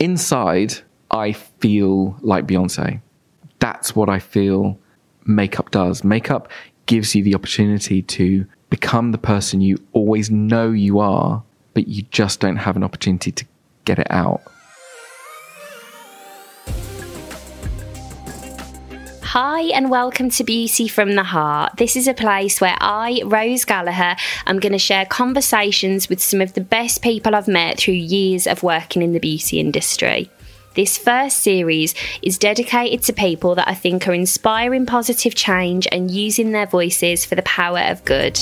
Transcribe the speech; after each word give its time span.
inside, 0.00 0.74
I 1.10 1.32
feel 1.32 2.16
like 2.22 2.46
Beyonce. 2.46 3.00
That's 3.60 3.94
what 3.94 4.08
I 4.08 4.18
feel 4.18 4.78
makeup 5.26 5.70
does. 5.70 6.02
Makeup 6.02 6.50
gives 6.86 7.14
you 7.14 7.22
the 7.22 7.34
opportunity 7.34 8.02
to 8.02 8.46
become 8.70 9.12
the 9.12 9.18
person 9.18 9.60
you 9.60 9.76
always 9.92 10.30
know 10.30 10.70
you 10.70 10.98
are, 10.98 11.42
but 11.74 11.86
you 11.86 12.02
just 12.10 12.40
don't 12.40 12.56
have 12.56 12.76
an 12.76 12.82
opportunity 12.82 13.30
to 13.30 13.44
get 13.84 13.98
it 13.98 14.10
out. 14.10 14.40
Hi, 19.32 19.60
and 19.66 19.90
welcome 19.90 20.28
to 20.30 20.42
Beauty 20.42 20.88
from 20.88 21.14
the 21.14 21.22
Heart. 21.22 21.76
This 21.76 21.94
is 21.94 22.08
a 22.08 22.14
place 22.14 22.60
where 22.60 22.76
I, 22.80 23.22
Rose 23.24 23.64
Gallagher, 23.64 24.16
am 24.44 24.58
going 24.58 24.72
to 24.72 24.78
share 24.78 25.06
conversations 25.06 26.08
with 26.08 26.20
some 26.20 26.40
of 26.40 26.54
the 26.54 26.60
best 26.60 27.00
people 27.00 27.36
I've 27.36 27.46
met 27.46 27.78
through 27.78 27.94
years 27.94 28.48
of 28.48 28.64
working 28.64 29.02
in 29.02 29.12
the 29.12 29.20
beauty 29.20 29.60
industry. 29.60 30.28
This 30.74 30.98
first 30.98 31.36
series 31.36 31.94
is 32.22 32.38
dedicated 32.38 33.04
to 33.04 33.12
people 33.12 33.54
that 33.54 33.68
I 33.68 33.74
think 33.74 34.08
are 34.08 34.14
inspiring 34.14 34.84
positive 34.84 35.36
change 35.36 35.86
and 35.92 36.10
using 36.10 36.50
their 36.50 36.66
voices 36.66 37.24
for 37.24 37.36
the 37.36 37.42
power 37.42 37.82
of 37.82 38.04
good. 38.04 38.36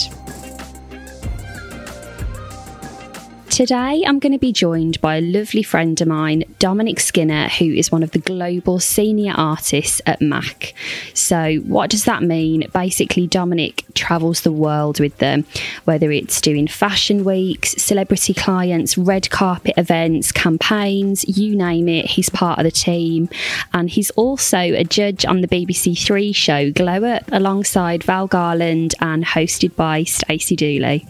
Today, 3.58 4.04
I'm 4.06 4.20
going 4.20 4.34
to 4.34 4.38
be 4.38 4.52
joined 4.52 5.00
by 5.00 5.16
a 5.16 5.20
lovely 5.20 5.64
friend 5.64 6.00
of 6.00 6.06
mine, 6.06 6.44
Dominic 6.60 7.00
Skinner, 7.00 7.48
who 7.48 7.64
is 7.64 7.90
one 7.90 8.04
of 8.04 8.12
the 8.12 8.20
global 8.20 8.78
senior 8.78 9.34
artists 9.36 10.00
at 10.06 10.20
MAC. 10.20 10.74
So, 11.12 11.56
what 11.66 11.90
does 11.90 12.04
that 12.04 12.22
mean? 12.22 12.68
Basically, 12.72 13.26
Dominic 13.26 13.82
travels 13.94 14.42
the 14.42 14.52
world 14.52 15.00
with 15.00 15.18
them, 15.18 15.44
whether 15.86 16.12
it's 16.12 16.40
doing 16.40 16.68
fashion 16.68 17.24
weeks, 17.24 17.70
celebrity 17.72 18.32
clients, 18.32 18.96
red 18.96 19.28
carpet 19.28 19.74
events, 19.76 20.30
campaigns, 20.30 21.24
you 21.36 21.56
name 21.56 21.88
it, 21.88 22.06
he's 22.06 22.28
part 22.28 22.60
of 22.60 22.64
the 22.64 22.70
team. 22.70 23.28
And 23.74 23.90
he's 23.90 24.10
also 24.10 24.58
a 24.60 24.84
judge 24.84 25.26
on 25.26 25.40
the 25.40 25.48
BBC 25.48 25.98
Three 25.98 26.30
show 26.30 26.70
Glow 26.70 27.02
Up 27.02 27.24
alongside 27.32 28.04
Val 28.04 28.28
Garland 28.28 28.94
and 29.00 29.24
hosted 29.24 29.74
by 29.74 30.04
Stacey 30.04 30.54
Dooley. 30.54 31.08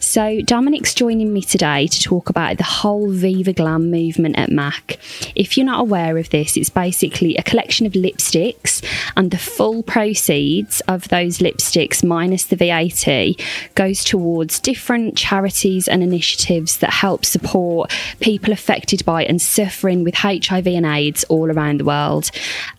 So, 0.00 0.40
Dominic's 0.40 0.94
joining 0.94 1.32
me 1.32 1.42
today 1.42 1.88
to 1.88 2.02
talk 2.02 2.30
about 2.30 2.56
the 2.56 2.64
whole 2.64 3.10
Viva 3.10 3.52
Glam 3.52 3.90
movement 3.90 4.38
at 4.38 4.50
MAC. 4.50 4.98
If 5.34 5.56
you're 5.56 5.66
not 5.66 5.80
aware 5.80 6.16
of 6.16 6.30
this, 6.30 6.56
it's 6.56 6.70
basically 6.70 7.36
a 7.36 7.42
collection 7.42 7.86
of 7.86 7.92
lipsticks, 7.92 8.82
and 9.16 9.30
the 9.30 9.36
full 9.36 9.82
proceeds 9.82 10.80
of 10.82 11.08
those 11.08 11.38
lipsticks, 11.38 12.04
minus 12.04 12.44
the 12.44 12.56
VAT, 12.56 13.36
goes 13.74 14.04
towards 14.04 14.60
different 14.60 15.16
charities 15.18 15.88
and 15.88 16.02
initiatives 16.02 16.78
that 16.78 16.90
help 16.90 17.24
support 17.24 17.92
people 18.20 18.52
affected 18.52 19.04
by 19.04 19.24
and 19.24 19.42
suffering 19.42 20.04
with 20.04 20.14
HIV 20.14 20.66
and 20.66 20.86
AIDS 20.86 21.24
all 21.24 21.50
around 21.50 21.80
the 21.80 21.84
world. 21.84 22.30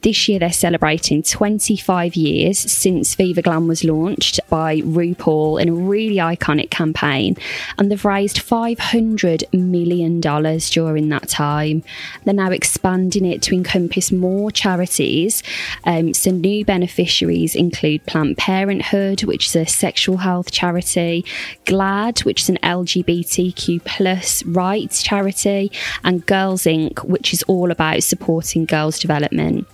This 0.02 0.28
year, 0.28 0.40
they're 0.40 0.52
celebrating 0.52 1.22
25 1.22 2.16
years 2.16 2.58
since 2.58 3.16
Viva 3.16 3.42
Glam 3.42 3.68
was 3.68 3.84
launched 3.84 4.40
by 4.50 4.78
RuPaul 4.82 5.62
in 5.62 5.70
a 5.70 5.74
really 5.74 6.16
iconic 6.16 6.67
campaign, 6.72 7.36
and 7.78 7.92
they've 7.92 8.06
raised 8.06 8.38
$500 8.38 9.54
million 9.54 10.20
during 10.20 11.10
that 11.10 11.30
time. 11.30 11.84
They're 12.24 12.34
now 12.34 12.52
expanding 12.52 13.26
it 13.26 13.42
to 13.44 13.56
encompass 13.56 14.12
more 14.12 14.52
charities. 14.52 15.44
Um, 15.84 16.14
so, 16.14 16.32
new 16.32 16.66
beneficiaries 16.66 17.56
include 17.56 18.06
Planned 18.06 18.38
Parenthood, 18.38 19.24
which 19.24 19.48
is 19.48 19.56
a 19.56 19.66
sexual 19.66 20.18
health 20.18 20.52
charity, 20.52 21.26
GLAAD, 21.66 22.26
which 22.26 22.42
is 22.42 22.50
an 22.50 22.58
LGBTQ 22.64 23.84
plus 23.84 24.44
rights 24.46 25.04
charity, 25.04 25.72
and 26.04 26.26
Girls 26.26 26.64
Inc., 26.64 27.04
which 27.04 27.34
is 27.34 27.44
all 27.44 27.72
about 27.72 28.04
supporting 28.04 28.66
girls' 28.66 29.00
development. 29.00 29.68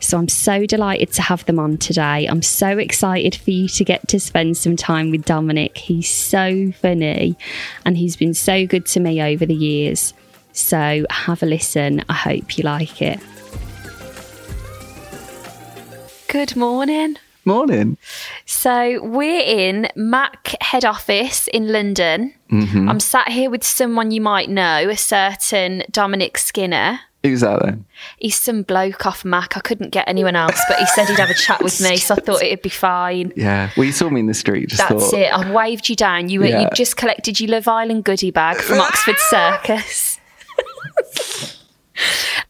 So 0.00 0.18
I'm 0.18 0.28
so 0.28 0.66
delighted 0.66 1.12
to 1.14 1.22
have 1.22 1.44
them 1.46 1.58
on 1.58 1.78
today. 1.78 2.26
I'm 2.26 2.42
so 2.42 2.78
excited 2.78 3.34
for 3.34 3.50
you 3.50 3.68
to 3.68 3.84
get 3.84 4.06
to 4.08 4.20
spend 4.20 4.56
some 4.56 4.76
time 4.76 5.10
with 5.10 5.24
Dominic. 5.24 5.76
He's 5.78 6.10
so 6.10 6.35
funny 6.72 7.36
and 7.84 7.96
he's 7.96 8.16
been 8.16 8.34
so 8.34 8.66
good 8.66 8.86
to 8.86 9.00
me 9.00 9.22
over 9.22 9.46
the 9.46 9.54
years. 9.54 10.14
So 10.52 11.04
have 11.10 11.42
a 11.42 11.46
listen. 11.46 12.04
I 12.08 12.14
hope 12.14 12.56
you 12.56 12.64
like 12.64 13.02
it. 13.02 13.20
Good 16.28 16.56
morning. 16.56 17.16
Morning. 17.44 17.96
So 18.44 19.02
we're 19.04 19.40
in 19.40 19.88
Mac 19.94 20.54
head 20.60 20.84
office 20.84 21.46
in 21.48 21.70
London. 21.72 22.34
Mm-hmm. 22.50 22.88
I'm 22.88 23.00
sat 23.00 23.28
here 23.28 23.50
with 23.50 23.64
someone 23.64 24.10
you 24.10 24.20
might 24.20 24.50
know, 24.50 24.88
a 24.88 24.96
certain 24.96 25.84
Dominic 25.90 26.38
Skinner. 26.38 27.00
Who's 27.30 27.40
that 27.40 27.60
then? 27.62 27.84
He's 28.18 28.36
some 28.38 28.62
bloke 28.62 29.04
off 29.06 29.24
Mac. 29.24 29.56
I 29.56 29.60
couldn't 29.60 29.90
get 29.90 30.06
anyone 30.08 30.36
else, 30.36 30.60
but 30.68 30.78
he 30.78 30.86
said 30.86 31.06
he'd 31.08 31.18
have 31.18 31.30
a 31.30 31.34
chat 31.34 31.62
with 31.62 31.80
me, 31.80 31.96
so 31.96 32.14
I 32.14 32.18
thought 32.20 32.42
it'd 32.42 32.62
be 32.62 32.68
fine. 32.68 33.32
Yeah. 33.36 33.70
Well, 33.76 33.84
you 33.84 33.92
saw 33.92 34.08
me 34.10 34.20
in 34.20 34.26
the 34.26 34.34
street. 34.34 34.68
Just 34.68 34.88
That's 34.88 35.10
thought, 35.10 35.18
it. 35.18 35.32
I 35.32 35.50
waved 35.52 35.88
you 35.88 35.96
down. 35.96 36.28
You 36.28 36.40
were 36.40 36.46
Yeah. 36.46 36.60
you 36.62 36.68
just 36.74 36.96
collected 36.96 37.40
your 37.40 37.50
Love 37.50 37.66
Island 37.68 38.04
goodie 38.04 38.30
bag 38.30 38.58
from 38.58 38.80
Oxford 38.80 39.16
Circus. 39.30 40.20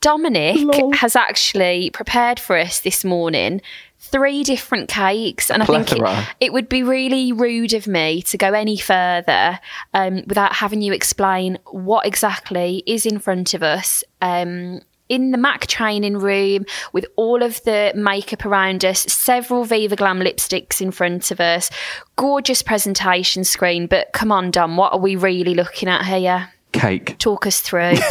Dominic 0.01 0.59
has 0.97 1.17
actually 1.17 1.91
prepared 1.91 2.39
for 2.39 2.57
us 2.57 2.81
this 2.81 3.05
morning 3.05 3.61
three 4.07 4.43
different 4.43 4.89
cakes, 4.89 5.51
and 5.51 5.63
I 5.63 5.67
think 5.67 5.93
it, 5.93 6.27
it 6.41 6.53
would 6.53 6.69
be 6.69 6.83
really 6.83 7.33
rude 7.33 7.75
of 7.75 7.87
me 7.87 8.23
to 8.23 8.39
go 8.39 8.53
any 8.53 8.77
further 8.77 9.61
um, 9.95 10.23
without 10.27 10.55
having 10.55 10.83
you 10.83 10.93
explain 10.93 11.59
what 11.71 12.07
exactly 12.07 12.83
is 12.87 13.07
in 13.07 13.19
front 13.19 13.55
of 13.55 13.63
us. 13.63 14.03
Um, 14.21 14.81
in 15.09 15.31
the 15.31 15.39
Mac 15.39 15.67
training 15.67 16.19
room 16.19 16.65
with 16.93 17.07
all 17.17 17.43
of 17.43 17.63
the 17.63 17.93
makeup 17.95 18.45
around 18.45 18.85
us, 18.85 19.01
several 19.03 19.65
Viva 19.65 19.95
Glam 19.97 20.19
lipsticks 20.21 20.81
in 20.81 20.91
front 20.91 21.31
of 21.31 21.41
us, 21.41 21.71
gorgeous 22.17 22.63
presentation 22.63 23.45
screen. 23.45 23.87
But 23.87 24.13
come 24.13 24.33
on, 24.33 24.51
Dom, 24.51 24.77
what 24.77 24.93
are 24.93 24.99
we 24.99 25.15
really 25.15 25.55
looking 25.55 25.89
at 25.89 26.05
here? 26.05 26.51
Cake. 26.73 27.17
Talk 27.19 27.47
us 27.47 27.61
through. 27.61 27.95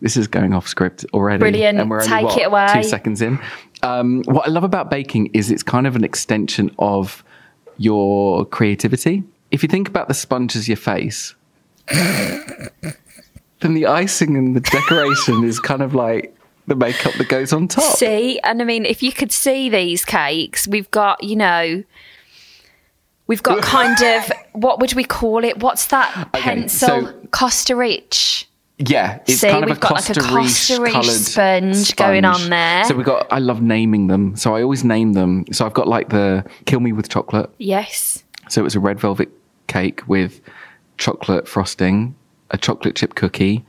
This 0.00 0.16
is 0.16 0.28
going 0.28 0.54
off 0.54 0.66
script 0.66 1.04
already. 1.12 1.40
Brilliant. 1.40 1.78
And 1.78 1.90
we're 1.90 1.98
only, 1.98 2.08
Take 2.08 2.24
what, 2.24 2.38
it 2.38 2.46
away. 2.46 2.68
Two 2.74 2.82
seconds 2.88 3.20
in. 3.20 3.38
Um, 3.82 4.22
what 4.26 4.46
I 4.46 4.50
love 4.50 4.64
about 4.64 4.90
baking 4.90 5.30
is 5.32 5.50
it's 5.50 5.62
kind 5.62 5.86
of 5.86 5.96
an 5.96 6.04
extension 6.04 6.74
of 6.78 7.24
your 7.78 8.44
creativity. 8.46 9.22
If 9.50 9.62
you 9.62 9.68
think 9.68 9.88
about 9.88 10.08
the 10.08 10.14
sponge 10.14 10.54
as 10.56 10.68
your 10.68 10.76
face, 10.76 11.34
then 11.88 13.74
the 13.74 13.86
icing 13.86 14.36
and 14.36 14.54
the 14.54 14.60
decoration 14.60 15.44
is 15.44 15.58
kind 15.60 15.82
of 15.82 15.94
like 15.94 16.34
the 16.66 16.76
makeup 16.76 17.14
that 17.14 17.28
goes 17.28 17.52
on 17.52 17.68
top. 17.68 17.96
see, 17.96 18.38
and 18.40 18.60
I 18.62 18.64
mean, 18.64 18.84
if 18.86 19.02
you 19.02 19.12
could 19.12 19.32
see 19.32 19.68
these 19.68 20.04
cakes, 20.04 20.68
we've 20.68 20.90
got, 20.90 21.22
you 21.24 21.36
know, 21.36 21.82
we've 23.26 23.42
got 23.42 23.62
kind 23.62 24.00
of 24.02 24.30
what 24.52 24.78
would 24.80 24.94
we 24.94 25.04
call 25.04 25.42
it? 25.44 25.58
What's 25.60 25.86
that 25.86 26.28
Okay, 26.34 26.40
pencil? 26.42 26.88
so- 27.06 27.12
Costa 27.32 27.74
Rich. 27.76 28.46
Yeah, 28.80 29.20
it's 29.26 29.40
See, 29.40 29.50
kind 29.50 29.64
of 29.64 29.68
we've 29.68 29.76
a 29.76 29.80
got 29.80 29.92
like 29.92 30.08
a 30.08 30.14
Costa 30.14 30.20
Costa 30.22 30.82
Riche 30.82 31.06
sponge 31.06 31.96
going 31.96 32.24
on 32.24 32.48
there. 32.48 32.84
So 32.84 32.94
we 32.94 33.04
got. 33.04 33.26
I 33.30 33.38
love 33.38 33.60
naming 33.60 34.06
them, 34.06 34.36
so 34.36 34.56
I 34.56 34.62
always 34.62 34.84
name 34.84 35.12
them. 35.12 35.44
So 35.52 35.66
I've 35.66 35.74
got 35.74 35.86
like 35.86 36.08
the 36.08 36.44
"Kill 36.64 36.80
Me 36.80 36.92
with 36.92 37.10
Chocolate." 37.10 37.50
Yes. 37.58 38.24
So 38.48 38.62
it 38.62 38.64
was 38.64 38.74
a 38.74 38.80
red 38.80 38.98
velvet 38.98 39.28
cake 39.66 40.08
with 40.08 40.40
chocolate 40.96 41.46
frosting, 41.46 42.14
a 42.50 42.56
chocolate 42.56 42.96
chip 42.96 43.14
cookie, 43.16 43.64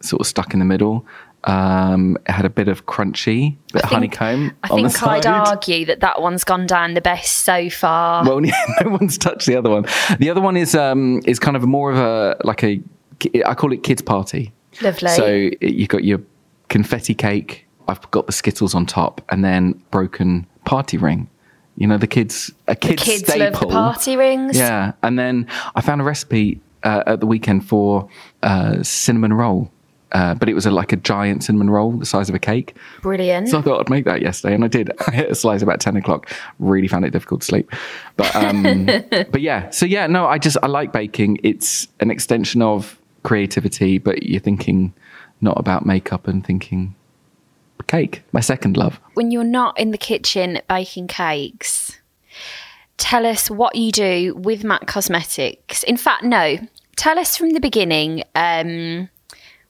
sort 0.00 0.20
of 0.20 0.26
stuck 0.26 0.54
in 0.54 0.60
the 0.60 0.64
middle. 0.64 1.06
Um, 1.44 2.16
it 2.26 2.32
had 2.32 2.44
a 2.44 2.50
bit 2.50 2.68
of 2.68 2.86
crunchy, 2.86 3.56
bit 3.72 3.84
of 3.84 3.90
honeycomb 3.90 4.56
I 4.64 4.68
on 4.70 4.82
the 4.82 4.88
think 4.88 5.02
I'd 5.02 5.26
argue 5.26 5.84
that 5.86 6.00
that 6.00 6.20
one's 6.20 6.42
gone 6.42 6.66
down 6.66 6.94
the 6.94 7.00
best 7.00 7.44
so 7.44 7.70
far. 7.70 8.24
Well, 8.24 8.40
no 8.40 8.52
one's 8.90 9.18
touched 9.18 9.46
the 9.46 9.56
other 9.56 9.70
one. 9.70 9.84
The 10.18 10.30
other 10.30 10.40
one 10.40 10.56
is 10.56 10.74
um 10.74 11.20
is 11.26 11.38
kind 11.38 11.56
of 11.56 11.64
more 11.64 11.92
of 11.92 11.98
a 11.98 12.36
like 12.44 12.64
a 12.64 12.80
I 13.44 13.54
call 13.54 13.72
it 13.72 13.82
kids 13.82 14.02
party. 14.02 14.52
Lovely. 14.82 15.10
So 15.10 15.50
you've 15.60 15.88
got 15.88 16.04
your 16.04 16.20
confetti 16.68 17.14
cake. 17.14 17.66
I've 17.88 18.10
got 18.10 18.26
the 18.26 18.32
Skittles 18.32 18.74
on 18.74 18.86
top, 18.86 19.22
and 19.30 19.44
then 19.44 19.82
broken 19.90 20.46
party 20.64 20.98
ring. 20.98 21.28
You 21.76 21.86
know 21.86 21.96
the 21.96 22.06
kids 22.06 22.52
a 22.66 22.74
the 22.74 22.76
kids, 22.76 23.02
kids 23.02 23.22
staple. 23.22 23.44
love 23.44 23.60
the 23.60 23.66
party 23.66 24.16
rings. 24.16 24.56
Yeah, 24.56 24.92
and 25.02 25.18
then 25.18 25.46
I 25.74 25.80
found 25.80 26.00
a 26.00 26.04
recipe 26.04 26.60
uh, 26.82 27.04
at 27.06 27.20
the 27.20 27.26
weekend 27.26 27.66
for 27.66 28.08
uh, 28.42 28.82
cinnamon 28.82 29.32
roll, 29.32 29.70
uh, 30.12 30.34
but 30.34 30.48
it 30.48 30.54
was 30.54 30.66
a, 30.66 30.70
like 30.70 30.92
a 30.92 30.96
giant 30.96 31.44
cinnamon 31.44 31.70
roll 31.70 31.92
the 31.92 32.04
size 32.06 32.28
of 32.28 32.34
a 32.34 32.38
cake. 32.38 32.76
Brilliant. 33.00 33.48
So 33.48 33.58
I 33.58 33.62
thought 33.62 33.80
I'd 33.80 33.90
make 33.90 34.04
that 34.06 34.20
yesterday, 34.22 34.54
and 34.54 34.64
I 34.64 34.68
did. 34.68 34.90
I 35.06 35.12
hit 35.12 35.30
a 35.30 35.34
slice 35.34 35.62
about 35.62 35.80
ten 35.80 35.96
o'clock. 35.96 36.30
Really 36.58 36.88
found 36.88 37.04
it 37.04 37.10
difficult 37.10 37.42
to 37.42 37.46
sleep, 37.46 37.70
but 38.16 38.34
um, 38.34 38.86
but 39.10 39.40
yeah. 39.40 39.70
So 39.70 39.86
yeah, 39.86 40.06
no, 40.06 40.26
I 40.26 40.38
just 40.38 40.56
I 40.62 40.66
like 40.66 40.92
baking. 40.92 41.38
It's 41.42 41.88
an 42.00 42.10
extension 42.10 42.60
of 42.60 42.98
creativity, 43.28 43.98
but 43.98 44.22
you're 44.22 44.40
thinking 44.40 44.92
not 45.40 45.58
about 45.58 45.84
makeup 45.86 46.26
and 46.28 46.44
thinking 46.44 46.94
cake. 47.86 48.22
My 48.32 48.40
second 48.40 48.76
love. 48.76 48.98
when 49.14 49.30
you're 49.30 49.44
not 49.60 49.78
in 49.78 49.90
the 49.92 49.98
kitchen 49.98 50.60
baking 50.68 51.06
cakes, 51.08 51.98
tell 52.96 53.24
us 53.26 53.50
what 53.50 53.74
you 53.76 53.90
do 53.92 54.34
with 54.34 54.64
Mac 54.64 54.86
Cosmetics. 54.86 55.82
In 55.84 55.96
fact, 55.96 56.24
no, 56.24 56.58
tell 56.96 57.18
us 57.18 57.36
from 57.36 57.50
the 57.50 57.60
beginning 57.60 58.24
um, 58.34 59.08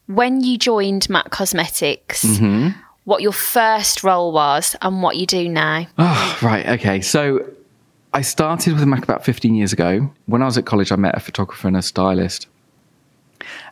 when 0.07 0.43
you 0.43 0.57
joined 0.59 1.09
Mac 1.11 1.31
Cosmetics, 1.31 2.25
Mm-hmm. 2.25 2.69
what 3.05 3.21
your 3.23 3.33
first 3.33 4.03
role 4.03 4.33
was 4.33 4.75
and 4.83 5.03
what 5.03 5.17
you 5.17 5.27
do 5.27 5.49
now. 5.49 5.87
Oh, 5.99 6.39
right. 6.43 6.67
Okay. 6.77 7.01
So 7.03 7.45
I 8.15 8.23
started 8.23 8.75
with 8.75 8.85
Mac 8.89 9.03
about 9.05 9.25
15 9.25 9.55
years 9.55 9.73
ago. 9.73 10.11
When 10.27 10.43
I 10.43 10.47
was 10.47 10.57
at 10.59 10.65
college, 10.67 10.91
I 10.93 10.97
met 10.97 11.15
a 11.17 11.21
photographer 11.21 11.69
and 11.69 11.77
a 11.77 11.83
stylist. 11.83 12.47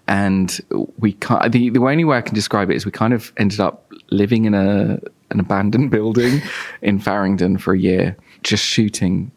And 0.08 0.60
we 0.98 1.14
kind 1.14 1.52
the, 1.52 1.70
the 1.70 1.80
only 1.80 2.04
way 2.04 2.18
I 2.18 2.22
can 2.22 2.34
describe 2.34 2.70
it 2.70 2.76
is 2.76 2.86
we 2.86 2.92
kind 2.92 3.12
of 3.12 3.32
ended 3.36 3.60
up 3.60 3.90
living 4.10 4.44
in 4.44 4.54
a 4.54 5.00
an 5.30 5.40
abandoned 5.40 5.90
building 5.90 6.40
in 6.82 6.98
Farringdon 6.98 7.58
for 7.58 7.74
a 7.74 7.78
year, 7.78 8.16
just 8.42 8.64
shooting 8.64 9.30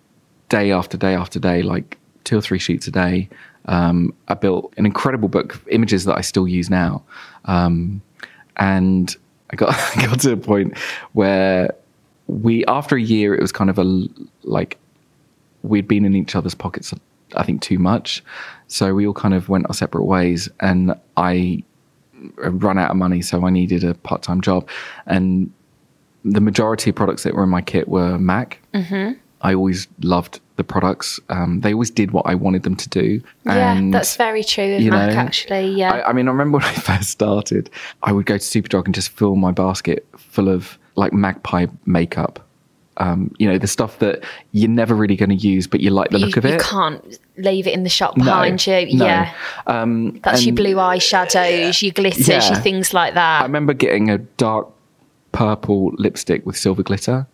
day 0.50 0.72
after 0.72 0.98
day 0.98 1.16
after 1.16 1.40
day, 1.40 1.62
like 1.62 1.98
two 2.24 2.38
or 2.38 2.42
three 2.42 2.60
shoots 2.60 2.88
a 2.88 2.92
day. 2.92 3.30
Um, 3.66 4.14
I 4.28 4.36
built 4.36 4.74
an 4.78 4.86
incredible 4.86 5.30
book 5.30 5.56
of 5.56 5.68
images 5.68 6.06
that 6.06 6.18
I 6.18 6.22
still 6.22 6.48
use 6.48 6.70
now. 6.70 7.04
Um, 7.46 8.02
and 8.58 9.16
I 9.50 9.56
got 9.56 9.74
I 9.98 10.06
got 10.06 10.20
to 10.22 10.34
a 10.34 10.38
point 10.38 10.78
where 11.14 11.74
we 12.28 12.64
after 12.66 12.96
a 12.96 13.02
year 13.02 13.34
it 13.34 13.42
was 13.42 13.52
kind 13.52 13.70
of 13.70 13.80
a 13.80 14.08
like 14.44 14.78
we'd 15.64 15.88
been 15.88 16.06
in 16.06 16.16
each 16.16 16.36
other's 16.36 16.56
pockets 16.56 16.94
I 17.36 17.44
think 17.44 17.62
too 17.62 17.80
much. 17.80 18.24
So 18.68 18.94
we 18.94 19.08
all 19.08 19.14
kind 19.14 19.34
of 19.34 19.50
went 19.50 19.66
our 19.68 19.74
separate 19.74 20.04
ways 20.04 20.50
and 20.60 20.94
I 21.18 21.64
run 22.38 22.78
out 22.78 22.92
of 22.92 22.98
money 22.98 23.22
so 23.22 23.46
I 23.46 23.50
needed 23.50 23.84
a 23.84 23.94
part-time 23.94 24.42
job 24.42 24.68
and 25.06 25.52
the 26.26 26.42
majority 26.42 26.90
of 26.90 26.96
products 26.96 27.24
that 27.24 27.34
were 27.34 27.44
in 27.44 27.50
my 27.50 27.62
kit 27.62 27.88
were 27.88 28.18
Mac. 28.18 28.60
Mm-hmm. 28.74 29.14
I 29.42 29.54
always 29.54 29.88
loved 30.02 30.42
the 30.58 30.64
products. 30.66 31.20
Um, 31.30 31.62
they 31.62 31.72
always 31.72 31.90
did 31.90 32.12
what 32.12 32.26
I 32.26 32.36
wanted 32.36 32.64
them 32.64 32.76
to 32.76 32.90
do. 32.90 33.22
yeah, 33.46 33.80
that's 33.90 34.18
very 34.18 34.44
true 34.44 34.76
of 34.76 34.82
you 34.82 34.92
Mac, 34.92 35.14
know, 35.14 35.20
actually. 35.20 35.70
Yeah. 35.70 35.94
I, 35.94 36.10
I 36.10 36.14
mean, 36.14 36.28
I 36.28 36.32
remember 36.32 36.58
when 36.58 36.68
I 36.68 36.74
first 36.74 37.10
started, 37.10 37.70
I 38.04 38.12
would 38.12 38.26
go 38.26 38.38
to 38.38 38.44
Superdrug 38.44 38.86
and 38.86 38.94
just 38.94 39.10
fill 39.10 39.36
my 39.36 39.52
basket 39.52 40.06
full 40.18 40.50
of 40.50 40.78
like 40.96 41.14
magpie 41.14 41.68
makeup. 41.86 42.46
Um, 43.02 43.34
you 43.40 43.48
know, 43.50 43.58
the 43.58 43.68
stuff 43.68 44.00
that 44.00 44.24
you're 44.52 44.70
never 44.70 44.94
really 44.94 45.16
going 45.16 45.30
to 45.30 45.36
use, 45.36 45.68
but 45.68 45.80
you 45.80 45.90
like 45.90 46.10
the 46.10 46.20
you, 46.20 46.26
look 46.26 46.36
of 46.36 46.44
you 46.44 46.50
it. 46.52 46.54
You 46.56 46.60
can't 46.60 47.20
leave 47.38 47.66
it 47.66 47.74
in 47.74 47.84
the 47.84 47.90
shop 47.90 48.18
No, 48.18 48.26
behind 48.26 48.68
you. 48.68 48.98
no. 48.98 49.06
Yeah. 49.06 49.34
Um, 49.68 50.20
That's 50.24 50.46
your 50.46 50.54
blue 50.54 50.76
eyeshadows, 50.76 51.82
your 51.82 51.94
glitters, 51.94 52.28
Yeah. 52.28 52.46
your 52.52 52.60
things 52.60 52.94
like 52.94 53.14
that. 53.14 53.40
I 53.42 53.44
remember 53.46 53.74
getting 53.74 54.10
a 54.10 54.18
dark 54.18 54.68
purple 55.32 55.94
lipstick 55.98 56.46
with 56.46 56.58
silver 56.58 56.84
glitter. 56.84 57.26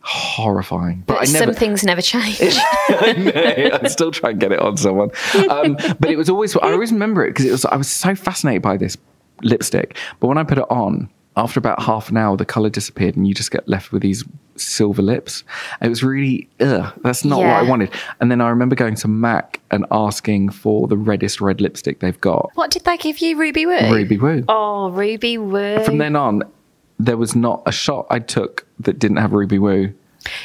Horrifying. 0.00 1.02
But, 1.06 1.18
But 1.20 1.32
never. 1.32 1.44
some 1.46 1.54
things 1.54 1.82
never 1.82 2.00
change. 2.00 2.38
I 2.40 3.12
know. 3.18 3.78
I 3.82 3.88
still 3.88 4.12
try 4.12 4.30
and 4.30 4.40
get 4.40 4.52
it 4.52 4.60
on 4.60 4.76
someone. 4.76 5.10
Um, 5.50 5.76
but 5.98 6.10
it 6.10 6.16
was 6.16 6.30
always, 6.30 6.56
I 6.56 6.70
always 6.72 6.92
remember 6.92 7.24
it 7.26 7.30
because 7.30 7.44
it 7.44 7.50
was, 7.50 7.64
I 7.64 7.76
was 7.76 7.90
so 7.90 8.14
fascinated 8.14 8.62
by 8.62 8.76
this 8.76 8.96
lipstick. 9.42 9.96
But 10.20 10.28
when 10.28 10.38
I 10.38 10.44
put 10.44 10.58
it 10.58 10.64
on, 10.70 11.10
after 11.36 11.58
about 11.58 11.82
half 11.82 12.08
an 12.08 12.16
hour, 12.16 12.36
the 12.36 12.44
color 12.46 12.70
disappeared 12.70 13.16
and 13.16 13.26
you 13.26 13.34
just 13.34 13.50
get 13.50 13.68
left 13.68 13.90
with 13.92 14.00
these 14.02 14.24
silver 14.60 15.02
lips. 15.02 15.44
It 15.82 15.88
was 15.88 16.02
really, 16.02 16.48
ugh, 16.60 16.92
that's 17.02 17.24
not 17.24 17.38
what 17.38 17.46
I 17.48 17.62
wanted. 17.62 17.90
And 18.20 18.30
then 18.30 18.40
I 18.40 18.48
remember 18.48 18.74
going 18.76 18.94
to 18.96 19.08
MAC 19.08 19.60
and 19.70 19.84
asking 19.90 20.50
for 20.50 20.86
the 20.88 20.96
reddest 20.96 21.40
red 21.40 21.60
lipstick 21.60 22.00
they've 22.00 22.20
got. 22.20 22.50
what 22.54 22.70
did 22.70 22.84
they 22.84 22.96
give 22.96 23.18
you, 23.18 23.36
Ruby 23.36 23.66
Woo? 23.66 23.92
Ruby 23.92 24.18
Woo. 24.18 24.44
Oh, 24.48 24.90
Ruby 24.90 25.38
Woo. 25.38 25.82
From 25.84 25.98
then 25.98 26.16
on, 26.16 26.42
there 26.98 27.16
was 27.16 27.36
not 27.36 27.62
a 27.66 27.72
shot 27.72 28.06
I 28.10 28.18
took 28.20 28.66
that 28.80 28.98
didn't 28.98 29.18
have 29.18 29.32
Ruby 29.32 29.58
Woo. 29.58 29.92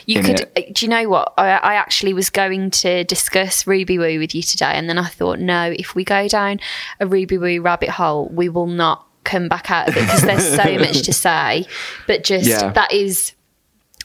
You 0.05 0.21
could. 0.21 0.41
it. 0.41 0.51
Uh, 0.55 0.61
do 0.73 0.85
you 0.85 0.89
know 0.91 1.09
what? 1.09 1.33
I, 1.39 1.49
I 1.53 1.73
actually 1.73 2.13
was 2.13 2.29
going 2.29 2.69
to 2.71 3.03
discuss 3.05 3.65
Ruby 3.65 3.97
Woo 3.97 4.19
with 4.19 4.35
you 4.35 4.43
today, 4.43 4.73
and 4.73 4.87
then 4.87 4.99
I 4.99 5.07
thought, 5.07 5.39
no, 5.39 5.73
if 5.75 5.95
we 5.95 6.03
go 6.03 6.27
down 6.27 6.59
a 6.99 7.07
Ruby 7.07 7.39
Woo 7.39 7.61
rabbit 7.61 7.89
hole, 7.89 8.27
we 8.29 8.47
will 8.47 8.67
not 8.67 9.07
come 9.23 9.47
back 9.47 9.71
out 9.71 9.87
of 9.87 9.97
it 9.97 10.01
because 10.01 10.21
there's 10.21 10.47
so 10.55 10.77
much 10.77 11.01
to 11.03 11.13
say. 11.27 11.65
But 12.05 12.23
just 12.23 12.47
Yeah. 12.47 12.71
that 12.73 12.91
is. 12.93 13.33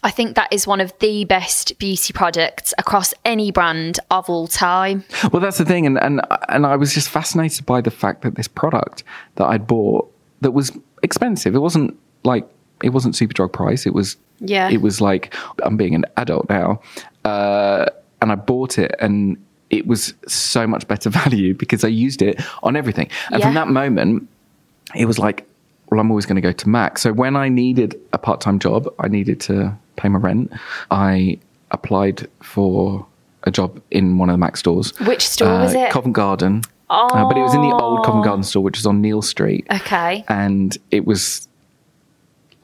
I 0.06 0.10
think 0.10 0.36
that 0.36 0.52
is 0.52 0.68
one 0.68 0.80
of 0.80 0.96
the 1.00 1.24
best 1.24 1.76
beauty 1.80 2.12
products 2.12 2.72
across 2.78 3.12
any 3.24 3.50
brand 3.50 3.98
of 4.12 4.30
all 4.30 4.46
time. 4.46 5.02
Well, 5.32 5.42
that's 5.42 5.58
the 5.58 5.64
thing, 5.64 5.84
and 5.84 5.98
and 5.98 6.20
and 6.48 6.64
I 6.64 6.76
was 6.76 6.94
just 6.94 7.08
fascinated 7.08 7.66
by 7.66 7.80
the 7.80 7.90
fact 7.90 8.22
that 8.22 8.36
this 8.36 8.46
product 8.46 9.02
that 9.34 9.46
I'd 9.46 9.66
bought 9.66 10.08
that 10.42 10.52
was 10.52 10.70
expensive. 11.02 11.56
It 11.56 11.58
wasn't 11.58 11.98
like 12.22 12.48
it 12.84 12.90
wasn't 12.90 13.16
Superdrug 13.16 13.52
price. 13.52 13.84
It 13.84 13.94
was 13.94 14.16
Yeah. 14.38 14.70
It 14.70 14.80
was 14.80 15.00
like 15.00 15.34
I'm 15.64 15.76
being 15.76 15.96
an 15.96 16.04
adult 16.16 16.48
now, 16.48 16.80
uh, 17.24 17.86
and 18.22 18.30
I 18.30 18.36
bought 18.36 18.78
it, 18.78 18.94
and 19.00 19.36
it 19.70 19.88
was 19.88 20.14
so 20.28 20.68
much 20.68 20.86
better 20.86 21.10
value 21.22 21.52
because 21.52 21.82
I 21.82 21.88
used 21.88 22.22
it 22.22 22.40
on 22.62 22.76
everything. 22.76 23.10
And 23.32 23.42
from 23.42 23.54
that 23.54 23.66
moment, 23.66 24.28
it 24.94 25.06
was 25.06 25.18
like, 25.18 25.48
well, 25.96 26.02
I'm 26.04 26.10
always 26.10 26.26
going 26.26 26.36
to 26.36 26.42
go 26.42 26.52
to 26.52 26.68
Mac. 26.68 26.98
So 26.98 27.12
when 27.12 27.36
I 27.36 27.48
needed 27.48 27.98
a 28.12 28.18
part 28.18 28.40
time 28.42 28.58
job, 28.58 28.92
I 29.00 29.08
needed 29.08 29.40
to 29.42 29.74
pay 29.96 30.08
my 30.10 30.18
rent. 30.18 30.52
I 30.90 31.38
applied 31.70 32.28
for 32.42 33.06
a 33.44 33.50
job 33.50 33.80
in 33.90 34.18
one 34.18 34.28
of 34.28 34.34
the 34.34 34.38
Mac 34.38 34.56
stores. 34.58 34.92
Which 35.00 35.26
store 35.26 35.48
Uh, 35.48 35.62
was 35.64 35.74
it? 35.74 35.90
Covent 35.90 36.14
Garden. 36.14 36.62
Uh, 36.90 37.24
but 37.26 37.36
it 37.36 37.40
was 37.40 37.54
in 37.54 37.62
the 37.62 37.72
old 37.74 38.04
Covent 38.04 38.24
Garden 38.24 38.44
store, 38.44 38.62
which 38.62 38.78
is 38.78 38.86
on 38.86 39.00
Neal 39.00 39.22
Street. 39.22 39.66
Okay. 39.72 40.24
And 40.28 40.76
it 40.90 41.06
was 41.06 41.48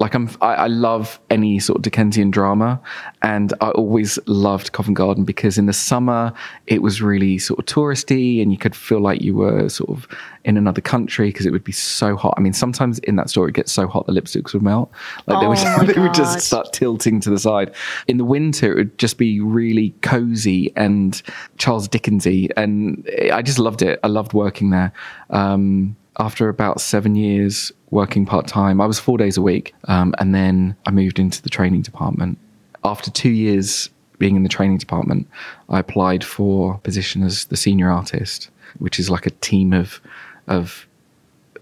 like 0.03 0.15
I'm, 0.15 0.29
I, 0.41 0.55
I 0.55 0.67
love 0.67 1.21
any 1.31 1.61
sort 1.61 1.77
of 1.77 1.83
Dickensian 1.83 2.33
drama, 2.33 2.81
and 3.23 3.55
I 3.61 3.71
always 3.71 4.19
loved 4.27 4.73
Covent 4.73 4.97
Garden 4.97 5.23
because 5.25 5.59
in 5.59 5.67
the 5.67 5.73
summer 5.73 6.33
it 6.67 6.83
was 6.83 7.01
really 7.01 7.39
sort 7.39 7.61
of 7.61 7.67
touristy, 7.67 8.43
and 8.43 8.51
you 8.51 8.59
could 8.59 8.75
feel 8.75 9.01
like 9.01 9.23
you 9.23 9.37
were 9.37 9.69
sort 9.69 9.91
of 9.91 10.09
in 10.45 10.57
another 10.57 10.81
country 10.81 11.29
because 11.29 11.47
it 11.47 11.53
would 11.53 11.63
be 11.63 11.71
so 11.71 12.17
hot. 12.17 12.35
I 12.37 12.41
mean, 12.41 12.53
sometimes 12.53 12.99
in 12.99 13.15
that 13.15 13.31
store 13.31 13.49
it 13.49 13.55
gets 13.55 13.71
so 13.71 13.87
hot 13.87 14.07
the 14.07 14.13
lipsticks 14.13 14.53
would 14.53 14.63
melt, 14.63 14.91
like 15.27 15.41
they 15.41 15.47
would, 15.47 15.59
Oh 15.59 15.87
they 15.87 16.01
would 16.01 16.15
just 16.15 16.41
start 16.41 16.73
tilting 16.73 17.21
to 17.21 17.31
the 17.31 17.39
side. 17.39 17.73
In 18.09 18.17
the 18.17 18.25
winter, 18.25 18.73
it 18.73 18.77
would 18.77 18.99
just 18.99 19.19
be 19.19 19.39
really 19.39 19.91
cozy 20.03 20.73
and 20.75 21.23
Charles 21.59 21.89
Dickensy, 21.89 22.51
and 22.57 23.09
I 23.33 23.41
just 23.41 23.61
loved 23.61 23.83
it. 23.83 24.01
I 24.03 24.09
loved 24.09 24.33
working 24.33 24.71
there. 24.71 24.93
Um, 25.31 25.97
after 26.19 26.49
about 26.49 26.81
seven 26.81 27.15
years 27.15 27.73
working 27.93 28.27
part 28.27 28.49
time, 28.49 28.81
I 28.81 28.87
was 28.87 28.99
four 28.99 29.17
days 29.19 29.37
a 29.37 29.43
week, 29.43 29.73
um, 29.85 30.15
and 30.19 30.35
then 30.35 30.75
I 30.87 30.91
moved 30.91 31.19
into 31.21 31.41
the 31.43 31.49
training 31.51 31.83
department. 31.83 32.39
After 32.83 33.11
two 33.13 33.31
years 33.31 33.89
being 34.19 34.35
in 34.35 34.43
the 34.43 34.49
training 34.49 34.79
department, 34.79 35.29
I 35.69 35.79
applied 35.79 36.25
for 36.25 36.75
a 36.75 36.79
position 36.79 37.23
as 37.23 37.45
the 37.45 37.57
senior 37.57 37.91
artist, 37.91 38.51
which 38.79 38.99
is 38.99 39.09
like 39.09 39.27
a 39.27 39.31
team 39.31 39.73
of 39.73 40.01
of 40.49 40.87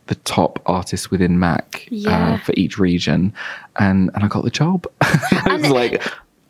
the 0.07 0.15
top 0.17 0.61
artists 0.67 1.11
within 1.11 1.39
Mac 1.39 1.87
Yeah. 1.91 2.35
uh, 2.35 2.39
for 2.39 2.53
each 2.57 2.79
region, 2.79 3.33
and 3.79 4.11
and 4.15 4.25
I 4.25 4.29
got 4.29 4.45
the 4.45 4.51
job. 4.51 4.87
I 5.03 5.59
was 5.61 5.69
like, 5.71 6.03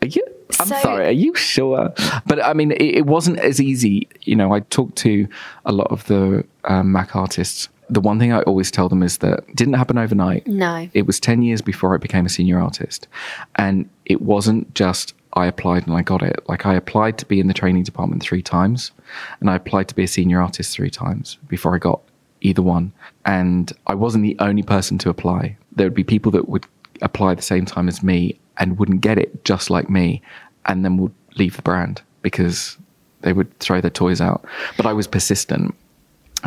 "Are 0.02 0.06
you?" 0.06 0.24
I'm 0.60 0.66
So- 0.66 0.76
sorry. 0.82 1.06
Are 1.06 1.10
you 1.24 1.34
sure? 1.34 1.92
But 2.26 2.44
I 2.44 2.52
mean, 2.52 2.72
it, 2.72 2.82
it 3.00 3.06
wasn't 3.06 3.38
as 3.38 3.60
easy. 3.60 4.08
You 4.22 4.36
know, 4.36 4.52
I 4.52 4.60
talked 4.60 4.96
to 4.98 5.26
a 5.64 5.72
lot 5.72 5.90
of 5.90 6.04
the 6.06 6.44
um, 6.64 6.92
Mac 6.92 7.16
artists. 7.16 7.68
The 7.90 8.00
one 8.00 8.18
thing 8.18 8.32
I 8.32 8.42
always 8.42 8.70
tell 8.70 8.88
them 8.88 9.02
is 9.02 9.18
that 9.18 9.40
it 9.48 9.56
didn't 9.56 9.74
happen 9.74 9.98
overnight. 9.98 10.46
No. 10.46 10.88
It 10.94 11.06
was 11.06 11.20
10 11.20 11.42
years 11.42 11.60
before 11.60 11.94
I 11.94 11.98
became 11.98 12.24
a 12.24 12.28
senior 12.28 12.60
artist. 12.60 13.08
And 13.56 13.88
it 14.06 14.22
wasn't 14.22 14.72
just 14.74 15.14
I 15.34 15.46
applied 15.46 15.86
and 15.86 15.96
I 15.96 16.02
got 16.02 16.22
it. 16.22 16.40
Like 16.48 16.66
I 16.66 16.74
applied 16.74 17.18
to 17.18 17.26
be 17.26 17.40
in 17.40 17.48
the 17.48 17.54
training 17.54 17.84
department 17.84 18.22
three 18.22 18.42
times 18.42 18.92
and 19.40 19.50
I 19.50 19.56
applied 19.56 19.88
to 19.88 19.94
be 19.94 20.04
a 20.04 20.08
senior 20.08 20.40
artist 20.40 20.74
three 20.74 20.90
times 20.90 21.38
before 21.48 21.74
I 21.74 21.78
got 21.78 22.00
either 22.40 22.62
one. 22.62 22.92
And 23.26 23.72
I 23.86 23.94
wasn't 23.94 24.22
the 24.22 24.36
only 24.38 24.62
person 24.62 24.98
to 24.98 25.10
apply. 25.10 25.56
There 25.72 25.86
would 25.86 25.94
be 25.94 26.04
people 26.04 26.32
that 26.32 26.48
would 26.48 26.66
apply 27.02 27.34
the 27.34 27.42
same 27.42 27.64
time 27.64 27.88
as 27.88 28.02
me 28.02 28.38
and 28.56 28.78
wouldn't 28.78 29.00
get 29.00 29.18
it 29.18 29.44
just 29.44 29.70
like 29.70 29.88
me 29.88 30.22
and 30.66 30.84
then 30.84 30.96
would 30.98 31.14
leave 31.36 31.56
the 31.56 31.62
brand 31.62 32.02
because 32.22 32.76
they 33.22 33.32
would 33.32 33.58
throw 33.58 33.80
their 33.80 33.90
toys 33.90 34.20
out. 34.20 34.44
But 34.76 34.86
I 34.86 34.92
was 34.92 35.06
persistent. 35.06 35.74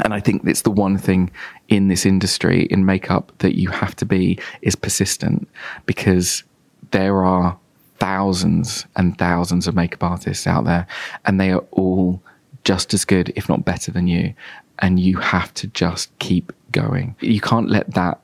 And 0.03 0.13
I 0.13 0.19
think 0.19 0.43
it's 0.45 0.63
the 0.63 0.71
one 0.71 0.97
thing 0.97 1.29
in 1.69 1.87
this 1.87 2.05
industry, 2.05 2.63
in 2.65 2.85
makeup, 2.85 3.31
that 3.39 3.57
you 3.57 3.69
have 3.69 3.95
to 3.97 4.05
be 4.05 4.39
is 4.61 4.75
persistent 4.75 5.47
because 5.85 6.43
there 6.91 7.23
are 7.23 7.57
thousands 7.99 8.85
and 8.95 9.17
thousands 9.17 9.67
of 9.67 9.75
makeup 9.75 10.03
artists 10.03 10.45
out 10.47 10.65
there 10.65 10.85
and 11.25 11.39
they 11.39 11.51
are 11.51 11.63
all 11.71 12.21
just 12.63 12.93
as 12.93 13.05
good, 13.05 13.31
if 13.35 13.47
not 13.47 13.65
better 13.65 13.91
than 13.91 14.07
you. 14.07 14.33
And 14.79 14.99
you 14.99 15.17
have 15.17 15.53
to 15.55 15.67
just 15.67 16.17
keep 16.19 16.51
going. 16.71 17.15
You 17.19 17.39
can't 17.39 17.69
let 17.69 17.93
that 17.93 18.19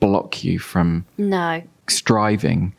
block 0.00 0.42
you 0.42 0.58
from 0.58 1.04
No. 1.18 1.62
striving 1.88 2.72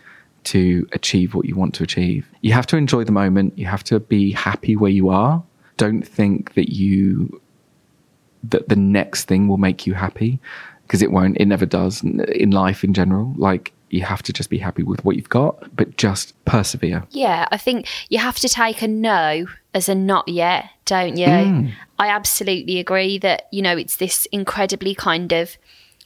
to 0.46 0.88
achieve 0.94 1.36
what 1.36 1.46
you 1.46 1.56
want 1.56 1.76
to 1.76 1.84
achieve. 1.84 2.28
You 2.42 2.54
have 2.54 2.66
to 2.68 2.78
enjoy 2.78 3.04
the 3.04 3.12
moment. 3.12 3.58
You 3.58 3.68
have 3.68 3.84
to 3.86 4.00
be 4.00 4.32
happy 4.32 4.76
where 4.76 4.90
you 4.92 5.10
are. 5.10 5.44
Don't 5.78 6.02
think 6.08 6.56
that 6.56 6.74
you 6.74 7.40
that 8.44 8.70
the 8.70 8.76
next 8.76 9.26
thing 9.26 9.48
will 9.48 9.58
make 9.58 9.86
you 9.86 9.94
happy 9.94 10.40
because 10.84 11.02
it 11.02 11.12
won't. 11.12 11.38
It 11.38 11.46
never 11.46 11.66
does 11.66 12.04
in 12.04 12.52
life 12.52 12.84
in 12.84 12.94
general. 12.94 13.34
Like 13.38 13.74
you 13.90 14.02
have 14.04 14.24
to 14.24 14.34
just 14.34 14.50
be 14.50 14.58
happy 14.58 14.84
with 14.84 15.04
what 15.04 15.16
you've 15.16 15.30
got, 15.30 15.76
but 15.76 15.98
just 15.98 16.34
persevere. 16.46 17.04
Yeah, 17.12 17.48
I 17.52 17.58
think 17.58 17.88
you 18.10 18.20
have 18.20 18.40
to 18.40 18.50
take 18.50 18.82
a 18.82 18.88
no 18.88 19.46
as 19.74 19.90
a 19.90 19.96
not 19.96 20.28
yet, 20.28 20.70
don't 20.86 21.18
you? 21.18 21.28
Mm. 21.28 21.72
I 22.00 22.08
absolutely 22.08 22.80
agree 22.80 23.18
that, 23.20 23.48
you 23.52 23.62
know, 23.62 23.78
it's 23.78 23.98
this 23.98 24.26
incredibly 24.32 24.96
kind 24.96 25.32
of 25.32 25.58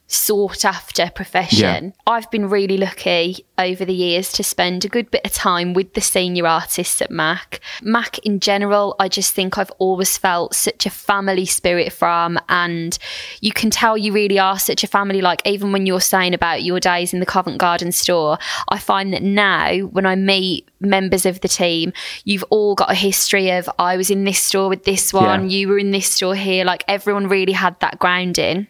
sought 0.07 0.63
after 0.65 1.09
profession. 1.15 1.93
I've 2.05 2.29
been 2.29 2.47
really 2.49 2.77
lucky 2.77 3.45
over 3.57 3.85
the 3.85 3.93
years 3.93 4.31
to 4.33 4.43
spend 4.43 4.85
a 4.85 4.89
good 4.89 5.09
bit 5.09 5.25
of 5.25 5.33
time 5.33 5.73
with 5.73 5.93
the 5.93 6.01
senior 6.01 6.45
artists 6.45 7.01
at 7.01 7.09
Mac. 7.09 7.59
Mac 7.81 8.19
in 8.19 8.39
general, 8.39 8.95
I 8.99 9.07
just 9.07 9.33
think 9.33 9.57
I've 9.57 9.71
always 9.79 10.17
felt 10.17 10.53
such 10.53 10.85
a 10.85 10.89
family 10.91 11.45
spirit 11.45 11.91
from, 11.91 12.37
and 12.49 12.97
you 13.41 13.51
can 13.51 13.69
tell 13.71 13.97
you 13.97 14.11
really 14.13 14.37
are 14.37 14.59
such 14.59 14.83
a 14.83 14.87
family. 14.87 15.21
Like, 15.21 15.41
even 15.45 15.71
when 15.71 15.85
you're 15.85 16.01
saying 16.01 16.33
about 16.33 16.63
your 16.63 16.79
days 16.79 17.13
in 17.13 17.19
the 17.19 17.25
Covent 17.25 17.57
Garden 17.57 17.91
store, 17.91 18.37
I 18.69 18.77
find 18.77 19.11
that 19.13 19.23
now 19.23 19.77
when 19.79 20.05
I 20.05 20.15
meet 20.15 20.69
members 20.79 21.25
of 21.25 21.41
the 21.41 21.47
team, 21.47 21.93
you've 22.25 22.43
all 22.51 22.75
got 22.75 22.91
a 22.91 22.95
history 22.95 23.49
of 23.51 23.67
I 23.79 23.97
was 23.97 24.11
in 24.11 24.23
this 24.23 24.39
store 24.39 24.69
with 24.69 24.83
this 24.83 25.11
one, 25.13 25.49
Yeah. 25.49 25.57
you 25.57 25.67
were 25.67 25.79
in 25.79 25.91
this 25.91 26.11
store 26.11 26.35
here. 26.35 26.63
Like, 26.63 26.83
everyone 26.87 27.27
really 27.27 27.53
had 27.53 27.79
that 27.79 27.97
grounding. 27.97 28.67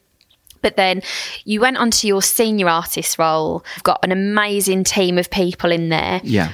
But 0.65 0.77
then 0.77 1.03
you 1.43 1.61
went 1.61 1.77
on 1.77 1.91
to 1.91 2.07
your 2.07 2.23
senior 2.23 2.67
artist 2.67 3.19
role. 3.19 3.63
You've 3.75 3.83
got 3.83 3.99
an 4.01 4.11
amazing 4.11 4.83
team 4.83 5.19
of 5.19 5.29
people 5.29 5.71
in 5.71 5.89
there. 5.89 6.19
Yeah. 6.23 6.53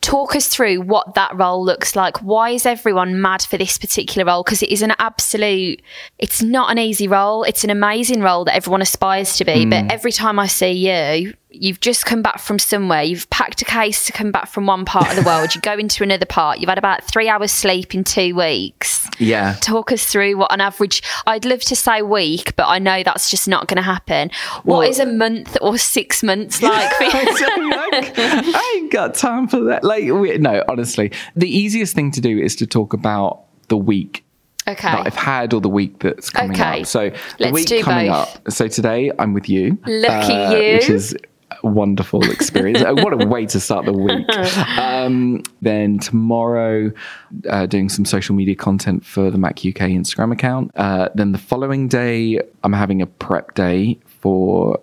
Talk 0.00 0.34
us 0.34 0.48
through 0.48 0.80
what 0.80 1.14
that 1.14 1.36
role 1.36 1.62
looks 1.62 1.94
like. 1.94 2.16
Why 2.22 2.48
is 2.52 2.64
everyone 2.64 3.20
mad 3.20 3.42
for 3.42 3.58
this 3.58 3.76
particular 3.76 4.24
role? 4.24 4.42
Because 4.42 4.62
it 4.62 4.70
is 4.70 4.80
an 4.80 4.94
absolute, 4.98 5.82
it's 6.18 6.42
not 6.42 6.70
an 6.70 6.78
easy 6.78 7.06
role. 7.06 7.42
It's 7.42 7.62
an 7.62 7.68
amazing 7.68 8.22
role 8.22 8.46
that 8.46 8.56
everyone 8.56 8.80
aspires 8.80 9.36
to 9.36 9.44
be. 9.44 9.66
But 9.66 9.84
mm. 9.84 9.92
every 9.92 10.12
time 10.12 10.38
I 10.38 10.46
see 10.46 10.70
you, 10.70 11.34
you've 11.52 11.80
just 11.80 12.06
come 12.06 12.22
back 12.22 12.38
from 12.38 12.58
somewhere. 12.58 13.02
You've 13.02 13.28
packed 13.30 13.60
a 13.60 13.64
case 13.64 14.06
to 14.06 14.12
come 14.12 14.30
back 14.30 14.48
from 14.48 14.66
one 14.66 14.84
part 14.84 15.10
of 15.10 15.16
the 15.16 15.22
world. 15.22 15.54
You 15.54 15.60
go 15.60 15.72
into 15.74 16.02
another 16.02 16.26
part. 16.26 16.60
You've 16.60 16.68
had 16.68 16.78
about 16.78 17.02
three 17.04 17.28
hours 17.28 17.50
sleep 17.52 17.94
in 17.94 18.04
two 18.04 18.34
weeks 18.36 19.08
Yeah. 19.18 19.56
talk 19.60 19.90
us 19.92 20.04
through 20.04 20.36
what 20.36 20.52
an 20.52 20.60
average 20.60 21.02
i'd 21.26 21.44
love 21.44 21.60
to 21.62 21.74
say 21.76 22.00
week 22.02 22.54
but 22.56 22.66
i 22.68 22.78
know 22.78 23.02
that's 23.02 23.30
just 23.30 23.48
not 23.48 23.66
going 23.66 23.76
to 23.76 23.82
happen 23.82 24.30
what 24.62 24.78
Well- 24.80 24.88
is 24.88 24.98
a 24.98 25.06
month 25.06 25.56
or 25.60 25.76
six 25.78 26.22
months 26.22 26.62
like 26.62 26.92
for 26.94 27.04
you? 27.04 27.10
like, 27.70 28.12
I 28.16 28.74
ain't 28.76 28.92
got 28.92 29.14
time 29.14 29.48
for 29.48 29.60
that. 29.64 29.82
Like, 29.84 30.04
we, 30.04 30.38
no, 30.38 30.62
honestly, 30.68 31.12
the 31.36 31.48
easiest 31.48 31.94
thing 31.94 32.10
to 32.12 32.20
do 32.20 32.38
is 32.38 32.54
to 32.56 32.66
talk 32.66 32.92
about 32.92 33.42
the 33.68 33.76
week 33.76 34.24
okay 34.68 34.90
that 34.92 35.06
I've 35.06 35.14
had 35.16 35.52
or 35.54 35.60
the 35.60 35.68
week 35.68 35.98
that's 36.00 36.30
coming 36.30 36.52
Okay. 36.52 36.80
up. 36.82 36.86
So 36.86 37.10
the 37.10 37.16
Let's 37.40 37.52
week 37.54 37.66
do 37.66 37.82
coming 37.82 38.08
both. 38.10 38.36
up. 38.36 38.52
So 38.52 38.68
today 38.68 39.10
I'm 39.18 39.32
with 39.34 39.48
you. 39.48 39.78
uh, 39.86 39.90
Lucky 39.90 40.32
you. 40.56 40.74
Which 40.74 40.90
is 40.90 41.16
wonderful 41.62 42.22
experience. 42.30 42.80
Uh, 42.82 42.94
what 42.94 43.12
a 43.12 43.26
way 43.26 43.46
to 43.46 43.60
start 43.60 43.84
the 43.86 43.92
week. 43.92 44.26
Um, 44.80 45.42
then 45.62 45.98
tomorrow, 45.98 46.92
uh, 47.48 47.66
doing 47.66 47.88
some 47.88 48.04
social 48.04 48.34
media 48.34 48.54
content 48.54 49.04
for 49.04 49.30
the 49.30 49.38
Mac 49.38 49.58
UK 49.60 49.88
Instagram 49.90 50.32
account. 50.32 50.70
Uh, 50.74 51.08
then 51.14 51.32
the 51.32 51.38
following 51.38 51.88
day, 51.88 52.40
I'm 52.64 52.72
having 52.72 53.00
a 53.02 53.06
prep 53.06 53.54
day 53.54 53.98
for 54.06 54.78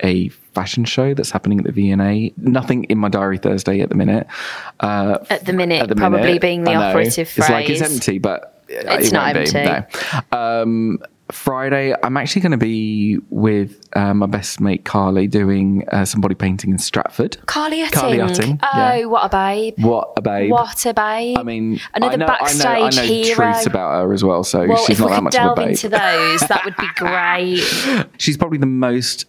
a 0.00 0.28
fashion 0.30 0.84
show 0.84 1.14
that's 1.14 1.30
happening 1.30 1.58
at 1.60 1.64
the 1.66 1.72
V&A. 1.72 2.32
Nothing 2.36 2.84
in 2.84 2.98
my 2.98 3.08
diary 3.08 3.38
Thursday 3.38 3.80
at 3.80 3.88
the 3.88 3.94
minute. 3.94 4.26
Uh, 4.80 5.18
at 5.30 5.44
the 5.44 5.52
minute 5.52 5.82
at 5.82 5.88
the 5.88 5.94
probably 5.96 6.20
minute. 6.22 6.42
being 6.42 6.64
the 6.64 6.74
operative 6.74 7.28
phrase 7.28 7.38
It's 7.38 7.50
like 7.50 7.70
it's 7.70 7.80
empty, 7.82 8.18
but 8.18 8.62
It's 8.68 9.08
it 9.08 9.12
not 9.12 9.34
won't 9.36 9.52
be, 9.52 9.58
empty. 9.58 9.88
no. 10.32 10.38
Um, 10.38 10.98
Friday, 11.32 11.94
I'm 12.02 12.16
actually 12.16 12.42
going 12.42 12.52
to 12.52 12.58
be 12.58 13.18
with 13.30 13.80
uh, 13.94 14.14
my 14.14 14.26
best 14.26 14.60
mate 14.60 14.84
Carly 14.84 15.26
doing 15.26 15.84
uh, 15.90 16.04
some 16.04 16.20
body 16.20 16.34
painting 16.34 16.70
in 16.70 16.78
Stratford. 16.78 17.38
carly 17.46 17.82
Utting. 17.82 17.92
Carly 17.92 18.18
Utting, 18.18 18.58
oh 18.62 18.68
yeah. 18.76 19.04
what 19.06 19.24
a 19.24 19.28
babe 19.28 19.74
What 19.78 20.12
a 20.16 20.22
babe! 20.22 20.50
what 20.50 20.86
a 20.86 20.94
babe 20.94 21.38
I 21.38 21.42
mean, 21.42 21.80
another 21.94 22.12
I 22.12 22.16
know, 22.16 22.26
backstage 22.26 22.64
I 22.66 22.78
know, 22.78 22.86
I 22.86 22.90
know 22.90 23.02
hero 23.02 23.34
truths 23.34 23.66
about 23.66 24.02
her 24.02 24.12
as 24.12 24.22
well, 24.24 24.44
so 24.44 24.66
well 24.66 24.84
she's 24.86 25.00
not 25.00 25.10
that 25.10 25.22
much 25.22 25.34
of 25.36 25.52
a 25.52 25.54
babe. 25.54 25.68
into 25.68 25.88
those 25.88 26.40
that 26.40 26.62
would 26.64 26.76
be 26.76 26.88
great 26.96 28.06
She's 28.18 28.36
probably 28.36 28.58
the 28.58 28.66
most 28.66 29.26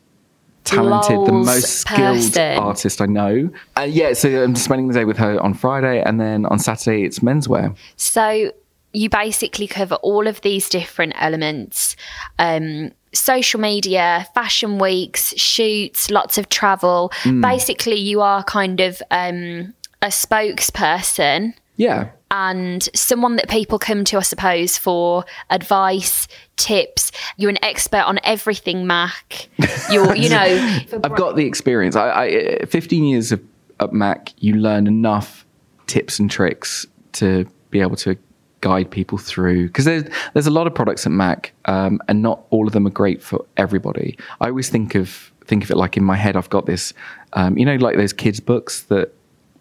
talented, 0.64 1.26
the 1.28 1.32
most 1.34 1.80
skilled 1.82 2.18
person. 2.18 2.58
artist 2.58 3.02
I 3.02 3.06
know. 3.06 3.50
And 3.76 3.92
yeah, 3.94 4.14
so 4.14 4.44
I'm 4.44 4.56
spending 4.56 4.88
the 4.88 4.94
day 4.94 5.06
with 5.06 5.18
her 5.18 5.40
on 5.42 5.54
Friday, 5.54 6.02
and 6.02 6.20
then 6.20 6.46
on 6.46 6.60
Saturday 6.60 7.04
it's 7.04 7.20
menswear. 7.20 7.76
So 7.98 8.52
you 8.94 9.10
basically 9.10 9.68
cover 9.68 9.96
all 9.96 10.28
of 10.28 10.42
these 10.42 10.70
different 10.70 11.14
elements 11.18 11.96
um, 12.40 12.92
social 13.14 13.60
media, 13.60 14.28
fashion 14.34 14.80
weeks, 14.80 15.36
shoots, 15.38 16.10
lots 16.10 16.38
of 16.38 16.50
travel. 16.50 17.12
Hmm. 17.18 17.42
Basically, 17.42 17.96
you 17.96 18.22
are 18.22 18.44
kind 18.44 18.80
of 18.80 19.02
um, 19.12 19.74
a 20.02 20.08
spokesperson 20.08 21.54
Yeah, 21.78 22.10
and 22.32 22.90
someone 22.96 23.36
that 23.36 23.48
people 23.48 23.78
come 23.78 24.04
to, 24.06 24.18
I 24.18 24.22
suppose, 24.22 24.76
for 24.76 25.24
advice, 25.52 26.28
tips. 26.56 27.12
You're 27.38 27.52
an 27.52 27.64
expert 27.64 28.02
on 28.02 28.20
everything, 28.24 28.88
Mac. 28.88 29.50
You're, 29.92 30.16
you 30.16 30.30
know, 30.32 30.80
I've 31.04 31.16
got 31.16 31.36
the 31.36 31.46
experience. 31.46 31.96
I, 31.96 32.58
I 32.62 32.66
15 32.66 33.04
years 33.06 33.32
of, 33.32 33.42
at 33.80 33.94
Mac, 33.94 34.34
you 34.40 34.56
learn 34.56 34.88
enough 34.88 35.46
tips 35.86 36.18
and 36.18 36.30
tricks 36.30 36.88
to 37.14 37.48
be 37.70 37.82
able 37.82 37.98
to 37.98 38.18
guide 38.64 38.90
people 38.90 39.18
through 39.18 39.68
because 39.68 39.86
there's 39.86 40.06
there's 40.34 40.48
a 40.48 40.56
lot 40.60 40.66
of 40.68 40.74
products 40.74 41.06
at 41.06 41.12
Mac, 41.12 41.52
um, 41.66 42.00
and 42.08 42.22
not 42.22 42.38
all 42.50 42.66
of 42.66 42.74
them 42.74 42.88
are 42.88 42.96
great 43.02 43.22
for 43.22 43.46
everybody. 43.58 44.18
I 44.42 44.48
always 44.48 44.70
think 44.70 44.96
of 44.96 45.32
think 45.46 45.64
of 45.66 45.70
it 45.72 45.78
like 45.78 45.98
in 45.98 46.04
my 46.04 46.16
head. 46.16 46.36
I've 46.38 46.50
got 46.50 46.66
this, 46.66 46.94
um, 47.34 47.58
you 47.58 47.66
know, 47.66 47.76
like 47.76 47.98
those 47.98 48.14
kids 48.14 48.40
books 48.40 48.84
that 48.84 49.14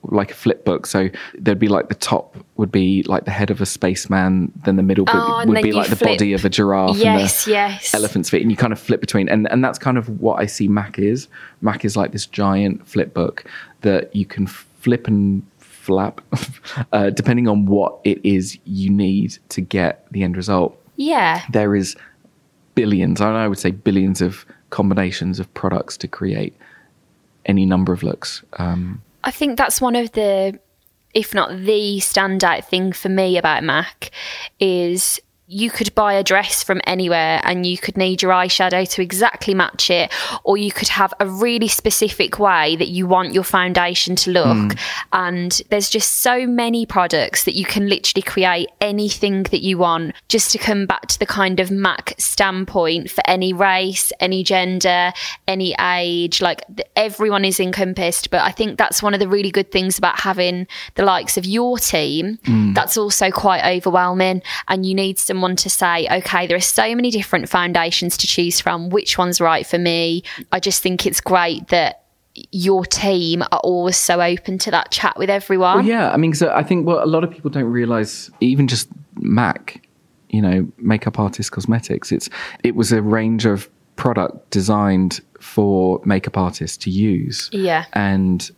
like 0.04 0.30
a 0.30 0.34
flip 0.34 0.64
book. 0.64 0.86
So 0.86 1.08
there'd 1.38 1.58
be 1.58 1.68
like 1.68 1.88
the 1.88 1.94
top 2.12 2.36
would 2.56 2.72
be 2.72 3.02
like 3.04 3.24
the 3.24 3.30
head 3.30 3.50
of 3.50 3.60
a 3.60 3.66
spaceman, 3.66 4.50
then 4.64 4.76
the 4.76 4.82
middle 4.82 5.04
Oh, 5.08 5.44
would 5.46 5.62
be 5.62 5.72
like 5.72 5.90
the 5.90 5.96
flip. 5.96 6.18
body 6.18 6.32
of 6.32 6.44
a 6.44 6.48
giraffe. 6.48 6.96
Yes, 6.96 7.46
and 7.46 7.52
the 7.52 7.56
yes. 7.56 7.94
Elephant's 7.94 8.30
feet, 8.30 8.42
and 8.42 8.50
you 8.50 8.56
kind 8.56 8.72
of 8.72 8.80
flip 8.80 9.00
between, 9.00 9.28
and 9.28 9.50
and 9.52 9.64
that's 9.64 9.78
kind 9.78 9.98
of 9.98 10.20
what 10.20 10.40
I 10.40 10.46
see 10.46 10.68
Mac 10.68 10.98
is. 10.98 11.28
Mac 11.60 11.84
is 11.84 11.96
like 11.96 12.12
this 12.12 12.26
giant 12.26 12.86
flip 12.86 13.12
book 13.14 13.44
that 13.82 14.14
you 14.14 14.26
can 14.26 14.46
flip 14.46 15.06
and 15.08 15.42
flap, 15.82 16.20
uh, 16.92 17.10
depending 17.10 17.48
on 17.48 17.66
what 17.66 17.98
it 18.04 18.24
is 18.24 18.56
you 18.64 18.88
need 18.88 19.36
to 19.48 19.60
get 19.60 20.06
the 20.12 20.22
end 20.22 20.36
result. 20.36 20.80
yeah. 20.96 21.42
There 21.50 21.74
is 21.74 21.96
billions, 22.74 23.20
and 23.20 23.36
I 23.36 23.48
would 23.48 23.58
say 23.58 23.72
billions 23.72 24.22
of 24.22 24.46
combinations 24.70 25.40
of 25.40 25.52
products 25.54 25.96
to 25.98 26.08
create 26.08 26.56
any 27.44 27.66
number 27.66 27.92
of 27.92 28.02
looks. 28.02 28.42
Um, 28.54 29.02
I 29.24 29.32
think 29.32 29.58
that's 29.58 29.80
one 29.80 29.96
of 29.96 30.12
the, 30.12 30.58
if 31.14 31.34
not 31.34 31.50
the 31.50 31.98
standout 31.98 32.64
thing 32.64 32.92
for 32.92 33.08
me 33.08 33.36
about 33.36 33.64
Mac, 33.64 34.12
is 34.60 35.20
you 35.52 35.70
could 35.70 35.94
buy 35.94 36.14
a 36.14 36.24
dress 36.24 36.62
from 36.62 36.80
anywhere 36.86 37.40
and 37.44 37.66
you 37.66 37.76
could 37.76 37.96
need 37.96 38.22
your 38.22 38.32
eyeshadow 38.32 38.88
to 38.88 39.02
exactly 39.02 39.52
match 39.52 39.90
it, 39.90 40.10
or 40.44 40.56
you 40.56 40.72
could 40.72 40.88
have 40.88 41.12
a 41.20 41.26
really 41.26 41.68
specific 41.68 42.38
way 42.38 42.74
that 42.76 42.88
you 42.88 43.06
want 43.06 43.34
your 43.34 43.44
foundation 43.44 44.16
to 44.16 44.30
look. 44.30 44.46
Mm. 44.46 44.78
And 45.12 45.62
there's 45.68 45.90
just 45.90 46.20
so 46.20 46.46
many 46.46 46.86
products 46.86 47.44
that 47.44 47.54
you 47.54 47.66
can 47.66 47.86
literally 47.86 48.22
create 48.22 48.70
anything 48.80 49.42
that 49.44 49.60
you 49.60 49.76
want. 49.76 50.14
Just 50.28 50.52
to 50.52 50.58
come 50.58 50.86
back 50.86 51.06
to 51.08 51.18
the 51.18 51.26
kind 51.26 51.60
of 51.60 51.70
Mac 51.70 52.14
standpoint 52.18 53.10
for 53.10 53.22
any 53.26 53.52
race, 53.52 54.10
any 54.20 54.42
gender, 54.42 55.12
any 55.46 55.74
age, 55.78 56.40
like 56.40 56.62
everyone 56.96 57.44
is 57.44 57.60
encompassed. 57.60 58.30
But 58.30 58.40
I 58.40 58.52
think 58.52 58.78
that's 58.78 59.02
one 59.02 59.12
of 59.12 59.20
the 59.20 59.28
really 59.28 59.50
good 59.50 59.70
things 59.70 59.98
about 59.98 60.18
having 60.20 60.66
the 60.94 61.04
likes 61.04 61.36
of 61.36 61.44
your 61.44 61.76
team. 61.76 62.38
Mm. 62.44 62.74
That's 62.74 62.96
also 62.96 63.30
quite 63.30 63.64
overwhelming, 63.76 64.40
and 64.68 64.86
you 64.86 64.94
need 64.94 65.18
someone 65.18 65.41
to 65.56 65.70
say, 65.70 66.08
okay, 66.10 66.46
there 66.46 66.56
are 66.56 66.60
so 66.60 66.94
many 66.94 67.10
different 67.10 67.48
foundations 67.48 68.16
to 68.18 68.26
choose 68.26 68.60
from. 68.60 68.88
Which 68.90 69.18
one's 69.18 69.40
right 69.40 69.66
for 69.66 69.78
me? 69.78 70.22
I 70.50 70.60
just 70.60 70.82
think 70.82 71.06
it's 71.06 71.20
great 71.20 71.68
that 71.68 72.04
your 72.50 72.86
team 72.86 73.42
are 73.42 73.60
always 73.62 73.96
so 73.96 74.20
open 74.20 74.58
to 74.58 74.70
that 74.70 74.90
chat 74.90 75.16
with 75.18 75.28
everyone. 75.28 75.78
Well, 75.78 75.84
yeah, 75.84 76.10
I 76.10 76.16
mean, 76.16 76.34
so 76.34 76.50
I 76.50 76.62
think 76.62 76.86
what 76.86 77.02
a 77.02 77.06
lot 77.06 77.24
of 77.24 77.30
people 77.30 77.50
don't 77.50 77.64
realize, 77.64 78.30
even 78.40 78.68
just 78.68 78.88
Mac, 79.16 79.86
you 80.30 80.40
know, 80.40 80.66
makeup 80.78 81.18
artist 81.18 81.52
cosmetics, 81.52 82.10
it's 82.10 82.30
it 82.64 82.74
was 82.74 82.90
a 82.92 83.02
range 83.02 83.44
of 83.44 83.68
product 83.96 84.50
designed 84.50 85.20
for 85.40 86.00
makeup 86.04 86.38
artists 86.38 86.76
to 86.78 86.90
use. 86.90 87.50
Yeah. 87.52 87.84
and 87.92 88.50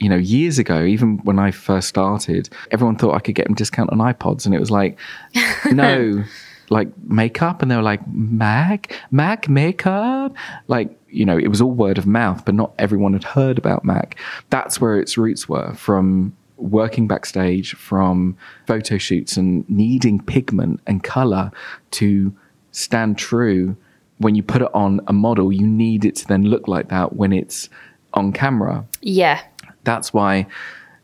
you 0.00 0.08
know, 0.08 0.16
years 0.16 0.58
ago, 0.58 0.82
even 0.84 1.18
when 1.18 1.38
I 1.38 1.50
first 1.50 1.88
started, 1.88 2.48
everyone 2.70 2.96
thought 2.96 3.14
I 3.14 3.20
could 3.20 3.34
get 3.34 3.46
them 3.46 3.54
discount 3.54 3.90
on 3.90 3.98
iPods, 3.98 4.46
and 4.46 4.54
it 4.54 4.58
was 4.58 4.70
like, 4.70 4.98
no. 5.70 6.24
Like 6.72 6.88
makeup, 7.02 7.62
and 7.62 7.70
they 7.70 7.74
were 7.74 7.82
like 7.82 8.06
Mac, 8.06 8.96
Mac 9.10 9.48
makeup. 9.48 10.32
Like 10.68 10.96
you 11.08 11.24
know, 11.24 11.36
it 11.36 11.48
was 11.48 11.60
all 11.60 11.72
word 11.72 11.98
of 11.98 12.06
mouth, 12.06 12.44
but 12.44 12.54
not 12.54 12.72
everyone 12.78 13.12
had 13.12 13.24
heard 13.24 13.58
about 13.58 13.84
Mac. 13.84 14.16
That's 14.50 14.80
where 14.80 14.96
its 14.96 15.18
roots 15.18 15.48
were 15.48 15.74
from 15.74 16.32
working 16.56 17.08
backstage, 17.08 17.74
from 17.74 18.36
photo 18.68 18.98
shoots, 18.98 19.36
and 19.36 19.68
needing 19.68 20.20
pigment 20.22 20.80
and 20.86 21.02
color 21.02 21.50
to 21.92 22.32
stand 22.70 23.18
true. 23.18 23.76
When 24.18 24.36
you 24.36 24.44
put 24.44 24.62
it 24.62 24.72
on 24.72 25.00
a 25.08 25.12
model, 25.12 25.52
you 25.52 25.66
need 25.66 26.04
it 26.04 26.14
to 26.16 26.28
then 26.28 26.44
look 26.44 26.68
like 26.68 26.88
that 26.90 27.16
when 27.16 27.32
it's 27.32 27.68
on 28.14 28.32
camera. 28.32 28.86
Yeah. 29.00 29.42
That's 29.84 30.12
why, 30.12 30.46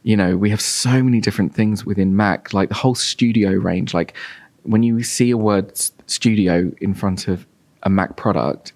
you 0.02 0.16
know, 0.16 0.36
we 0.36 0.50
have 0.50 0.60
so 0.60 1.02
many 1.02 1.20
different 1.20 1.54
things 1.54 1.84
within 1.84 2.16
Mac, 2.16 2.52
like 2.52 2.68
the 2.68 2.74
whole 2.74 2.94
studio 2.94 3.50
range. 3.52 3.94
Like 3.94 4.14
when 4.62 4.82
you 4.82 5.02
see 5.02 5.30
a 5.30 5.36
word 5.36 5.72
studio 6.06 6.70
in 6.80 6.94
front 6.94 7.28
of 7.28 7.46
a 7.82 7.90
Mac 7.90 8.16
product, 8.16 8.72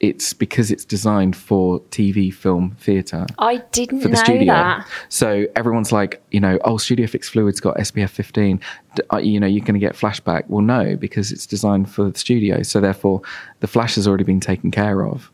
it's 0.00 0.32
because 0.32 0.72
it's 0.72 0.84
designed 0.84 1.36
for 1.36 1.78
TV, 1.90 2.34
film, 2.34 2.76
theatre 2.80 3.24
I 3.38 3.58
didn't 3.70 4.00
for 4.00 4.08
the 4.08 4.14
know 4.14 4.24
studio. 4.24 4.52
that. 4.52 4.88
So 5.08 5.46
everyone's 5.54 5.92
like, 5.92 6.20
you 6.32 6.40
know, 6.40 6.58
oh, 6.64 6.76
Studio 6.76 7.06
Fix 7.06 7.28
Fluid's 7.28 7.60
got 7.60 7.76
SPF 7.76 8.10
15. 8.10 8.60
D- 8.96 9.02
uh, 9.12 9.18
You 9.18 9.38
know, 9.38 9.46
you're 9.46 9.64
going 9.64 9.74
to 9.74 9.80
get 9.80 9.94
flashback. 9.94 10.42
Well, 10.48 10.60
no, 10.62 10.96
because 10.96 11.30
it's 11.30 11.46
designed 11.46 11.88
for 11.88 12.10
the 12.10 12.18
studio. 12.18 12.62
So 12.64 12.80
therefore, 12.80 13.22
the 13.60 13.68
flash 13.68 13.94
has 13.94 14.08
already 14.08 14.24
been 14.24 14.40
taken 14.40 14.72
care 14.72 15.06
of. 15.06 15.30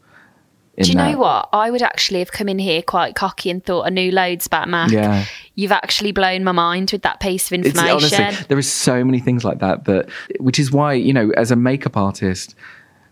Do 0.84 0.90
you 0.90 0.96
know 0.96 1.18
what? 1.18 1.48
I 1.52 1.70
would 1.70 1.82
actually 1.82 2.20
have 2.20 2.32
come 2.32 2.48
in 2.48 2.58
here 2.58 2.82
quite 2.82 3.14
cocky 3.14 3.50
and 3.50 3.64
thought 3.64 3.82
I 3.86 3.90
knew 3.90 4.12
loads 4.12 4.46
about 4.46 4.68
Mac. 4.68 4.90
Yeah. 4.90 5.24
You've 5.54 5.72
actually 5.72 6.12
blown 6.12 6.44
my 6.44 6.52
mind 6.52 6.90
with 6.92 7.02
that 7.02 7.20
piece 7.20 7.50
of 7.50 7.58
It's 7.58 7.68
information. 7.68 8.22
honestly, 8.22 8.46
there 8.48 8.58
is 8.58 8.70
so 8.70 9.02
many 9.04 9.18
things 9.18 9.44
like 9.44 9.58
that 9.58 9.86
that, 9.86 10.08
which 10.38 10.58
is 10.58 10.70
why 10.70 10.92
you 10.92 11.12
know, 11.12 11.30
as 11.36 11.50
a 11.50 11.56
makeup 11.56 11.96
artist, 11.96 12.54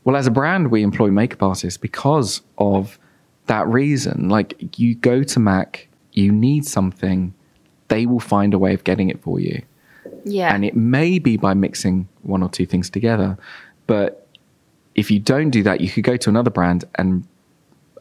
well, 0.04 0.16
as 0.16 0.26
a 0.26 0.30
brand, 0.30 0.70
we 0.70 0.82
employ 0.82 1.10
makeup 1.10 1.42
artists 1.42 1.76
because 1.76 2.42
of 2.58 2.98
that 3.46 3.66
reason. 3.66 4.28
Like, 4.28 4.78
you 4.78 4.94
go 4.94 5.22
to 5.24 5.40
Mac, 5.40 5.88
you 6.12 6.30
need 6.30 6.64
something, 6.66 7.34
they 7.88 8.06
will 8.06 8.20
find 8.20 8.54
a 8.54 8.58
way 8.58 8.74
of 8.74 8.84
getting 8.84 9.08
it 9.08 9.20
for 9.20 9.40
you, 9.40 9.62
yeah. 10.24 10.54
and 10.54 10.64
it 10.64 10.76
may 10.76 11.18
be 11.18 11.36
by 11.36 11.54
mixing 11.54 12.08
one 12.22 12.42
or 12.42 12.48
two 12.48 12.66
things 12.66 12.88
together, 12.88 13.36
but 13.86 14.28
if 14.94 15.10
you 15.10 15.18
don't 15.18 15.50
do 15.50 15.62
that, 15.62 15.80
you 15.80 15.90
could 15.90 16.04
go 16.04 16.16
to 16.16 16.30
another 16.30 16.50
brand 16.50 16.84
and 16.94 17.26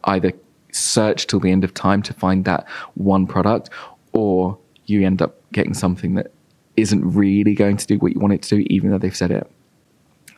either 0.06 0.32
search 0.72 1.26
till 1.26 1.40
the 1.40 1.50
end 1.50 1.64
of 1.64 1.74
time 1.74 2.02
to 2.02 2.12
find 2.12 2.44
that 2.44 2.66
one 2.94 3.26
product, 3.26 3.70
or 4.12 4.58
you 4.86 5.04
end 5.04 5.22
up 5.22 5.36
getting 5.52 5.74
something 5.74 6.14
that 6.14 6.32
isn't 6.76 7.02
really 7.04 7.54
going 7.54 7.76
to 7.76 7.86
do 7.86 7.96
what 7.98 8.12
you 8.12 8.20
want 8.20 8.34
it 8.34 8.42
to 8.42 8.56
do, 8.56 8.66
even 8.68 8.90
though 8.90 8.98
they've 8.98 9.16
said 9.16 9.30
it. 9.30 9.50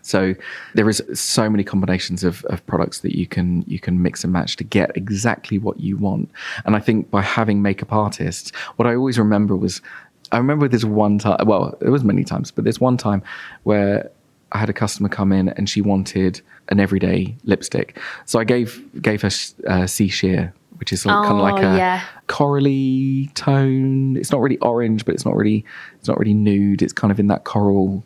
So 0.03 0.35
there 0.75 0.89
is 0.89 1.03
so 1.13 1.51
many 1.51 1.65
combinations 1.65 2.25
of, 2.25 2.45
of 2.47 2.65
products 2.67 3.01
that 3.01 3.17
you 3.17 3.27
can 3.27 3.63
you 3.67 3.79
can 3.79 4.01
mix 4.01 4.25
and 4.25 4.33
match 4.33 4.57
to 4.57 4.65
get 4.65 4.97
exactly 4.97 5.59
what 5.59 5.81
you 5.81 5.99
want. 5.99 6.31
And 6.65 6.75
I 6.75 6.79
think 6.79 7.11
by 7.11 7.21
having 7.21 7.61
makeup 7.61 7.93
artists, 7.93 8.51
what 8.77 8.89
I 8.89 8.95
always 8.95 9.19
remember 9.19 9.55
was 9.55 9.83
I 10.33 10.39
remember 10.39 10.69
this 10.69 10.85
one 10.85 11.19
time. 11.19 11.47
Well, 11.47 11.77
it 11.81 11.91
was 11.91 12.05
many 12.05 12.25
times, 12.25 12.51
but 12.51 12.65
there's 12.65 12.81
one 12.81 12.97
time 12.97 13.23
where 13.65 14.11
I 14.53 14.59
had 14.59 14.71
a 14.71 14.73
customer 14.73 15.09
come 15.09 15.33
in 15.33 15.49
and 15.51 15.69
she 15.69 15.81
wanted 15.83 16.41
an 16.69 16.81
everyday 16.81 17.37
lipstick. 17.45 17.99
So 18.27 18.39
I 18.39 18.45
gave 18.45 18.83
gave 19.03 19.23
her 19.23 19.31
uh, 19.67 19.87
See 19.87 20.09
Sheer, 20.09 20.53
which 20.79 20.93
is 20.93 21.03
sort 21.03 21.15
of, 21.15 21.25
kind 21.27 21.35
of 21.35 21.41
Oh, 21.41 21.43
like 21.55 21.63
a 21.63 21.77
yeah. 21.77 22.03
corally 22.27 23.31
tone. 23.35 24.17
It's 24.17 24.31
not 24.33 24.41
really 24.41 24.59
orange, 24.59 25.05
but 25.05 25.15
it's 25.15 25.25
not 25.25 25.37
really 25.37 25.65
it's 25.99 26.09
not 26.09 26.19
really 26.19 26.35
nude. 26.35 26.83
It's 26.83 26.93
kind 26.93 27.11
of 27.11 27.21
in 27.21 27.27
that 27.29 27.45
coral 27.45 28.05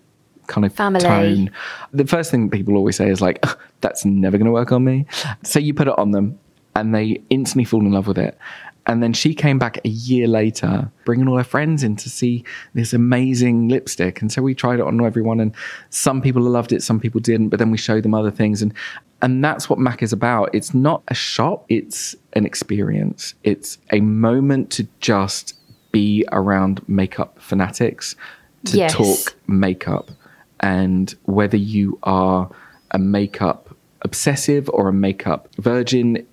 kind 0.48 0.64
of 0.66 0.74
Family. 0.74 1.00
tone. 1.00 1.50
The 1.92 2.06
first 2.06 2.30
thing 2.30 2.50
people 2.50 2.76
always 2.76 2.96
say 2.96 3.08
is 3.08 3.20
like, 3.20 3.44
"That's 3.80 4.04
never 4.04 4.36
going 4.38 4.46
to 4.46 4.52
work 4.52 4.72
on 4.72 4.84
me." 4.84 5.06
So 5.44 5.58
you 5.58 5.72
put 5.74 5.86
it 5.88 5.96
on 5.98 6.10
them, 6.10 6.38
and 6.74 6.94
they 6.94 7.22
instantly 7.30 7.64
fall 7.64 7.80
in 7.80 7.92
love 7.92 8.06
with 8.06 8.18
it. 8.18 8.36
And 8.86 9.02
then 9.02 9.12
she 9.12 9.32
came 9.32 9.58
back 9.58 9.78
a 9.84 9.88
year 9.88 10.26
later, 10.26 10.90
bringing 11.04 11.28
all 11.28 11.36
her 11.36 11.44
friends 11.44 11.84
in 11.84 11.94
to 11.96 12.10
see 12.10 12.44
this 12.74 12.92
amazing 12.92 13.68
lipstick. 13.68 14.20
And 14.20 14.32
so 14.32 14.42
we 14.42 14.54
tried 14.54 14.80
it 14.80 14.86
on 14.86 15.04
everyone, 15.04 15.38
and 15.38 15.54
some 15.90 16.20
people 16.20 16.42
loved 16.42 16.72
it, 16.72 16.82
some 16.82 16.98
people 16.98 17.20
didn't. 17.20 17.50
But 17.50 17.58
then 17.60 17.70
we 17.70 17.78
showed 17.78 18.02
them 18.02 18.14
other 18.14 18.30
things, 18.30 18.60
and 18.60 18.74
and 19.20 19.44
that's 19.44 19.70
what 19.70 19.78
Mac 19.78 20.02
is 20.02 20.12
about. 20.12 20.52
It's 20.52 20.74
not 20.74 21.02
a 21.08 21.14
shop; 21.14 21.64
it's 21.68 22.16
an 22.32 22.44
experience. 22.44 23.34
It's 23.44 23.78
a 23.92 24.00
moment 24.00 24.70
to 24.72 24.88
just 24.98 25.54
be 25.92 26.24
around 26.32 26.86
makeup 26.88 27.40
fanatics, 27.40 28.16
to 28.64 28.78
Yes. 28.78 28.92
talk 28.94 29.36
makeup, 29.46 30.10
and 30.58 31.14
whether 31.24 31.56
you 31.56 31.98
are 32.02 32.50
a 32.90 32.98
makeup 32.98 33.76
obsessive 34.02 34.68
or 34.70 34.88
a 34.88 34.92
makeup 34.92 35.48
virgin, 35.58 36.26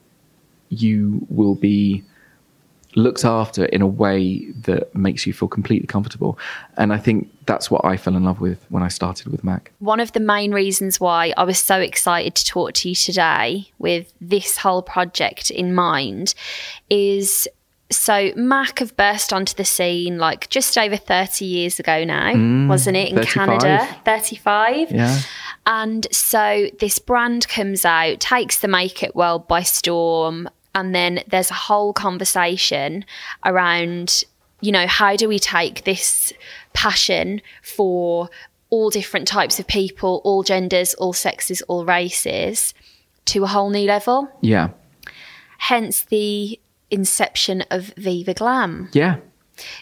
you 0.69 1.25
will 1.29 1.55
be 1.55 2.03
looked 2.95 3.23
after 3.23 3.65
in 3.65 3.81
a 3.81 3.87
way 3.87 4.51
that 4.51 4.93
makes 4.95 5.27
you 5.27 5.33
feel 5.33 5.47
completely 5.47 5.87
comfortable. 5.87 6.37
And 6.77 6.91
I 6.91 6.97
think 6.97 7.29
that's 7.45 7.69
what 7.69 7.85
I 7.85 7.97
fell 7.97 8.15
in 8.15 8.23
love 8.23 8.41
with 8.41 8.65
when 8.69 8.83
I 8.83 8.87
started 8.87 9.27
with 9.27 9.43
Mac. 9.43 9.71
One 9.79 9.99
of 9.99 10.13
the 10.13 10.19
main 10.19 10.51
reasons 10.51 10.99
why 10.99 11.33
I 11.37 11.43
was 11.43 11.59
so 11.59 11.79
excited 11.79 12.35
to 12.35 12.45
talk 12.45 12.73
to 12.73 12.89
you 12.89 12.95
today 12.95 13.69
with 13.77 14.13
this 14.19 14.57
whole 14.57 14.81
project 14.81 15.51
in 15.51 15.73
mind 15.73 16.33
is 16.89 17.47
so 17.91 18.31
Mac 18.35 18.79
have 18.79 18.95
burst 18.95 19.33
onto 19.33 19.55
the 19.55 19.65
scene 19.65 20.19
like 20.19 20.47
just 20.49 20.77
over 20.77 20.95
30 20.95 21.45
years 21.45 21.79
ago 21.79 22.03
now, 22.03 22.33
mm, 22.33 22.67
wasn't 22.67 22.97
it, 22.97 23.09
in 23.09 23.15
35. 23.15 23.33
Canada? 23.33 23.97
35. 24.05 24.91
Yeah. 24.91 25.19
And 25.65 26.07
so 26.11 26.69
this 26.79 26.99
brand 26.99 27.47
comes 27.47 27.85
out, 27.85 28.19
takes 28.19 28.59
the 28.59 28.67
makeup 28.67 29.15
world 29.15 29.47
by 29.47 29.63
storm, 29.63 30.49
and 30.75 30.93
then 30.93 31.21
there's 31.27 31.51
a 31.51 31.55
whole 31.55 31.93
conversation 31.93 33.05
around, 33.45 34.23
you 34.61 34.71
know, 34.71 34.87
how 34.87 35.15
do 35.15 35.27
we 35.27 35.39
take 35.39 35.83
this 35.83 36.31
passion 36.73 37.41
for 37.63 38.29
all 38.69 38.89
different 38.89 39.27
types 39.27 39.59
of 39.59 39.67
people, 39.67 40.21
all 40.23 40.43
genders, 40.43 40.93
all 40.95 41.13
sexes, 41.13 41.61
all 41.63 41.85
races 41.85 42.73
to 43.25 43.43
a 43.43 43.47
whole 43.47 43.69
new 43.69 43.87
level? 43.87 44.29
Yeah. 44.41 44.69
Hence 45.57 46.03
the 46.05 46.59
inception 46.91 47.63
of 47.71 47.93
Viva 47.97 48.33
Glam. 48.33 48.89
Yeah. 48.93 49.17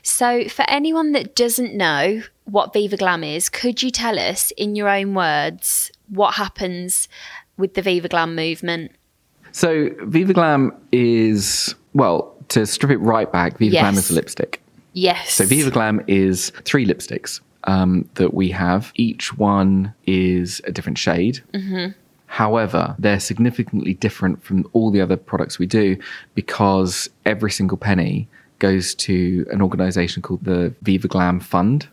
So, 0.01 0.47
for 0.47 0.65
anyone 0.67 1.11
that 1.11 1.35
doesn't 1.35 1.75
know 1.75 2.23
what 2.45 2.73
Viva 2.73 2.97
Glam 2.97 3.23
is, 3.23 3.49
could 3.49 3.83
you 3.83 3.91
tell 3.91 4.17
us 4.17 4.51
in 4.57 4.75
your 4.75 4.89
own 4.89 5.13
words 5.13 5.91
what 6.09 6.35
happens 6.35 7.07
with 7.57 7.75
the 7.75 7.81
Viva 7.81 8.07
Glam 8.07 8.35
movement? 8.35 8.91
So 9.51 9.89
Viva 10.03 10.33
Glam 10.33 10.73
is, 10.91 11.75
well, 11.93 12.33
to 12.49 12.65
strip 12.65 12.91
it 12.91 12.97
right 12.97 13.31
back, 13.31 13.57
Viva 13.57 13.77
Glam 13.77 13.95
is 13.95 14.09
a 14.09 14.13
lipstick. 14.13 14.61
Yes. 14.93 15.33
So 15.33 15.45
Viva 15.45 15.69
Glam 15.71 16.03
is 16.07 16.51
three 16.63 16.85
lipsticks 16.85 17.39
um, 17.65 18.09
that 18.15 18.33
we 18.33 18.49
have. 18.49 18.91
Each 18.95 19.37
one 19.37 19.93
is 20.05 20.61
a 20.65 20.71
different 20.71 20.97
shade. 20.97 21.41
However, 22.27 22.95
they're 22.99 23.19
significantly 23.19 23.93
different 23.93 24.43
from 24.43 24.69
all 24.73 24.91
the 24.91 24.99
other 25.01 25.15
products 25.15 25.59
we 25.59 25.65
do 25.65 25.97
because 26.35 27.09
every 27.25 27.51
single 27.51 27.77
penny 27.77 28.27
goes 28.59 28.95
to 28.95 29.45
an 29.51 29.61
organization 29.61 30.21
called 30.21 30.43
the 30.43 30.73
Viva 30.81 31.07
Glam 31.07 31.39
Fund. 31.39 31.87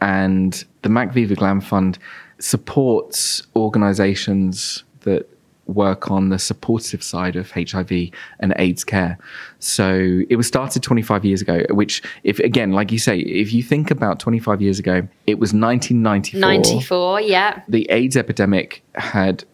And 0.00 0.64
the 0.82 0.88
Mac 0.88 1.12
Viva 1.12 1.34
Glam 1.34 1.60
Fund 1.60 1.98
supports 2.38 3.42
organizations 3.56 4.84
that 5.00 5.28
work 5.68 6.10
on 6.10 6.30
the 6.30 6.38
supportive 6.38 7.02
side 7.02 7.36
of 7.36 7.50
HIV 7.52 8.10
and 8.40 8.52
AIDS 8.56 8.84
care. 8.84 9.18
So 9.60 10.22
it 10.28 10.36
was 10.36 10.46
started 10.46 10.82
25 10.82 11.24
years 11.24 11.42
ago, 11.42 11.62
which, 11.70 12.02
if 12.24 12.38
again, 12.40 12.72
like 12.72 12.90
you 12.90 12.98
say, 12.98 13.18
if 13.20 13.52
you 13.52 13.62
think 13.62 13.90
about 13.90 14.18
25 14.18 14.60
years 14.60 14.78
ago, 14.78 15.06
it 15.26 15.38
was 15.38 15.52
1994 15.52 16.40
94, 16.40 17.20
yeah. 17.20 17.62
the 17.68 17.88
AIDS 17.90 18.16
epidemic 18.16 18.82
had 18.94 19.44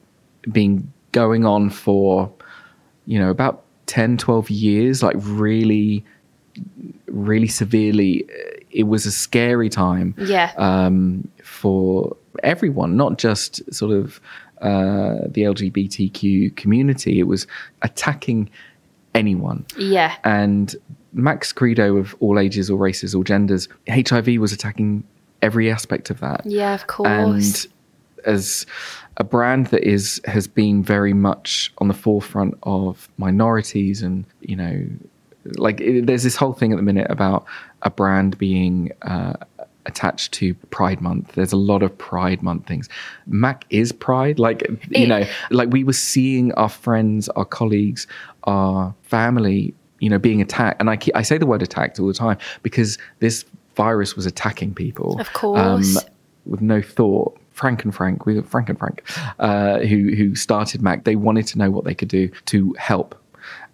been 0.51 0.91
going 1.13 1.45
on 1.45 1.69
for, 1.69 2.33
you 3.07 3.19
know, 3.19 3.31
about 3.31 3.65
10, 3.87 4.17
12 4.17 4.51
years, 4.51 5.03
like 5.03 5.17
really, 5.19 6.05
really 7.07 7.49
severely. 7.49 8.25
It 8.71 8.85
was 8.85 9.05
a 9.07 9.13
scary 9.13 9.69
time 9.69 10.15
Yeah. 10.19 10.53
um, 10.57 11.29
for 11.43 12.17
everyone, 12.43 12.97
not 12.97 13.19
just 13.19 13.73
sort 13.73 13.93
of 13.93 14.21
uh, 14.61 15.19
the 15.29 15.43
LGBTQ 15.43 16.57
community. 16.57 17.19
It 17.21 17.25
was 17.27 17.47
attacking 17.83 18.51
anyone. 19.15 19.65
yeah. 19.79 20.17
And 20.25 20.75
Mac's 21.13 21.53
Credo 21.53 21.97
of 21.97 22.15
all 22.21 22.39
ages, 22.39 22.71
all 22.71 22.79
races, 22.79 23.15
all 23.15 23.23
genders, 23.23 23.69
HIV 23.89 24.27
was 24.39 24.53
attacking 24.53 25.05
every 25.43 25.71
aspect 25.71 26.11
of 26.11 26.21
that 26.21 26.43
Yeah, 26.47 26.75
of 26.75 26.87
course. 26.87 27.65
and 27.67 27.73
as 28.27 28.67
a 29.19 29.25
brand 29.25 29.67
that 29.67 29.85
is 29.85 30.21
has 30.25 30.47
been 30.49 30.83
very 30.83 31.13
much 31.13 31.73
on 31.79 31.89
the 31.89 31.95
forefront 31.95 32.55
of 32.63 33.09
minorities 33.19 34.03
and 34.03 34.25
you 34.41 34.57
know 34.57 34.87
like 35.59 35.79
it, 35.83 36.07
there's 36.07 36.23
this 36.23 36.35
whole 36.35 36.55
thing 36.55 36.73
at 36.73 36.77
the 36.77 36.83
minute 36.83 37.07
about 37.11 37.45
a 37.83 37.91
brand 37.91 38.39
being 38.39 38.91
uh, 39.03 39.35
attached 39.87 40.33
to 40.33 40.55
pride 40.71 41.01
month 41.01 41.33
there's 41.33 41.53
a 41.53 41.57
lot 41.57 41.83
of 41.83 41.97
pride 41.99 42.43
month 42.43 42.67
things 42.67 42.89
mac 43.27 43.65
is 43.71 43.93
pride 43.93 44.39
like 44.39 44.67
you 44.91 45.07
know 45.07 45.25
like 45.51 45.69
we 45.71 45.85
were 45.85 45.93
seeing 45.93 46.53
our 46.55 46.69
friends 46.69 47.29
our 47.31 47.45
colleagues 47.45 48.07
our 48.45 48.95
family 49.03 49.75
you 50.01 50.09
know 50.09 50.19
being 50.19 50.41
attacked 50.41 50.81
and 50.81 50.89
i 50.89 50.97
keep, 50.97 51.15
i 51.17 51.23
say 51.23 51.37
the 51.39 51.47
word 51.47 51.63
attacked 51.63 52.01
all 52.01 52.07
the 52.07 52.15
time 52.15 52.39
because 52.63 52.99
this 53.21 53.45
virus 53.77 54.17
was 54.17 54.25
attacking 54.27 54.73
people 54.75 55.21
Of 55.21 55.33
course. 55.33 55.99
with 56.47 56.61
no 56.61 56.81
thought. 56.81 57.39
Frank 57.51 57.85
and 57.85 57.95
Frank, 57.95 58.27
we 58.27 58.41
Frank 58.43 58.69
and 58.69 58.79
Frank, 58.79 59.03
uh, 59.39 59.79
who 59.79 60.13
who 60.17 60.35
started 60.35 60.83
Mac. 60.83 61.05
They 61.05 61.15
wanted 61.15 61.47
to 61.49 61.59
know 61.59 61.71
what 61.71 61.85
they 61.85 61.95
could 61.95 62.09
do 62.09 62.29
to 62.47 62.75
help, 62.79 63.15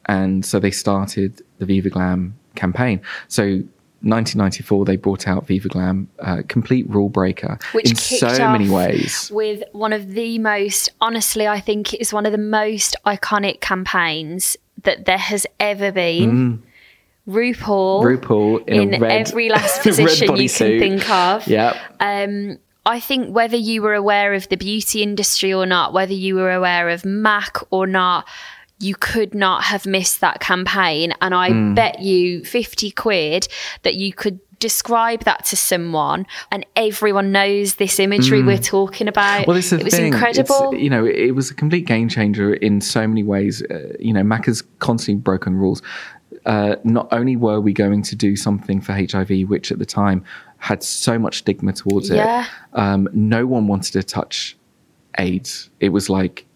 and 0.05 0.45
so 0.45 0.59
they 0.61 0.71
started 0.71 1.41
the 1.59 1.65
Viva 1.65 1.89
Glam 1.89 2.37
campaign. 2.57 3.01
So 3.29 3.63
1994, 4.03 4.85
they 4.87 4.97
brought 4.97 5.29
out 5.29 5.47
Viva 5.47 5.69
Glam, 5.69 6.09
uh, 6.21 6.43
complete 6.49 6.89
rule 6.89 7.09
breaker 7.09 7.59
Which 7.73 7.91
in 7.91 7.97
so 7.97 8.29
many 8.51 8.69
ways. 8.69 9.31
with 9.33 9.63
one 9.73 9.93
of 9.93 10.13
the 10.13 10.39
most, 10.39 10.89
honestly, 11.01 11.47
I 11.47 11.61
think 11.61 11.93
it 11.95 12.01
is 12.01 12.13
one 12.13 12.25
of 12.27 12.33
the 12.33 12.39
most 12.39 12.97
iconic 13.07 13.61
campaigns 13.61 14.57
that 14.85 15.05
there 15.05 15.19
has 15.19 15.47
ever 15.59 15.93
been. 15.93 16.63
RuPaul, 17.29 18.03
Mm. 18.03 18.19
RuPaul 18.19 18.69
in, 18.69 18.95
in 18.95 18.95
a 18.95 18.99
red, 18.99 19.29
every 19.29 19.49
last 19.57 19.83
position 19.83 20.35
you 20.37 20.49
can 20.49 20.79
think 20.79 21.11
of. 21.11 21.47
Yep. 21.47 21.77
Um, 22.01 22.59
I 22.87 22.99
think 22.99 23.35
whether 23.35 23.57
you 23.59 23.83
were 23.83 23.95
aware 23.95 24.33
of 24.35 24.49
the 24.49 24.57
beauty 24.57 25.03
industry 25.03 25.53
or 25.53 25.67
not, 25.67 25.93
whether 25.93 26.15
you 26.15 26.35
were 26.35 26.53
aware 26.53 26.89
of 26.89 27.05
Mac 27.05 27.59
or 27.71 27.87
not, 27.87 28.27
you 28.81 28.95
could 28.95 29.35
not 29.35 29.65
have 29.65 29.87
missed 29.87 30.21
that 30.21 30.41
campaign. 30.41 31.13
And 31.21 31.35
I 31.35 31.51
Hmm. 31.51 31.75
bet 31.75 32.01
you 32.01 32.45
50 32.45 32.91
quid 32.93 33.47
that 33.83 33.95
you 33.95 34.13
could 34.13 34.41
describe 34.59 35.25
that 35.25 35.45
to 35.47 35.57
someone 35.57 36.27
and 36.53 36.67
everyone 36.77 37.33
knows 37.33 37.77
this 37.77 37.99
imagery 37.99 38.43
we're 38.43 38.59
talking 38.59 39.09
about. 39.09 39.47
Well, 39.47 39.59
the 39.59 39.77
it 39.77 39.85
was 39.85 39.95
thing. 39.95 40.13
incredible. 40.13 40.71
It's, 40.73 40.83
you 40.83 40.91
know, 40.91 41.07
it 41.07 41.31
was 41.35 41.51
a 41.51 41.55
complete 41.55 41.87
game 41.87 42.09
changer 42.11 42.53
in 42.55 42.81
so 42.83 43.07
many 43.07 43.23
ways. 43.23 43.63
Uh, 43.63 43.95
you 43.99 44.13
know, 44.13 44.23
Mac 44.23 44.45
has 44.47 44.63
constantly 44.79 45.21
broken 45.23 45.55
rules. 45.57 45.81
Uh, 46.47 46.77
not 46.85 47.09
only 47.11 47.37
were 47.37 47.61
we 47.61 47.73
going 47.73 48.03
to 48.03 48.17
do 48.17 48.37
something 48.37 48.81
for 48.83 48.93
HIV, 48.93 49.49
which 49.49 49.73
at 49.73 49.79
the 49.79 49.87
time 49.87 50.25
had 50.59 50.83
so 50.83 51.19
much 51.19 51.39
stigma 51.39 51.73
towards 51.73 52.11
Yeah. 52.11 52.43
it, 52.45 52.79
um, 52.79 53.09
no 53.15 53.47
one 53.47 53.67
wanted 53.67 53.93
to 53.95 54.03
touch 54.03 54.57
AIDS. 55.19 55.71
It 55.81 55.89
was 55.91 56.09
like, 56.11 56.47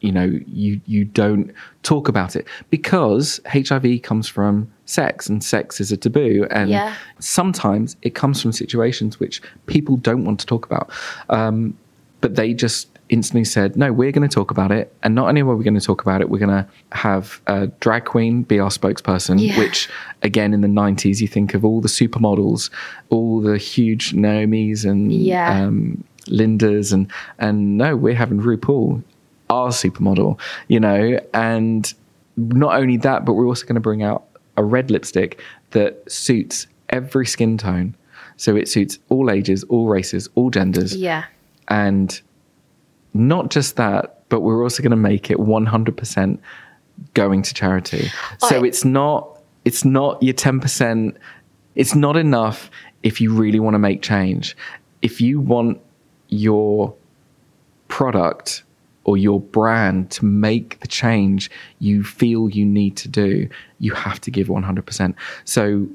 you 0.00 0.12
know, 0.12 0.38
you 0.46 0.80
you 0.86 1.04
don't 1.04 1.52
talk 1.82 2.08
about 2.08 2.36
it 2.36 2.46
because 2.70 3.40
HIV 3.46 4.02
comes 4.02 4.28
from 4.28 4.70
sex, 4.86 5.28
and 5.28 5.42
sex 5.44 5.80
is 5.80 5.92
a 5.92 5.96
taboo, 5.96 6.46
and 6.50 6.70
Yeah. 6.70 6.94
sometimes 7.18 7.96
it 8.02 8.14
comes 8.14 8.40
from 8.42 8.52
situations 8.52 9.20
which 9.20 9.40
people 9.66 9.96
don't 9.96 10.24
want 10.24 10.40
to 10.40 10.46
talk 10.46 10.66
about. 10.66 10.90
Um, 11.28 11.76
but 12.20 12.34
they 12.34 12.52
just 12.52 12.88
instantly 13.08 13.44
said, 13.44 13.76
no, 13.76 13.92
we're 13.92 14.12
going 14.12 14.28
to 14.28 14.32
talk 14.32 14.50
about 14.52 14.70
it. 14.70 14.92
And 15.02 15.14
not 15.16 15.26
only 15.28 15.40
are 15.40 15.56
we 15.56 15.64
going 15.64 15.74
to 15.74 15.80
talk 15.84 16.00
about 16.02 16.20
it, 16.20 16.30
we're 16.30 16.38
going 16.38 16.50
to 16.64 16.66
have 16.92 17.40
a 17.48 17.66
drag 17.80 18.04
queen 18.04 18.42
be 18.42 18.60
our 18.60 18.68
spokesperson, 18.70 19.40
Yeah. 19.40 19.58
which 19.58 19.88
again, 20.22 20.54
in 20.54 20.60
the 20.60 20.68
90s, 20.68 21.20
you 21.20 21.26
think 21.26 21.54
of 21.54 21.64
all 21.64 21.80
the 21.80 21.88
supermodels, 21.88 22.70
all 23.08 23.40
the 23.40 23.58
huge 23.58 24.12
Naomi's 24.14 24.84
and 24.84 25.10
Yeah. 25.12 25.64
um, 25.66 26.04
Linda's, 26.28 26.92
and, 26.92 27.10
and 27.40 27.76
no, 27.78 27.96
we're 27.96 28.14
having 28.14 28.38
RuPaul, 28.40 29.02
our 29.50 29.68
supermodel, 29.68 30.40
you 30.68 30.80
know, 30.80 31.20
and 31.34 31.92
not 32.36 32.76
only 32.80 32.96
that, 32.98 33.24
but 33.24 33.34
we're 33.34 33.46
also 33.46 33.66
going 33.66 33.74
to 33.74 33.80
bring 33.80 34.02
out 34.02 34.24
a 34.56 34.64
red 34.64 34.90
lipstick 34.90 35.40
that 35.70 36.10
suits 36.10 36.66
every 36.88 37.26
skin 37.26 37.58
tone. 37.58 37.94
So 38.36 38.56
it 38.56 38.68
suits 38.68 38.98
all 39.10 39.30
ages, 39.30 39.64
all 39.64 39.86
races, 39.86 40.28
all 40.34 40.50
genders 40.50 40.96
yeah. 40.96 41.24
and 41.68 42.18
not 43.12 43.50
just 43.50 43.76
that 43.76 44.16
but 44.28 44.40
we're 44.40 44.62
also 44.62 44.82
going 44.82 44.90
to 44.90 44.96
make 44.96 45.30
it 45.30 45.38
100% 45.38 46.38
going 47.14 47.42
to 47.42 47.54
charity 47.54 48.10
oh, 48.42 48.48
so 48.48 48.64
it's 48.64 48.84
not 48.84 49.40
it's 49.64 49.84
not 49.84 50.22
your 50.22 50.34
10% 50.34 51.16
it's 51.74 51.94
not 51.94 52.16
enough 52.16 52.70
if 53.02 53.20
you 53.20 53.32
really 53.32 53.60
want 53.60 53.74
to 53.74 53.78
make 53.78 54.02
change 54.02 54.56
if 55.02 55.20
you 55.20 55.40
want 55.40 55.80
your 56.28 56.94
product 57.88 58.62
or 59.10 59.16
your 59.16 59.40
brand 59.40 60.08
to 60.08 60.24
make 60.24 60.78
the 60.78 60.86
change 60.86 61.50
you 61.80 62.04
feel 62.04 62.48
you 62.48 62.64
need 62.64 62.96
to 62.96 63.08
do 63.08 63.48
you 63.80 63.92
have 63.92 64.20
to 64.20 64.30
give 64.30 64.46
100% 64.46 65.14
so 65.44 65.88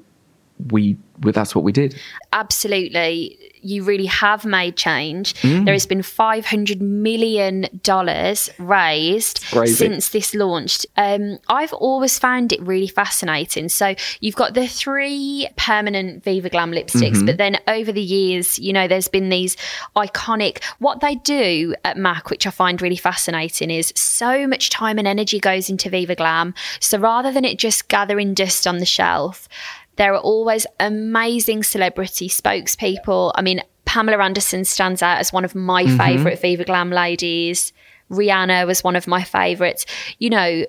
we 0.72 0.98
well, 1.22 1.32
that's 1.32 1.56
what 1.56 1.64
we 1.64 1.72
did. 1.72 1.98
Absolutely. 2.34 3.38
You 3.62 3.84
really 3.84 4.06
have 4.06 4.44
made 4.46 4.76
change. 4.76 5.34
Mm. 5.36 5.64
there 5.66 5.74
has 5.74 5.86
been 5.86 6.02
500 6.04 6.82
million 6.82 7.68
dollars 7.84 8.50
raised 8.60 9.40
since 9.78 10.10
this 10.10 10.36
launched. 10.36 10.86
Um, 10.98 11.40
i've 11.48 11.74
always 11.74 12.20
found 12.20 12.52
it 12.54 12.62
really 12.62 12.88
fascinating. 12.88 13.70
So 13.70 13.96
you've 14.20 14.36
got 14.36 14.54
the 14.54 14.68
three 14.68 15.48
permanent 15.58 16.24
viva 16.24 16.50
glam 16.50 16.72
lipsticks 16.72 17.16
Mm-hmm. 17.16 17.26
but 17.26 17.38
then 17.38 17.58
over 17.68 17.92
the 17.92 18.02
years 18.02 18.58
you 18.60 18.74
know 18.74 18.88
there's 18.88 19.08
been 19.08 19.30
these 19.30 19.56
iconic 19.96 20.64
what 20.80 21.02
they 21.02 21.16
do 21.16 21.76
at 21.84 21.98
mac 21.98 22.30
which 22.30 22.48
i 22.48 22.50
find 22.50 22.82
really 22.82 22.96
fascinating 22.96 23.70
is 23.70 23.94
so 23.96 24.48
much 24.48 24.70
time 24.70 24.98
and 24.98 25.08
energy 25.08 25.40
goes 25.40 25.70
into 25.70 25.90
viva 25.90 26.16
glam. 26.16 26.54
So 26.80 26.98
rather 26.98 27.32
than 27.32 27.46
it 27.46 27.58
just 27.60 27.88
gathering 27.88 28.34
dust 28.34 28.66
on 28.68 28.78
the 28.80 28.86
shelf 28.86 29.48
there 29.98 30.14
are 30.14 30.20
always 30.20 30.66
amazing 30.80 31.64
celebrity 31.64 32.30
spokespeople. 32.30 33.32
I 33.36 33.42
mean, 33.42 33.62
Pamela 33.86 34.24
Anderson 34.24 34.66
stands 34.66 35.02
out 35.02 35.20
as 35.20 35.32
one 35.32 35.46
of 35.46 35.56
my 35.56 35.84
mm-hmm. 35.84 35.98
favourite 35.98 36.40
Viva 36.42 36.66
Glam 36.66 36.90
ladies. 36.90 37.72
Rihanna 38.12 38.68
was 38.68 38.84
one 38.84 38.96
of 38.96 39.08
my 39.08 39.24
favourites. 39.24 39.86
You 40.20 40.30
know, 40.30 40.66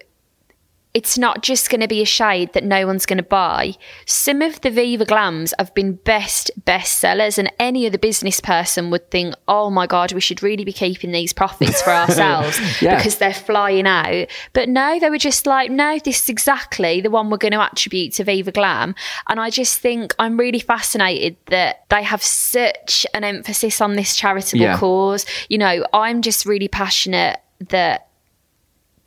it's 0.96 1.18
not 1.18 1.42
just 1.42 1.68
going 1.68 1.82
to 1.82 1.86
be 1.88 2.00
a 2.00 2.06
shade 2.06 2.54
that 2.54 2.64
no 2.64 2.86
one's 2.86 3.04
going 3.04 3.18
to 3.18 3.22
buy. 3.22 3.74
Some 4.06 4.40
of 4.40 4.58
the 4.62 4.70
Viva 4.70 5.04
Glams 5.04 5.52
have 5.58 5.74
been 5.74 5.92
best 5.92 6.50
best 6.64 6.98
sellers, 6.98 7.36
and 7.38 7.52
any 7.60 7.86
other 7.86 7.98
business 7.98 8.40
person 8.40 8.90
would 8.90 9.10
think, 9.10 9.34
"Oh 9.46 9.68
my 9.68 9.86
god, 9.86 10.12
we 10.14 10.22
should 10.22 10.42
really 10.42 10.64
be 10.64 10.72
keeping 10.72 11.12
these 11.12 11.34
profits 11.34 11.82
for 11.82 11.90
ourselves 12.02 12.58
Yeah. 12.80 12.96
because 12.96 13.18
they're 13.18 13.34
flying 13.34 13.86
out." 13.86 14.28
But 14.54 14.70
no, 14.70 14.98
they 14.98 15.10
were 15.10 15.18
just 15.18 15.46
like, 15.46 15.70
"No, 15.70 15.98
this 16.02 16.22
is 16.22 16.28
exactly 16.30 17.02
the 17.02 17.10
one 17.10 17.28
we're 17.28 17.36
going 17.36 17.52
to 17.52 17.60
attribute 17.62 18.14
to 18.14 18.24
Viva 18.24 18.50
Glam." 18.52 18.94
And 19.28 19.38
I 19.38 19.50
just 19.50 19.78
think 19.80 20.14
I'm 20.18 20.38
really 20.38 20.60
fascinated 20.60 21.36
that 21.46 21.84
they 21.90 22.02
have 22.04 22.22
such 22.22 23.06
an 23.12 23.22
emphasis 23.22 23.82
on 23.82 23.96
this 23.96 24.16
charitable 24.16 24.62
Yeah. 24.62 24.78
cause. 24.78 25.26
You 25.50 25.58
know, 25.58 25.84
I'm 25.92 26.22
just 26.22 26.46
really 26.46 26.68
passionate 26.68 27.38
that 27.68 28.05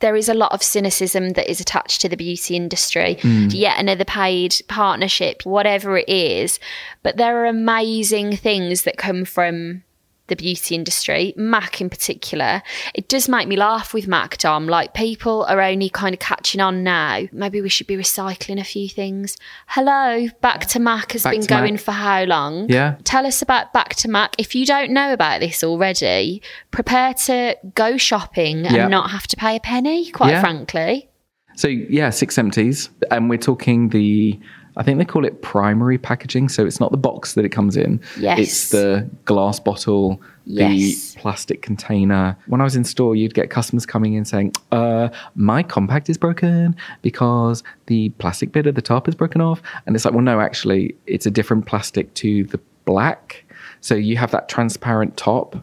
there 0.00 0.16
is 0.16 0.28
a 0.28 0.34
lot 0.34 0.52
of 0.52 0.62
cynicism 0.62 1.30
that 1.30 1.50
is 1.50 1.60
attached 1.60 2.00
to 2.00 2.08
the 2.08 2.16
beauty 2.16 2.56
industry. 2.56 3.16
Mm. 3.20 3.54
Yet 3.54 3.78
another 3.78 4.04
paid 4.04 4.56
partnership, 4.68 5.42
whatever 5.44 5.96
it 5.98 6.08
is. 6.08 6.58
But 7.02 7.16
there 7.16 7.42
are 7.42 7.46
amazing 7.46 8.36
things 8.36 8.82
that 8.82 8.96
come 8.96 9.24
from 9.24 9.84
the 10.30 10.36
beauty 10.36 10.74
industry, 10.74 11.34
Mac 11.36 11.82
in 11.82 11.90
particular. 11.90 12.62
It 12.94 13.08
does 13.08 13.28
make 13.28 13.46
me 13.46 13.56
laugh 13.56 13.92
with 13.92 14.08
Mac, 14.08 14.38
Dom. 14.38 14.66
Like 14.66 14.94
people 14.94 15.44
are 15.44 15.60
only 15.60 15.90
kind 15.90 16.14
of 16.14 16.18
catching 16.18 16.62
on 16.62 16.82
now. 16.82 17.24
Maybe 17.32 17.60
we 17.60 17.68
should 17.68 17.86
be 17.86 17.96
recycling 17.96 18.58
a 18.58 18.64
few 18.64 18.88
things. 18.88 19.36
Hello, 19.66 20.28
Back 20.40 20.64
to 20.68 20.80
Mac 20.80 21.12
has 21.12 21.24
Back 21.24 21.32
been 21.32 21.44
going 21.44 21.74
Mac. 21.74 21.82
for 21.82 21.92
how 21.92 22.24
long? 22.24 22.68
Yeah. 22.70 22.96
Tell 23.04 23.26
us 23.26 23.42
about 23.42 23.74
Back 23.74 23.94
to 23.96 24.08
Mac. 24.08 24.34
If 24.38 24.54
you 24.54 24.64
don't 24.64 24.90
know 24.92 25.12
about 25.12 25.40
this 25.40 25.62
already, 25.62 26.40
prepare 26.70 27.12
to 27.26 27.56
go 27.74 27.98
shopping 27.98 28.66
and 28.66 28.90
not 28.90 29.10
have 29.10 29.26
to 29.26 29.36
pay 29.36 29.56
a 29.56 29.60
penny, 29.60 30.10
quite 30.10 30.30
Yeah. 30.30 30.40
frankly. 30.40 31.08
So 31.56 31.68
yeah, 31.68 32.08
six 32.10 32.38
empties, 32.38 32.88
and 33.10 33.28
we're 33.28 33.36
talking 33.36 33.90
the. 33.90 34.40
I 34.80 34.82
think 34.82 34.96
they 34.96 35.04
call 35.04 35.26
it 35.26 35.42
primary 35.42 35.98
packaging. 35.98 36.48
So 36.48 36.64
it's 36.64 36.80
not 36.80 36.90
the 36.90 36.96
box 36.96 37.34
that 37.34 37.44
it 37.44 37.50
comes 37.50 37.76
in. 37.76 38.00
Yes. 38.18 38.38
It's 38.38 38.70
the 38.70 39.06
glass 39.26 39.60
bottle, 39.60 40.22
Yes. 40.46 41.12
the 41.12 41.20
plastic 41.20 41.60
container. 41.60 42.34
When 42.46 42.62
I 42.62 42.64
was 42.64 42.76
in 42.76 42.84
store, 42.84 43.14
you'd 43.14 43.34
get 43.34 43.50
customers 43.50 43.84
coming 43.84 44.14
in 44.14 44.24
saying, 44.24 44.54
uh, 44.72 45.10
"My 45.34 45.62
compact 45.62 46.08
is 46.08 46.16
broken 46.16 46.74
because 47.02 47.62
the 47.86 48.08
plastic 48.18 48.52
bit 48.52 48.66
at 48.66 48.74
the 48.74 48.80
top 48.80 49.06
is 49.06 49.14
broken 49.14 49.42
off." 49.42 49.60
And 49.84 49.94
it's 49.94 50.06
like, 50.06 50.14
well, 50.14 50.24
no, 50.24 50.40
actually, 50.40 50.94
it's 51.06 51.26
a 51.26 51.30
different 51.30 51.66
plastic 51.66 52.14
to 52.14 52.44
the 52.44 52.58
black. 52.86 53.44
So 53.82 53.94
you 53.94 54.16
have 54.16 54.30
that 54.30 54.48
transparent 54.48 55.18
top, 55.18 55.62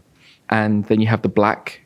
and 0.49 0.85
then 0.85 1.01
you 1.01 1.07
have 1.07 1.23
the 1.23 1.29
black 1.29 1.81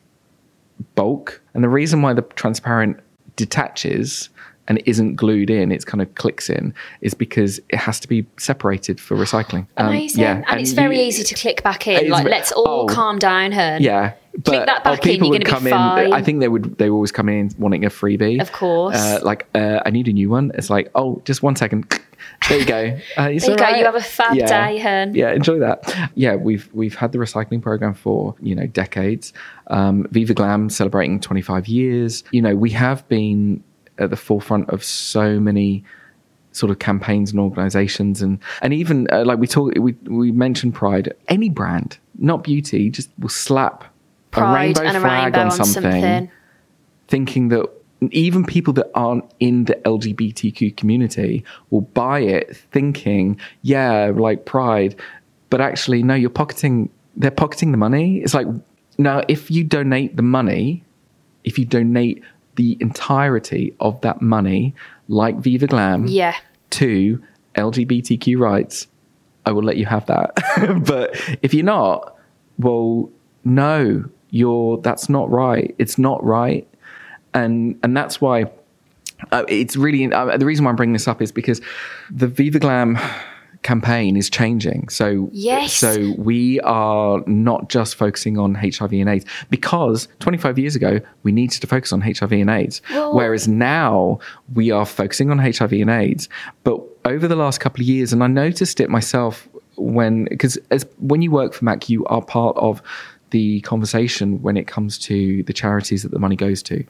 bulk. 0.96 1.40
And 1.54 1.64
the 1.64 1.70
reason 1.70 2.02
why 2.02 2.12
the 2.12 2.22
transparent 2.36 3.00
detaches 3.36 4.28
and 4.68 4.78
it 4.78 4.88
isn't 4.88 5.16
glued 5.16 5.50
in, 5.50 5.72
it's 5.72 5.84
kind 5.84 6.00
of 6.00 6.14
clicks 6.14 6.48
in, 6.48 6.74
is 7.00 7.14
because 7.14 7.60
it 7.68 7.76
has 7.76 7.98
to 8.00 8.08
be 8.08 8.26
separated 8.38 9.00
for 9.00 9.16
recycling. 9.16 9.66
Um, 9.76 9.88
Amazing. 9.88 10.24
and, 10.24 10.60
it's 10.60 10.72
very 10.72 11.00
easy 11.00 11.24
to 11.24 11.34
click 11.34 11.62
back 11.62 11.86
in. 11.86 12.08
Like, 12.08 12.26
let's 12.26 12.52
all 12.52 12.82
oh. 12.82 12.86
calm 12.86 13.18
down, 13.18 13.52
Hearn. 13.52 13.82
Yeah. 13.82 14.14
But 14.34 14.66
that 14.66 14.80
oh, 14.80 14.92
back 14.92 15.04
in, 15.04 15.12
people 15.12 15.28
you're 15.28 15.38
would 15.40 15.46
come 15.46 15.64
be 15.64 15.70
in. 15.70 15.76
fine. 15.76 16.12
I 16.12 16.22
think 16.22 16.40
they 16.40 16.48
would. 16.48 16.78
They 16.78 16.88
always 16.88 17.12
come 17.12 17.28
in 17.28 17.50
wanting 17.58 17.84
a 17.84 17.90
freebie. 17.90 18.40
Of 18.40 18.50
course. 18.52 18.96
Uh, 18.96 19.20
like 19.22 19.46
uh, 19.54 19.80
I 19.84 19.90
need 19.90 20.08
a 20.08 20.12
new 20.12 20.30
one. 20.30 20.52
It's 20.54 20.70
like 20.70 20.90
oh, 20.94 21.20
just 21.24 21.42
one 21.42 21.56
second. 21.56 21.86
There 22.48 22.58
you 22.58 22.64
go. 22.64 22.98
Uh, 23.16 23.24
There 23.24 23.32
you 23.32 23.56
go. 23.56 23.68
You 23.68 23.84
have 23.84 23.94
a 23.96 24.00
fab 24.00 24.36
yeah. 24.36 24.46
day, 24.46 24.78
Hearn. 24.78 25.14
Yeah, 25.14 25.32
enjoy 25.32 25.58
that. 25.58 26.10
Yeah, 26.14 26.36
we've 26.36 26.68
we've 26.72 26.94
had 26.94 27.12
the 27.12 27.18
recycling 27.18 27.60
program 27.60 27.94
for 27.94 28.34
you 28.40 28.54
know 28.54 28.66
decades. 28.66 29.32
Um, 29.66 30.06
Viva 30.10 30.34
Glam 30.34 30.70
celebrating 30.70 31.20
25 31.20 31.66
years. 31.66 32.24
You 32.30 32.42
know, 32.42 32.54
we 32.54 32.70
have 32.70 33.06
been 33.08 33.62
at 34.02 34.10
the 34.10 34.16
forefront 34.16 34.68
of 34.70 34.82
so 34.84 35.40
many 35.40 35.84
sort 36.52 36.70
of 36.70 36.78
campaigns 36.78 37.30
and 37.30 37.40
organizations 37.40 38.20
and 38.20 38.38
and 38.60 38.74
even 38.74 39.06
uh, 39.10 39.24
like 39.24 39.38
we 39.38 39.46
talk 39.46 39.72
we 39.78 39.92
we 40.04 40.30
mentioned 40.30 40.74
pride 40.74 41.14
any 41.28 41.48
brand 41.48 41.96
not 42.18 42.44
beauty 42.44 42.90
just 42.90 43.08
will 43.18 43.30
slap 43.30 43.84
a 44.34 44.52
rainbow 44.52 44.82
and 44.82 44.96
a 44.96 45.00
flag 45.00 45.24
rainbow 45.24 45.40
on 45.40 45.46
on 45.46 45.50
something, 45.52 45.82
something. 45.82 46.30
thinking 47.08 47.48
that 47.48 47.68
even 48.10 48.44
people 48.44 48.72
that 48.74 48.90
aren't 48.94 49.24
in 49.38 49.64
the 49.64 49.74
LGBTQ 49.84 50.76
community 50.76 51.44
will 51.70 51.82
buy 51.82 52.20
it 52.20 52.56
thinking, 52.72 53.38
yeah, 53.62 54.12
like 54.14 54.44
pride. 54.44 54.96
But 55.50 55.60
actually, 55.60 56.02
no, 56.02 56.14
you're 56.14 56.30
pocketing, 56.30 56.90
they're 57.16 57.30
pocketing 57.30 57.70
the 57.70 57.78
money. 57.78 58.18
It's 58.18 58.34
like, 58.34 58.46
now, 58.98 59.22
if 59.28 59.50
you 59.50 59.64
donate 59.64 60.16
the 60.16 60.22
money, 60.22 60.82
if 61.44 61.58
you 61.58 61.64
donate 61.64 62.22
the 62.56 62.76
entirety 62.80 63.74
of 63.80 64.00
that 64.02 64.20
money, 64.22 64.74
like 65.08 65.36
Viva 65.38 65.66
Glam, 65.66 66.06
Yeah. 66.06 66.34
to 66.70 67.22
LGBTQ 67.54 68.38
rights, 68.38 68.86
I 69.46 69.52
will 69.52 69.62
let 69.62 69.76
you 69.76 69.86
have 69.86 70.06
that. 70.06 70.34
but 70.86 71.16
if 71.42 71.52
you're 71.54 71.64
not, 71.64 72.16
well, 72.58 73.10
no, 73.44 74.04
you're 74.30 74.78
that's 74.78 75.08
not 75.08 75.30
right. 75.30 75.74
It's 75.78 75.98
not 75.98 76.22
right, 76.24 76.66
and 77.34 77.78
and 77.82 77.96
that's 77.96 78.20
why 78.20 78.44
uh, 79.32 79.44
it's 79.48 79.76
really 79.76 80.10
uh, 80.12 80.36
the 80.36 80.46
reason 80.46 80.64
why 80.64 80.70
I'm 80.70 80.76
bringing 80.76 80.92
this 80.94 81.08
up 81.08 81.20
is 81.20 81.32
because 81.32 81.60
the 82.10 82.26
Viva 82.28 82.58
Glam 82.58 82.98
campaign 83.62 84.16
is 84.16 84.28
changing. 84.28 84.88
So 84.88 85.28
Yes. 85.32 85.72
so 85.72 86.14
we 86.18 86.60
are 86.60 87.22
not 87.26 87.68
just 87.68 87.94
focusing 87.94 88.36
on 88.38 88.54
HIV 88.56 88.92
and 88.92 89.08
AIDS 89.08 89.24
because 89.50 90.08
25 90.20 90.58
years 90.58 90.74
ago 90.76 91.00
we 91.22 91.32
needed 91.32 91.60
to 91.60 91.66
focus 91.66 91.92
on 91.92 92.00
HIV 92.00 92.32
and 92.32 92.50
AIDS, 92.50 92.82
Well- 92.90 93.14
whereas 93.14 93.46
now 93.48 94.18
we 94.54 94.70
are 94.70 94.84
focusing 94.86 95.30
on 95.30 95.38
HIV 95.38 95.72
and 95.80 95.90
AIDS. 95.90 96.28
But 96.64 96.80
over 97.04 97.26
the 97.28 97.36
last 97.36 97.60
couple 97.60 97.82
of 97.82 97.86
years, 97.88 98.12
and 98.12 98.22
I 98.22 98.26
noticed 98.26 98.80
it 98.80 98.90
myself 98.90 99.48
when 99.76 100.24
because 100.24 100.58
as 100.70 100.84
when 100.98 101.22
you 101.22 101.30
work 101.30 101.54
for 101.54 101.64
Mac, 101.64 101.88
you 101.88 102.04
are 102.06 102.22
part 102.22 102.56
of 102.56 102.82
the 103.32 103.60
conversation 103.62 104.40
when 104.42 104.56
it 104.56 104.66
comes 104.66 104.96
to 105.00 105.42
the 105.42 105.52
charities 105.52 106.02
that 106.04 106.12
the 106.12 106.18
money 106.20 106.36
goes 106.36 106.62
to. 106.62 106.84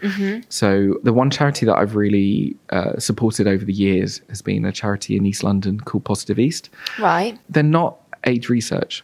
So 0.51 0.99
the 1.03 1.13
one 1.13 1.31
charity 1.31 1.65
that 1.67 1.77
I've 1.77 1.97
really 1.97 2.55
uh, 2.71 2.99
supported 2.99 3.47
over 3.47 3.65
the 3.65 3.73
years 3.73 4.21
has 4.29 4.43
been 4.43 4.65
a 4.67 4.73
charity 4.73 5.17
in 5.17 5.25
East 5.25 5.43
London 5.43 5.81
called 5.81 6.05
Positive 6.05 6.39
East 6.39 6.69
Right. 6.99 7.39
they're 7.49 7.63
not 7.63 7.97
AIDS 8.25 8.49
research. 8.51 9.03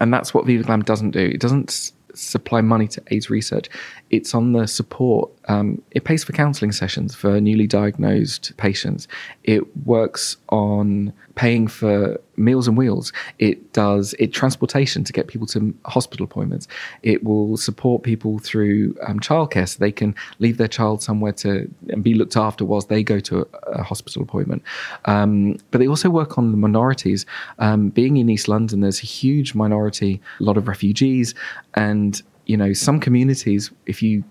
And 0.00 0.12
that's 0.12 0.34
what 0.34 0.44
Viva 0.46 0.64
Glam 0.64 0.82
doesn't 0.82 1.12
do. 1.12 1.20
It 1.20 1.40
doesn't 1.40 1.70
s- 1.70 1.92
supply 2.14 2.60
money 2.60 2.88
to 2.88 3.02
AIDS 3.12 3.30
research. 3.30 3.68
It's 4.10 4.34
on 4.34 4.52
the 4.52 4.66
support. 4.66 5.30
Um, 5.48 5.82
it 5.90 6.04
pays 6.04 6.24
for 6.24 6.32
counselling 6.32 6.72
sessions 6.72 7.14
for 7.14 7.40
newly 7.40 7.66
diagnosed 7.66 8.52
patients. 8.56 9.08
It 9.44 9.64
works 9.86 10.36
on 10.48 11.12
paying 11.34 11.66
for 11.66 12.20
meals 12.36 12.68
and 12.68 12.76
wheels. 12.76 13.12
It 13.38 13.72
does 13.72 14.14
it 14.18 14.32
transportation 14.32 15.04
to 15.04 15.12
get 15.12 15.28
people 15.28 15.46
to 15.48 15.74
hospital 15.84 16.24
appointments. 16.24 16.68
It 17.02 17.24
will 17.24 17.56
support 17.56 18.02
people 18.02 18.38
through 18.38 18.96
um, 19.06 19.20
childcare 19.20 19.68
so 19.68 19.78
they 19.78 19.92
can 19.92 20.14
leave 20.38 20.58
their 20.58 20.68
child 20.68 21.02
somewhere 21.02 21.32
to 21.32 21.70
and 21.88 22.02
be 22.02 22.14
looked 22.14 22.36
after 22.36 22.64
whilst 22.64 22.88
they 22.88 23.02
go 23.02 23.18
to 23.20 23.40
a, 23.40 23.70
a 23.72 23.82
hospital 23.82 24.22
appointment. 24.22 24.62
Um, 25.06 25.58
but 25.70 25.78
they 25.78 25.88
also 25.88 26.10
work 26.10 26.38
on 26.38 26.50
the 26.50 26.56
minorities. 26.56 27.26
Um, 27.58 27.90
being 27.90 28.16
in 28.16 28.28
East 28.28 28.48
London, 28.48 28.80
there's 28.80 29.02
a 29.02 29.06
huge 29.06 29.54
minority, 29.54 30.20
a 30.40 30.42
lot 30.42 30.56
of 30.56 30.68
refugees, 30.68 31.34
and 31.74 32.20
you 32.46 32.56
know 32.56 32.72
some 32.72 33.00
communities. 33.00 33.70
If 33.86 34.02
you 34.02 34.24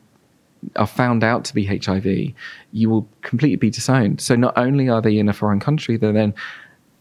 are 0.75 0.87
found 0.87 1.23
out 1.23 1.43
to 1.45 1.53
be 1.53 1.65
HIV, 1.65 2.33
you 2.71 2.89
will 2.89 3.07
completely 3.21 3.55
be 3.57 3.69
disowned. 3.69 4.21
So 4.21 4.35
not 4.35 4.53
only 4.57 4.89
are 4.89 5.01
they 5.01 5.17
in 5.17 5.27
a 5.29 5.33
foreign 5.33 5.59
country, 5.59 5.97
they're 5.97 6.13
then 6.13 6.33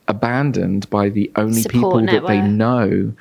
abandoned 0.09 0.89
by 0.91 1.09
the 1.09 1.31
only 1.37 1.63
Support 1.63 1.73
people 2.05 2.07
that 2.21 2.27
they 2.27 2.41
know. 2.41 3.13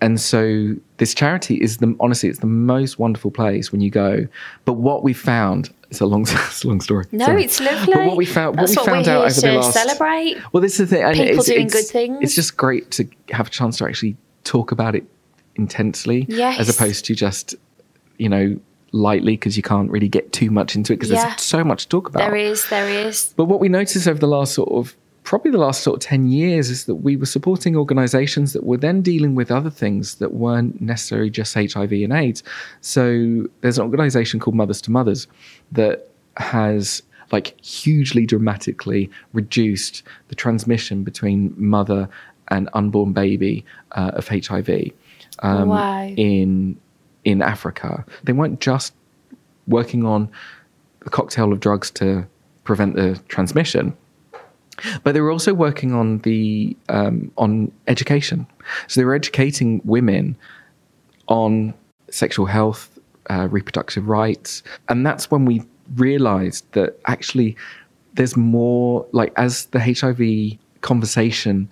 And 0.00 0.20
so 0.20 0.74
this 0.98 1.12
charity 1.14 1.56
is 1.56 1.78
the 1.78 1.96
honestly, 1.98 2.28
it's 2.28 2.38
the 2.38 2.46
most 2.46 2.98
wonderful 2.98 3.30
place 3.30 3.72
when 3.72 3.80
you 3.80 3.90
go. 3.90 4.28
But 4.64 4.74
what 4.74 5.02
we 5.02 5.12
found, 5.12 5.70
it's 5.90 6.00
a 6.00 6.06
long, 6.06 6.22
it's 6.28 6.62
a 6.64 6.68
long 6.68 6.80
story. 6.80 7.06
No, 7.10 7.26
Sorry. 7.26 7.44
it's 7.44 7.58
lovely. 7.60 7.94
But 7.94 8.06
what 8.06 8.16
we 8.16 8.26
found, 8.26 8.58
That's 8.58 8.76
what 8.76 8.86
we 8.86 8.92
found 8.92 9.08
out 9.08 9.24
over 9.26 9.40
the 9.40 9.52
last 9.54 9.72
celebrate. 9.72 10.36
Well, 10.52 10.60
this 10.60 10.78
is 10.78 10.90
the 10.90 10.96
thing. 10.96 11.04
and 11.04 11.14
People 11.16 11.38
it's, 11.38 11.46
doing 11.46 11.66
it's- 11.66 11.72
good 11.82 11.90
things. 11.92 12.18
It's 12.20 12.34
just 12.34 12.56
great 12.56 12.90
to 12.92 13.08
have 13.30 13.48
a 13.48 13.50
chance 13.50 13.78
to 13.78 13.86
actually 13.86 14.16
talk 14.44 14.70
about 14.70 14.94
it 14.94 15.04
intensely, 15.56 16.26
Yes. 16.28 16.60
as 16.60 16.68
opposed 16.68 17.04
to 17.06 17.14
just 17.14 17.54
you 18.18 18.28
know 18.28 18.58
lightly 18.92 19.32
because 19.34 19.56
you 19.56 19.62
can't 19.62 19.90
really 19.90 20.08
get 20.08 20.32
too 20.32 20.50
much 20.50 20.74
into 20.76 20.92
it 20.92 20.96
because 20.96 21.10
Yeah. 21.10 21.28
there's 21.28 21.42
so 21.42 21.62
much 21.64 21.84
to 21.84 21.88
talk 21.88 22.08
about. 22.08 22.20
There 22.20 22.36
is, 22.36 22.68
there 22.68 22.88
is. 22.88 23.34
But 23.36 23.44
what 23.44 23.60
we 23.60 23.68
noticed 23.68 24.06
over 24.08 24.18
the 24.18 24.26
last 24.28 24.54
sort 24.54 24.70
of 24.70 24.96
probably 25.24 25.50
the 25.50 25.58
last 25.58 25.82
sort 25.82 25.94
of 26.02 26.08
10 26.08 26.28
years 26.28 26.70
is 26.70 26.86
that 26.86 26.94
we 26.94 27.14
were 27.14 27.26
supporting 27.26 27.76
organizations 27.76 28.54
that 28.54 28.64
were 28.64 28.78
then 28.78 29.02
dealing 29.02 29.34
with 29.34 29.50
other 29.50 29.68
things 29.68 30.14
that 30.14 30.32
weren't 30.32 30.80
necessarily 30.80 31.28
just 31.28 31.52
HIV 31.52 31.92
and 31.92 32.12
AIDS. 32.14 32.42
So 32.80 33.44
there's 33.60 33.76
an 33.76 33.84
organization 33.84 34.40
called 34.40 34.54
Mothers 34.56 34.80
to 34.82 34.90
Mothers 34.90 35.26
that 35.72 36.08
has 36.38 37.02
like 37.30 37.60
hugely 37.62 38.24
dramatically 38.24 39.10
reduced 39.34 40.02
the 40.28 40.34
transmission 40.34 41.04
between 41.04 41.52
mother 41.58 42.08
and 42.50 42.70
unborn 42.72 43.12
baby 43.12 43.66
uh, 43.92 44.12
of 44.14 44.28
HIV 44.28 44.70
um, 45.40 45.68
Wow. 45.68 46.06
in 46.16 46.78
in 47.24 47.42
Africa. 47.42 48.04
They 48.24 48.32
weren't 48.32 48.60
just 48.60 48.94
working 49.66 50.04
on 50.04 50.30
a 51.02 51.10
cocktail 51.10 51.52
of 51.52 51.60
drugs 51.60 51.90
to 51.92 52.26
prevent 52.64 52.96
the 52.96 53.20
transmission. 53.28 53.96
But 55.02 55.12
they 55.12 55.20
were 55.20 55.32
also 55.32 55.54
working 55.54 55.92
on 55.92 56.18
the 56.18 56.76
um, 56.88 57.32
on 57.36 57.72
education. 57.88 58.46
So 58.86 59.00
they 59.00 59.04
were 59.04 59.14
educating 59.14 59.80
women 59.84 60.36
on 61.26 61.74
sexual 62.10 62.46
health, 62.46 62.96
uh, 63.28 63.48
reproductive 63.50 64.08
rights, 64.08 64.62
and 64.88 65.04
that's 65.04 65.30
when 65.32 65.44
we 65.44 65.62
realised 65.96 66.70
that 66.72 67.00
actually 67.06 67.56
there's 68.14 68.36
more. 68.36 69.04
Like 69.10 69.32
as 69.36 69.66
the 69.66 69.80
HIV 69.80 70.58
conversation 70.80 71.68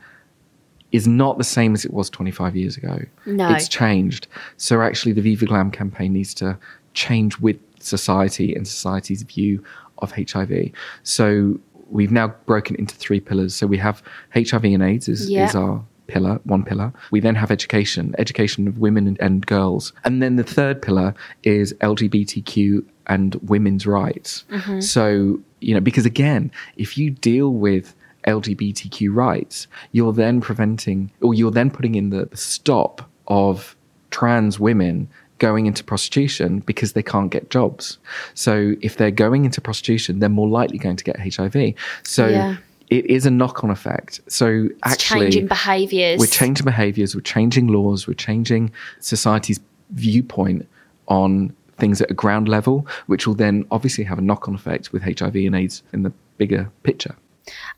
is 0.97 1.07
not 1.07 1.39
the 1.39 1.45
same 1.45 1.75
as 1.75 1.85
it 1.85 1.93
was 1.93 2.09
25 2.11 2.57
years 2.57 2.77
ago. 2.77 2.99
No. 3.27 3.49
It's 3.55 3.69
changed. 3.69 4.27
So 4.57 4.81
actually, 4.83 5.13
the 5.13 5.21
Viva 5.21 5.47
Glam 5.47 5.71
campaign 5.71 6.13
needs 6.13 6.33
to 6.35 6.59
change 6.95 7.39
with 7.39 7.57
society 7.79 8.55
and 8.55 8.67
society's 8.67 9.23
view 9.23 9.63
of 9.99 10.13
HIV. 10.13 10.71
So 11.03 11.59
we've 11.91 12.11
now 12.13 12.29
broken 12.47 12.75
into 12.77 12.95
three 12.97 13.21
pillars. 13.21 13.55
So 13.55 13.67
we 13.67 13.79
have 13.79 14.03
HIV 14.35 14.65
and 14.65 14.83
AIDS 14.83 15.09
is, 15.09 15.31
Yeah. 15.31 15.49
is 15.49 15.55
our 15.55 15.85
pillar, 16.07 16.41
one 16.45 16.63
pillar. 16.65 16.93
We 17.11 17.21
then 17.21 17.35
have 17.35 17.51
education, 17.51 18.15
education 18.19 18.67
of 18.69 18.79
women 18.79 19.07
and, 19.07 19.21
and 19.21 19.45
girls. 19.47 19.93
And 20.05 20.23
then 20.23 20.37
the 20.37 20.45
third 20.45 20.81
pillar 20.81 21.15
is 21.43 21.73
LGBTQ 21.75 22.85
and 23.09 23.35
women's 23.37 23.87
rights. 23.87 24.45
Mm-hmm. 24.51 24.81
So, 24.81 25.41
you 25.61 25.75
know, 25.75 25.81
because 25.81 26.07
again, 26.07 26.51
if 26.77 26.97
you 26.99 27.11
deal 27.11 27.51
with 27.53 27.95
LGBTQ 28.27 29.15
rights, 29.15 29.67
you're 29.93 30.13
then 30.13 30.41
preventing 30.41 31.11
or 31.21 31.35
you're 31.35 31.51
then 31.51 31.71
putting 31.71 31.95
in 31.95 32.11
the 32.11 32.29
stop 32.35 33.09
of 33.29 33.77
trans 34.11 34.59
women 34.61 35.09
going 35.39 35.67
into 35.67 35.85
prostitution 35.85 36.61
because 36.61 36.93
they 36.95 37.03
can't 37.03 37.31
get 37.31 37.51
jobs. 37.51 37.99
So 38.35 38.75
if 38.81 38.97
they're 38.97 39.11
going 39.11 39.45
into 39.45 39.61
prostitution, 39.61 40.19
they're 40.19 40.29
more 40.29 40.49
likely 40.49 40.79
going 40.79 40.97
to 40.97 41.05
get 41.05 41.19
HIV. 41.21 41.75
So 42.05 42.27
Yeah. 42.29 42.57
it 42.89 43.05
is 43.07 43.27
a 43.27 43.31
knock-on 43.31 43.71
effect. 43.71 44.21
So 44.29 44.69
It's 44.71 44.81
actually 44.83 45.21
changing 45.27 45.47
behaviours. 45.49 46.19
we're 46.19 46.27
changing 46.27 46.65
behaviors, 46.65 47.15
we're 47.15 47.21
changing 47.21 47.67
laws, 47.69 48.07
we're 48.09 48.15
changing 48.15 48.71
society's 49.01 49.61
viewpoint 49.91 50.67
on 51.09 51.53
things 51.79 52.01
at 52.01 52.11
a 52.11 52.15
ground 52.15 52.49
level, 52.49 52.87
which 53.07 53.27
will 53.27 53.35
then 53.35 53.67
obviously 53.71 54.05
have 54.05 54.19
a 54.19 54.23
knock 54.23 54.49
on 54.49 54.55
effect 54.55 54.93
with 54.93 55.03
HIV 55.03 55.37
and 55.37 55.55
AIDS 55.55 55.83
in 55.93 56.03
the 56.03 56.13
bigger 56.39 56.71
picture. 56.83 57.15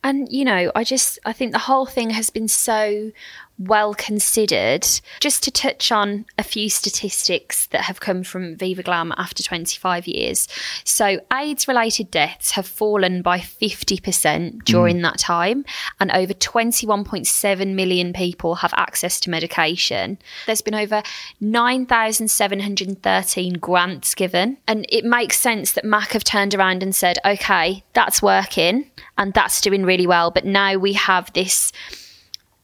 And, 0.03 0.31
you 0.31 0.45
know, 0.45 0.73
I 0.75 0.85
just, 0.85 1.19
I 1.25 1.33
think 1.33 1.53
the 1.53 1.59
whole 1.59 1.87
thing 1.87 2.11
has 2.11 2.31
been 2.31 2.49
so 2.49 3.13
well 3.59 3.95
considered. 3.95 4.87
Just 5.21 5.43
to 5.45 5.51
touch 5.51 5.91
on 5.91 6.27
a 6.39 6.43
few 6.43 6.69
statistics 6.71 7.67
that 7.67 7.83
have 7.83 8.01
come 8.01 8.23
from 8.23 8.57
Viva 8.57 8.83
Glam 8.83 9.13
after 9.17 9.43
25 9.43 10.07
years. 10.07 10.49
So, 10.85 11.21
AIDS 11.33 11.67
related 11.69 12.11
deaths 12.11 12.51
have 12.53 12.67
fallen 12.67 13.23
by 13.23 13.39
50% 13.39 14.65
during 14.65 14.99
mm. 14.99 15.03
that 15.03 15.19
time, 15.19 15.65
and 16.01 16.11
over 16.13 16.35
21.7 16.35 17.75
million 17.75 18.13
people 18.13 18.57
have 18.57 18.75
access 18.77 19.21
to 19.21 19.31
medication. 19.31 20.19
There's 20.47 20.63
been 20.63 20.75
over 20.75 21.03
9,713 21.41 23.53
grants 23.55 24.15
given, 24.15 24.59
and 24.67 24.85
it 24.89 25.05
makes 25.05 25.39
sense 25.39 25.73
that 25.73 25.85
MAC 25.85 26.13
have 26.13 26.25
turned 26.25 26.55
around 26.55 26.83
and 26.83 26.95
said, 26.95 27.19
okay, 27.25 27.85
that's 27.93 28.23
working 28.23 28.91
and 29.17 29.33
that's 29.35 29.61
doing 29.61 29.85
really 29.85 30.07
well, 30.07 30.31
but 30.31 30.45
now 30.45 30.77
we 30.77 30.93
have 30.93 31.33
this 31.33 31.73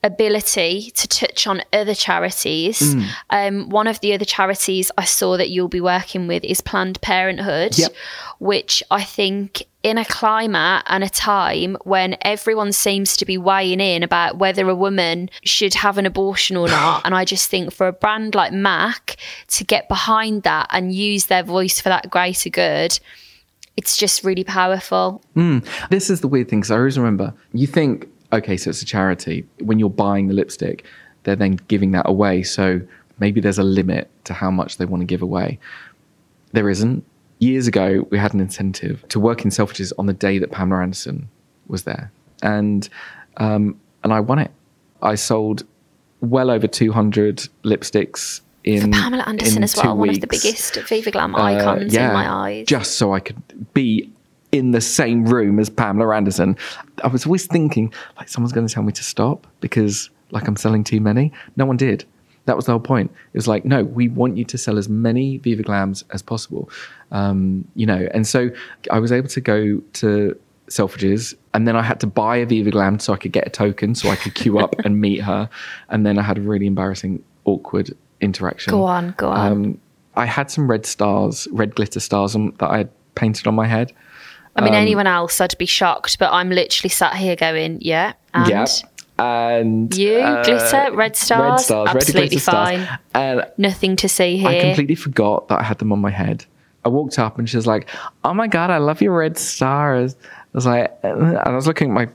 ability 0.05 0.93
to 0.95 1.09
touch 1.09 1.47
on 1.47 1.63
other 1.73 1.95
charities. 1.95 2.95
Um, 3.31 3.71
one 3.71 3.89
of 3.89 3.99
the 4.01 4.13
other 4.13 4.25
charities 4.25 4.93
I 4.97 5.05
saw 5.05 5.37
that 5.39 5.51
you'll 5.51 5.69
be 5.69 5.81
working 5.81 6.29
with 6.29 6.45
is 6.45 6.61
Planned 6.61 7.01
Parenthood, 7.01 7.77
Yep. 7.79 7.93
which 8.39 8.83
I 8.91 9.03
think 9.03 9.65
in 9.83 9.99
a 9.99 10.05
climate 10.05 10.85
and 10.87 11.03
a 11.03 11.09
time 11.09 11.77
when 11.85 12.17
everyone 12.23 12.73
seems 12.73 13.17
to 13.17 13.25
be 13.25 13.37
weighing 13.37 13.81
in 13.81 14.03
about 14.03 14.39
whether 14.39 14.69
a 14.69 14.75
woman 14.75 15.31
should 15.43 15.75
have 15.75 15.99
an 15.99 16.07
abortion 16.07 16.57
or 16.57 16.69
not. 16.69 17.03
and 17.05 17.15
I 17.15 17.25
just 17.25 17.51
think 17.51 17.73
for 17.73 17.89
a 17.89 17.93
brand 17.93 18.35
like 18.35 18.53
Mac 18.53 19.17
to 19.49 19.65
get 19.65 19.89
behind 19.89 20.43
that 20.43 20.69
and 20.71 20.95
use 20.95 21.27
their 21.27 21.43
voice 21.43 21.81
for 21.81 21.89
that 21.89 22.11
greater 22.11 22.51
good 22.51 22.99
it's 23.77 23.97
just 23.97 24.23
really 24.23 24.45
powerful. 24.45 25.21
This 25.91 26.09
is 26.09 26.21
the 26.21 26.29
weird 26.29 26.49
thing 26.49 26.61
because 26.61 26.71
I 26.71 26.77
always 26.77 26.97
remember 26.97 27.35
you 27.53 27.67
think, 27.67 28.07
okay, 28.35 28.57
so 28.57 28.71
it's 28.71 28.83
a 28.83 28.87
charity. 28.87 29.47
When 29.61 29.79
you're 29.79 29.91
buying 29.91 30.29
the 30.29 30.35
lipstick, 30.35 30.85
they're 31.25 31.37
then 31.37 31.59
giving 31.69 31.93
that 31.93 32.09
away. 32.09 32.43
So 32.43 32.81
maybe 33.19 33.41
there's 33.41 33.59
a 33.59 33.65
limit 33.65 34.11
to 34.25 34.35
how 34.35 34.51
much 34.51 34.77
they 34.77 34.85
want 34.85 35.01
to 35.01 35.07
give 35.07 35.23
away. 35.23 35.59
There 36.53 36.69
isn't. 36.69 37.05
Years 37.41 37.67
ago, 37.67 38.07
we 38.11 38.19
had 38.19 38.33
an 38.33 38.41
incentive 38.41 39.05
to 39.09 39.19
work 39.19 39.45
in 39.45 39.51
Selfridges 39.51 39.93
on 39.99 40.07
the 40.07 40.13
day 40.13 40.39
that 40.39 40.51
Pamela 40.53 40.83
Anderson 40.83 41.29
was 41.67 41.83
there, 41.83 42.11
and 42.43 42.89
um, 43.39 43.79
and 44.03 44.13
I 44.13 44.21
won 44.21 44.39
it. 44.39 44.51
I 45.03 45.17
sold 45.17 45.65
well 46.21 46.51
over 46.51 46.67
200 46.67 47.49
lipsticks 47.65 48.41
in 48.63 48.93
Pamela 48.93 49.25
Anderson 49.27 49.59
in 49.59 49.65
as 49.65 49.77
well, 49.77 49.97
one 49.97 50.09
of 50.09 50.21
the 50.21 50.27
biggest 50.27 50.77
Viva 50.89 51.11
Glam 51.11 51.35
Uh, 51.35 51.43
icons 51.43 51.93
yeah, 51.93 52.09
in 52.09 52.15
my 52.15 52.33
eyes. 52.33 52.67
Just 52.67 52.93
so 52.93 53.13
I 53.13 53.21
could 53.21 53.43
be 53.75 54.11
in 54.55 54.71
the 54.71 54.81
same 54.81 55.27
room 55.27 55.59
as 55.59 55.69
Pamela 55.69 56.15
Anderson. 56.15 56.57
I 57.03 57.09
was 57.09 57.27
always 57.27 57.47
thinking, 57.47 57.93
like, 58.17 58.29
someone's 58.29 58.53
going 58.53 58.67
to 58.67 58.73
tell 58.73 58.85
me 58.85 58.93
to 58.93 59.03
stop 59.03 59.49
because, 59.61 60.11
like, 60.31 60.47
I'm 60.47 60.57
selling 60.57 60.85
too 60.85 61.01
many. 61.01 61.33
No 61.57 61.67
one 61.67 61.77
did. 61.77 62.05
That 62.45 62.55
was 62.55 62.67
the 62.67 62.73
whole 62.73 62.81
point. 62.81 63.11
It 63.33 63.37
was 63.37 63.49
like, 63.49 63.65
no, 63.65 63.83
we 63.83 64.09
want 64.09 64.37
you 64.37 64.45
to 64.45 64.57
sell 64.57 64.79
as 64.79 64.89
many 64.89 65.39
Viva 65.39 65.65
Glams 65.65 66.05
as 66.13 66.23
possible. 66.23 66.71
Um, 67.11 67.67
you 67.75 67.85
know, 67.85 68.07
and 68.15 68.27
so 68.27 68.51
I 68.93 69.01
was 69.01 69.11
able 69.11 69.29
to 69.29 69.41
go 69.41 69.83
to 69.95 70.39
Selfridges 70.69 71.35
and 71.53 71.67
then 71.67 71.75
I 71.75 71.83
had 71.83 71.99
to 72.01 72.07
buy 72.07 72.37
a 72.37 72.47
Viva 72.47 72.71
Glam 72.71 72.99
so 73.01 73.13
I 73.13 73.17
could 73.17 73.33
get 73.33 73.47
a 73.47 73.51
token 73.51 73.95
so 73.95 74.09
I 74.09 74.17
could 74.17 74.35
queue 74.35 74.59
up 74.59 74.75
and 74.85 75.01
meet 75.01 75.23
her. 75.23 75.49
And 75.89 76.07
then 76.07 76.19
I 76.19 76.23
had 76.23 76.39
a 76.39 76.43
really 76.43 76.67
embarrassing, 76.67 77.25
awkward 77.45 77.97
interaction. 78.21 78.71
Go 78.71 78.85
on, 78.85 79.15
go 79.17 79.31
on. 79.31 79.53
Um, 79.53 79.81
I 80.15 80.27
had 80.27 80.51
some 80.51 80.71
red 80.71 80.87
stars, 80.87 81.49
red 81.51 81.75
glitter 81.75 81.99
stars 81.99 82.37
on, 82.37 82.55
that 82.59 82.71
I 82.71 82.79
had 82.79 82.91
painted 83.15 83.47
on 83.47 83.55
my 83.55 83.67
head. 83.67 83.93
I 84.57 84.61
mean, 84.61 84.75
um, 84.75 84.81
anyone 84.81 85.07
else, 85.07 85.41
I'd 85.41 85.57
be 85.59 85.67
shocked, 85.67 86.19
but 86.19 86.33
I'm 86.33 86.51
literally 86.51 86.89
sat 86.91 87.17
here 87.17 87.37
going, 87.37 87.79
yeah. 87.81 88.13
And 88.33 88.49
yeah. 88.49 88.67
And 89.17 89.97
You, 89.97 90.17
uh, 90.19 90.43
glitter, 90.45 90.93
red 90.93 91.17
stars, 91.17 91.41
red 91.41 91.61
stars, 91.61 91.87
red 91.89 91.97
absolutely 91.97 92.39
stars. 92.39 92.87
fine. 92.87 92.99
And 93.15 93.47
nothing 93.59 93.97
to 93.97 94.09
see 94.09 94.37
here. 94.39 94.49
I 94.49 94.61
completely 94.61 94.97
forgot 94.97 95.49
that 95.49 95.61
I 95.61 95.63
had 95.63 95.79
them 95.79 95.93
on 95.93 96.01
my 96.01 96.11
head. 96.11 96.45
I 96.85 96.89
walked 96.89 97.19
up 97.19 97.39
and 97.39 97.49
she 97.49 97.57
was 97.57 97.67
like, 97.67 97.89
"Oh 98.25 98.35
my 98.35 98.47
god, 98.47 98.71
I 98.71 98.79
love 98.79 99.01
your 99.01 99.17
red 99.17 99.39
stars." 99.39 100.17
I 100.23 100.37
was 100.53 100.67
like, 100.67 100.99
and 101.03 101.39
I 101.39 101.51
was 101.55 101.67
looking 101.67 101.91
at 101.91 101.95
my 101.95 102.09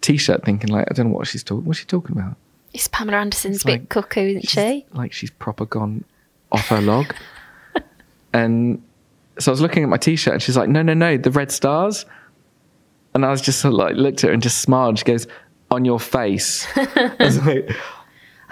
t-shirt, 0.00 0.44
thinking 0.44 0.70
like, 0.70 0.86
I 0.90 0.94
don't 0.94 1.08
know 1.10 1.16
what 1.16 1.26
she's 1.26 1.44
talking. 1.44 1.64
What's 1.64 1.78
she 1.78 1.84
talking 1.84 2.16
about? 2.16 2.36
It's 2.72 2.88
Pamela 2.88 3.18
Anderson's 3.18 3.56
It's 3.56 3.64
bit 3.64 3.88
cuckoo, 3.88 4.28
isn't 4.28 4.48
she? 4.48 4.84
Like 4.92 5.12
she's 5.12 5.30
proper 5.30 5.64
gone 5.64 6.04
off 6.52 6.66
her 6.68 6.80
log. 6.80 7.14
and 8.32 8.82
so 9.38 9.50
I 9.50 9.52
was 9.52 9.60
looking 9.60 9.82
at 9.82 9.88
my 9.88 9.96
t-shirt, 9.96 10.34
and 10.34 10.42
she's 10.42 10.56
like, 10.56 10.68
"No, 10.68 10.82
no, 10.82 10.94
no, 10.94 11.16
the 11.16 11.30
red 11.30 11.50
stars." 11.50 12.06
And 13.14 13.24
I 13.24 13.30
was 13.30 13.40
just 13.40 13.60
sort 13.60 13.74
of 13.74 13.78
like 13.78 13.96
looked 13.96 14.24
at 14.24 14.28
her 14.28 14.32
and 14.32 14.42
just 14.42 14.58
smiled. 14.58 14.98
She 14.98 15.04
goes, 15.04 15.26
"On 15.70 15.84
your 15.84 16.00
face." 16.00 16.66
I 16.76 17.16
was 17.20 17.44
like, 17.46 17.70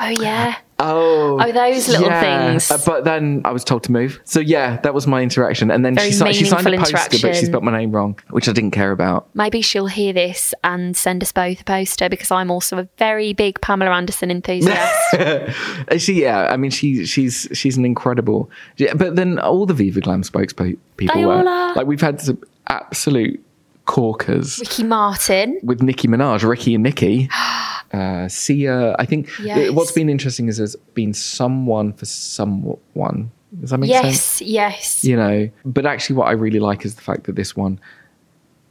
Oh, 0.01 0.09
yeah. 0.09 0.57
Oh, 0.79 1.39
Oh, 1.41 1.53
those 1.53 1.89
little 1.89 2.11
things. 2.11 2.71
Uh, 2.71 2.79
but 2.85 3.05
then 3.05 3.43
I 3.45 3.53
was 3.53 3.63
told 3.65 3.85
to 3.85 3.93
move. 3.93 4.21
So 4.25 4.41
yeah, 4.41 4.79
that 4.79 4.93
was 4.93 5.07
my 5.07 5.23
interaction. 5.23 5.71
And 5.71 5.85
then 5.85 5.95
Very 5.95 6.09
she, 6.09 6.15
si- 6.15 6.33
she 6.33 6.45
signed 6.45 6.67
a 6.67 6.77
poster, 6.79 7.19
but 7.23 7.37
she 7.37 7.47
spelled 7.47 7.63
my 7.65 7.77
name 7.77 7.93
wrong, 7.93 8.19
which 8.31 8.49
I 8.49 8.53
didn't 8.53 8.73
care 8.73 8.91
about. 8.91 9.29
Maybe 9.35 9.61
she'll 9.63 9.87
hear 9.87 10.13
this 10.13 10.53
and 10.65 10.97
send 10.97 11.23
us 11.23 11.33
both 11.33 11.61
a 11.61 11.65
poster 11.65 12.09
because 12.09 12.31
I'm 12.31 12.51
also 12.51 12.79
a 12.79 12.89
very 12.99 13.33
big 13.33 13.61
Pamela 13.61 13.93
Anderson 13.93 14.31
enthusiast. 14.31 14.93
She, 15.99 16.23
yeah, 16.23 16.49
I 16.53 16.57
mean, 16.57 16.71
she, 16.71 17.05
she's 17.07 17.49
she's 17.53 17.77
an 17.77 17.85
incredible. 17.85 18.51
yeah, 18.77 18.95
But 18.95 19.17
then 19.17 19.39
all 19.39 19.67
the 19.67 19.75
Viva 19.75 20.01
Glam 20.01 20.23
spokespeople 20.23 20.79
They 21.15 21.25
were 21.25 21.43
like 21.43 21.87
we've 21.87 22.01
had 22.01 22.21
some 22.21 22.43
absolute 22.67 23.45
corkers 23.87 24.59
Ricky 24.61 24.83
Martin. 24.83 25.61
with 25.63 25.83
Nicki 25.83 26.09
Minaj, 26.09 26.43
Ricky 26.49 26.75
and 26.75 26.83
Nicki. 26.83 27.29
Uh, 27.95 28.29
Sia, 28.29 28.97
I 28.99 29.05
think 29.07 29.31
Yes. 29.41 29.71
what's 29.71 29.93
been 29.93 30.09
interesting 30.09 30.49
is 30.49 30.57
there's 30.59 30.77
been 30.95 31.13
someone 31.15 31.93
for 31.93 32.07
someone. 32.07 33.31
Does 33.61 33.71
that 33.71 33.79
make 33.79 33.91
sense? 33.93 34.41
Yes, 34.43 34.43
yes. 34.43 35.05
you 35.05 35.17
know 35.17 35.49
but 35.65 35.87
actually 35.87 36.17
what 36.17 36.27
i 36.27 36.33
really 36.33 36.59
like 36.59 36.85
is 36.85 36.97
the 36.97 37.03
fact 37.03 37.23
that 37.25 37.37
this 37.37 37.55
one 37.65 37.79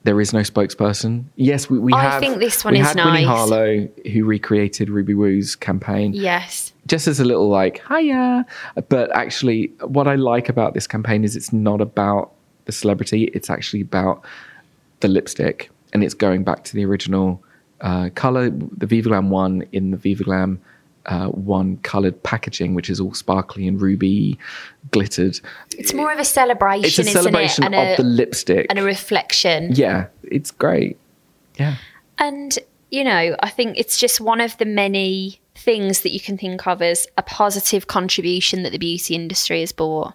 there 0.04 0.20
is 0.20 0.34
no 0.34 0.42
spokesperson 0.42 1.24
yes 1.38 1.70
we, 1.70 1.80
we 1.80 1.94
I 1.94 2.02
have 2.02 2.20
think 2.20 2.40
this 2.40 2.66
one 2.66 2.74
we 2.74 2.82
is 2.82 2.88
had 2.88 2.98
winnie 2.98 3.24
nice. 3.24 3.26
harlow 3.26 3.88
who 4.12 4.26
recreated 4.26 4.90
ruby 4.90 5.14
woo's 5.14 5.56
campaign 5.56 6.12
Yes. 6.14 6.74
just 6.86 7.08
as 7.08 7.22
a 7.22 7.24
little 7.32 7.48
like 7.48 7.82
hiya 7.88 8.46
but 8.90 9.06
actually 9.16 9.72
what 9.98 10.06
i 10.10 10.16
like 10.16 10.50
about 10.50 10.74
this 10.74 10.86
campaign 10.96 11.24
is 11.24 11.38
it's 11.38 11.54
not 11.54 11.80
about 11.80 12.34
the 12.66 12.74
celebrity 12.74 13.32
it's 13.34 13.50
actually 13.50 13.80
about 13.82 14.22
the 15.00 15.08
lipstick 15.08 15.70
and 15.94 16.04
it's 16.04 16.14
going 16.26 16.44
back 16.44 16.66
to 16.66 16.74
the 16.76 16.84
original 16.84 17.42
uh, 17.84 18.10
color 18.16 18.50
the 18.50 18.88
viva 18.88 19.10
glam 19.10 19.30
one 19.30 19.64
in 19.72 19.92
the 19.92 19.98
viva 19.98 20.24
glam 20.24 20.60
uh, 21.06 21.28
one 21.28 21.78
colored 21.78 22.22
packaging 22.24 22.74
which 22.74 22.90
is 22.90 23.00
all 23.00 23.14
sparkly 23.14 23.68
and 23.68 23.82
ruby 23.82 24.38
glittered 24.92 25.40
It's 25.78 25.94
more 25.94 26.12
of 26.12 26.20
a 26.20 26.26
celebration, 26.26 26.86
it's 26.86 26.98
a 26.98 27.02
isn't 27.02 27.14
celebration 27.14 27.66
it? 27.66 27.74
Of 27.74 28.00
a, 28.00 28.02
the 28.02 28.08
lipstick. 28.08 28.68
and 28.70 28.80
a 28.80 28.84
reflection. 28.84 29.74
yeah, 29.74 30.08
it's 30.24 30.52
great. 30.52 30.98
Yeah. 31.60 31.76
And, 32.20 32.58
you 32.90 33.04
know, 33.04 33.36
I 33.42 33.50
think 33.50 33.78
it's 33.78 33.98
just 33.98 34.22
one 34.22 34.40
of 34.40 34.58
the 34.58 34.66
many 34.66 35.40
things 35.56 36.02
that 36.02 36.12
you 36.12 36.20
can 36.20 36.38
think 36.38 36.66
of 36.68 36.82
as 36.82 37.06
a 37.18 37.22
positive 37.24 37.88
contribution 37.88 38.64
that 38.64 38.72
the 38.72 38.78
beauty 38.78 39.14
industry 39.16 39.60
has 39.60 39.72
brought. 39.72 40.14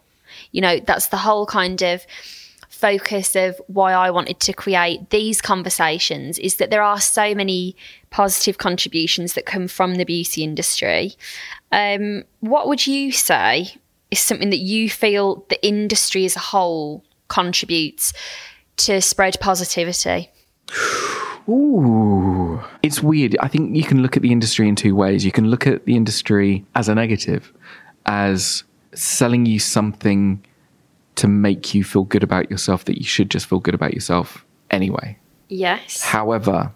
You 0.52 0.60
know, 0.62 0.78
that's 0.80 1.08
the 1.08 1.16
whole 1.16 1.44
kind 1.46 1.82
of 1.82 2.06
focus 2.78 3.34
of 3.34 3.60
why 3.66 3.92
I 3.92 4.10
wanted 4.12 4.38
to 4.38 4.52
create 4.52 5.10
these 5.10 5.40
conversations 5.40 6.38
is 6.38 6.56
that 6.56 6.70
there 6.70 6.82
are 6.82 7.00
so 7.00 7.34
many 7.34 7.74
positive 8.10 8.58
contributions 8.58 9.34
that 9.34 9.46
come 9.46 9.66
from 9.66 9.96
the 9.96 10.04
beauty 10.04 10.44
industry. 10.44 11.14
Um, 11.72 12.22
what 12.38 12.68
would 12.68 12.86
you 12.86 13.10
say 13.10 13.74
is 14.12 14.20
something 14.20 14.50
that 14.50 14.58
you 14.58 14.88
feel 14.88 15.44
the 15.48 15.60
industry 15.66 16.24
as 16.24 16.36
a 16.36 16.40
whole 16.40 17.02
contributes 17.26 18.12
to 18.76 19.00
spread 19.00 19.40
positivity? 19.40 20.30
Ooh. 21.48 22.62
It's 22.84 23.02
weird. 23.02 23.36
I 23.40 23.48
think 23.48 23.74
you 23.74 23.82
can 23.82 24.02
look 24.02 24.16
at 24.16 24.22
the 24.22 24.30
industry 24.30 24.68
in 24.68 24.76
two 24.76 24.94
ways. 24.94 25.24
You 25.24 25.32
can 25.32 25.50
look 25.50 25.66
at 25.66 25.84
the 25.84 25.96
industry 25.96 26.64
as 26.76 26.88
a 26.88 26.94
negative, 26.94 27.52
as 28.06 28.62
selling 28.94 29.46
you 29.46 29.58
something 29.58 30.44
to 31.18 31.28
make 31.28 31.74
you 31.74 31.84
feel 31.84 32.04
good 32.04 32.22
about 32.22 32.50
yourself 32.50 32.84
that 32.86 32.98
you 32.98 33.04
should 33.04 33.30
just 33.30 33.46
feel 33.46 33.58
good 33.60 33.74
about 33.74 33.92
yourself 33.94 34.44
anyway. 34.70 35.18
Yes. 35.48 36.02
However, 36.02 36.72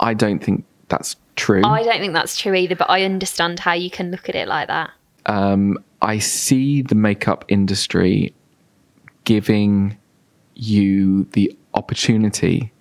I 0.00 0.14
don't 0.14 0.42
think 0.42 0.64
that's 0.88 1.16
true. 1.36 1.62
I 1.64 1.82
don't 1.82 2.00
think 2.00 2.12
that's 2.12 2.36
true 2.36 2.54
either, 2.54 2.74
but 2.76 2.90
I 2.90 3.02
understand 3.04 3.60
how 3.60 3.72
you 3.74 3.90
can 3.90 4.10
look 4.10 4.28
at 4.28 4.34
it 4.34 4.48
like 4.48 4.68
that. 4.68 4.90
um, 5.26 5.78
I 6.02 6.18
see 6.18 6.82
the 6.82 6.96
makeup 6.96 7.44
industry 7.46 8.34
giving 9.24 9.96
you 10.54 11.24
the 11.32 11.56
opportunity 11.74 12.72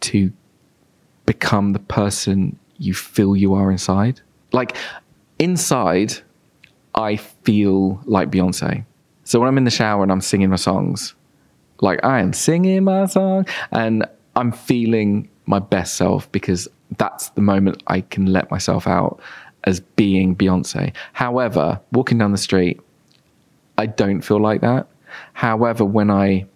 to 0.00 0.32
become 1.24 1.72
the 1.72 1.78
person 1.78 2.58
you 2.78 2.92
feel 2.94 3.36
you 3.36 3.54
are 3.54 3.70
inside. 3.70 4.20
Like 4.50 4.76
inside, 5.38 6.14
I 6.96 7.16
feel 7.16 8.00
like 8.06 8.30
Beyonce. 8.30 8.84
So 9.24 9.40
when 9.40 9.48
I'm 9.48 9.58
in 9.58 9.64
the 9.64 9.70
shower 9.70 10.02
and 10.02 10.12
I'm 10.12 10.20
singing 10.20 10.50
my 10.50 10.56
songs, 10.56 11.14
like 11.80 12.04
I 12.04 12.20
am 12.20 12.32
singing 12.32 12.84
my 12.84 13.06
song 13.06 13.46
and 13.72 14.06
I'm 14.36 14.52
feeling 14.52 15.28
my 15.46 15.58
best 15.58 15.94
self 15.94 16.30
because 16.32 16.68
that's 16.98 17.30
the 17.30 17.40
moment 17.40 17.82
I 17.86 18.02
can 18.02 18.26
let 18.26 18.50
myself 18.50 18.86
out 18.86 19.20
as 19.64 19.80
being 19.80 20.36
Beyonce. 20.36 20.92
However, 21.12 21.80
walking 21.92 22.18
down 22.18 22.32
the 22.32 22.38
street, 22.38 22.80
I 23.78 23.86
don't 23.86 24.20
feel 24.20 24.40
like 24.40 24.60
that. 24.60 24.86
However, 25.32 25.84
when 25.84 26.10
I 26.10 26.46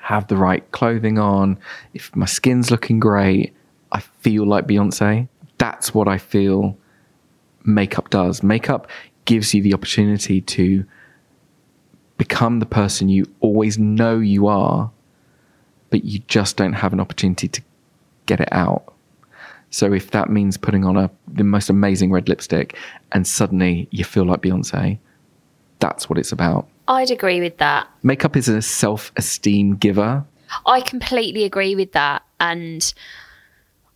have 0.00 0.26
the 0.28 0.36
right 0.36 0.68
clothing 0.72 1.18
on, 1.18 1.58
if 1.92 2.14
my 2.16 2.26
skin's 2.26 2.70
looking 2.70 3.00
great, 3.00 3.54
I 3.92 4.00
feel 4.00 4.46
like 4.46 4.66
Beyonce. 4.66 5.28
That's 5.58 5.94
what 5.94 6.08
I 6.08 6.18
feel 6.18 6.76
makeup 7.64 8.10
does. 8.10 8.42
Makeup 8.42 8.88
gives 9.24 9.54
you 9.54 9.62
the 9.62 9.74
opportunity 9.74 10.40
to 10.40 10.84
become 12.16 12.60
the 12.60 12.66
person 12.66 13.08
you 13.08 13.26
always 13.40 13.78
know 13.78 14.18
you 14.18 14.46
are, 14.46 14.90
but 15.90 16.04
you 16.04 16.20
just 16.28 16.56
don't 16.56 16.74
have 16.74 16.92
an 16.92 17.00
opportunity 17.00 17.48
to 17.48 17.62
get 18.26 18.40
it 18.40 18.48
out. 18.52 18.94
So 19.70 19.92
if 19.92 20.12
that 20.12 20.30
means 20.30 20.56
putting 20.56 20.84
on 20.84 20.96
a 20.96 21.10
the 21.26 21.42
most 21.42 21.68
amazing 21.68 22.12
red 22.12 22.28
lipstick 22.28 22.76
and 23.10 23.26
suddenly 23.26 23.88
you 23.90 24.04
feel 24.04 24.24
like 24.24 24.40
Beyonce, 24.40 24.98
that's 25.80 26.08
what 26.08 26.18
it's 26.18 26.30
about. 26.30 26.68
I'd 26.86 27.10
agree 27.10 27.40
with 27.40 27.58
that. 27.58 27.88
Makeup 28.02 28.36
is 28.36 28.48
a 28.48 28.62
self-esteem 28.62 29.76
giver. 29.76 30.24
I 30.66 30.80
completely 30.80 31.44
agree 31.44 31.74
with 31.74 31.92
that. 31.92 32.22
And 32.38 32.94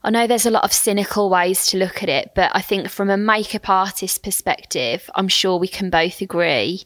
I 0.03 0.11
know 0.11 0.27
there's 0.27 0.47
a 0.47 0.51
lot 0.51 0.65
of 0.65 0.73
cynical 0.73 1.31
ways 1.31 1.67
to 1.69 1.77
look 1.77 2.03
at 2.03 2.09
it, 2.09 2.33
but 2.35 2.51
I 2.55 2.61
think 2.61 2.89
from 2.89 3.11
a 3.11 3.17
makeup 3.17 3.69
artist 3.69 4.23
perspective, 4.23 5.09
I'm 5.15 5.29
sure 5.29 5.59
we 5.59 5.69
can 5.69 5.91
both 5.91 6.21
agree. 6.21 6.83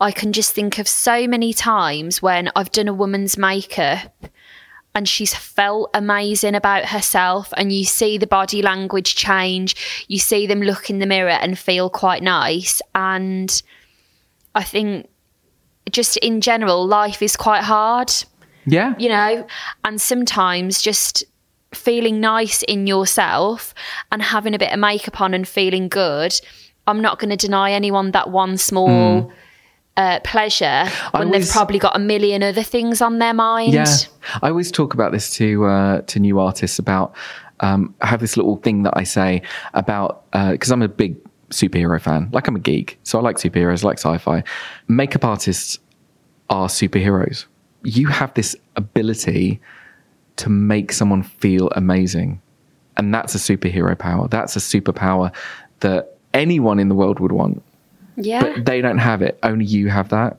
I 0.00 0.12
can 0.12 0.32
just 0.32 0.52
think 0.52 0.78
of 0.78 0.86
so 0.86 1.26
many 1.26 1.52
times 1.52 2.22
when 2.22 2.50
I've 2.54 2.70
done 2.70 2.88
a 2.88 2.94
woman's 2.94 3.36
makeup 3.36 4.28
and 4.94 5.08
she's 5.08 5.34
felt 5.34 5.90
amazing 5.94 6.54
about 6.54 6.86
herself 6.86 7.52
and 7.56 7.72
you 7.72 7.84
see 7.84 8.18
the 8.18 8.26
body 8.26 8.62
language 8.62 9.14
change 9.14 9.76
you 10.08 10.18
see 10.18 10.46
them 10.46 10.60
look 10.60 10.90
in 10.90 10.98
the 10.98 11.06
mirror 11.06 11.30
and 11.30 11.58
feel 11.58 11.90
quite 11.90 12.22
nice. 12.22 12.80
And 12.94 13.62
i 14.54 14.62
think 14.62 15.08
just 15.90 16.16
in 16.18 16.40
general 16.40 16.86
life 16.86 17.22
is 17.22 17.36
quite 17.36 17.62
hard. 17.62 18.12
Yeah. 18.66 18.94
you 18.98 19.08
know 19.08 19.46
and 19.84 20.00
sometimes 20.00 20.82
just 20.82 21.24
feeling 21.72 22.20
nice 22.20 22.62
in 22.64 22.86
yourself 22.86 23.72
and 24.12 24.20
having 24.20 24.54
a 24.54 24.58
bit 24.58 24.72
of 24.72 24.78
makeup 24.78 25.20
on 25.22 25.32
and 25.32 25.48
feeling 25.48 25.88
good 25.88 26.38
i'm 26.86 27.00
not 27.00 27.18
going 27.18 27.30
to 27.30 27.36
deny 27.36 27.72
anyone 27.72 28.10
that 28.10 28.30
one 28.30 28.58
small 28.58 29.22
mm. 29.22 29.32
Uh, 29.98 30.20
pleasure 30.20 30.84
when 31.10 31.24
always- 31.24 31.46
they've 31.46 31.52
probably 31.52 31.78
got 31.78 31.94
a 31.96 31.98
million 31.98 32.42
other 32.42 32.62
things 32.62 33.02
on 33.02 33.18
their 33.18 33.34
mind 33.34 33.74
Yeah, 33.74 33.84
I 34.42 34.48
always 34.48 34.70
talk 34.70 34.94
about 34.94 35.12
this 35.12 35.30
to 35.34 35.66
uh, 35.66 36.00
to 36.02 36.20
new 36.20 36.38
artists 36.38 36.78
about. 36.78 37.14
Um, 37.60 37.92
I 38.00 38.06
have 38.06 38.20
this 38.20 38.36
little 38.36 38.56
thing 38.58 38.84
that 38.84 38.94
I 38.96 39.02
say 39.02 39.42
about 39.74 40.10
because 40.30 40.70
I'm 40.70 40.80
a 40.82 40.88
big 40.88 41.16
superhero 41.50 42.00
fan. 42.00 42.28
Like 42.32 42.46
I'm 42.46 42.54
a 42.54 42.60
geek, 42.60 42.98
so 43.02 43.18
I 43.18 43.22
like 43.22 43.36
superheroes, 43.36 43.82
I 43.84 43.88
like 43.88 43.98
sci-fi. 43.98 44.44
Makeup 44.86 45.24
artists 45.24 45.78
are 46.48 46.68
superheroes. 46.68 47.46
You 47.82 48.06
have 48.08 48.32
this 48.34 48.54
ability 48.76 49.60
to 50.36 50.48
make 50.48 50.92
someone 50.92 51.24
feel 51.24 51.68
amazing, 51.70 52.40
and 52.96 53.12
that's 53.12 53.34
a 53.34 53.38
superhero 53.38 53.98
power. 53.98 54.28
That's 54.28 54.54
a 54.54 54.60
superpower 54.60 55.34
that 55.80 56.16
anyone 56.32 56.78
in 56.78 56.88
the 56.88 56.94
world 56.94 57.18
would 57.18 57.32
want 57.32 57.62
yeah 58.18 58.42
but 58.42 58.64
they 58.64 58.80
don't 58.80 58.98
have 58.98 59.22
it. 59.22 59.38
Only 59.42 59.64
you 59.64 59.88
have 59.88 60.08
that. 60.10 60.38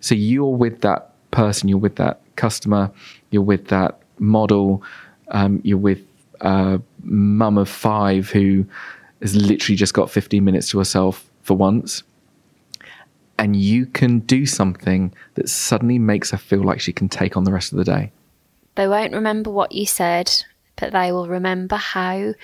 So 0.00 0.14
you're 0.14 0.56
with 0.56 0.80
that 0.80 1.12
person, 1.30 1.68
you're 1.68 1.78
with 1.78 1.96
that 1.96 2.20
customer, 2.36 2.90
you're 3.30 3.42
with 3.42 3.68
that 3.68 4.00
model, 4.18 4.82
um, 5.28 5.60
you're 5.64 5.78
with 5.78 6.00
a 6.40 6.80
mum 7.02 7.58
of 7.58 7.68
five 7.68 8.30
who 8.30 8.64
has 9.20 9.34
literally 9.34 9.76
just 9.76 9.94
got 9.94 10.10
15 10.10 10.44
minutes 10.44 10.70
to 10.70 10.78
herself 10.78 11.28
for 11.42 11.56
once. 11.56 12.02
And 13.38 13.54
you 13.54 13.86
can 13.86 14.20
do 14.20 14.46
something 14.46 15.12
that 15.34 15.48
suddenly 15.48 15.98
makes 15.98 16.30
her 16.32 16.38
feel 16.38 16.62
like 16.62 16.80
she 16.80 16.92
can 16.92 17.08
take 17.08 17.36
on 17.36 17.44
the 17.44 17.52
rest 17.52 17.72
of 17.72 17.78
the 17.78 17.84
day. 17.84 18.10
They 18.74 18.88
won't 18.88 19.12
remember 19.12 19.50
what 19.50 19.72
you 19.72 19.86
said, 19.86 20.44
but 20.78 20.92
they 20.92 21.12
will 21.12 21.26
remember 21.28 21.76
how 21.76 22.34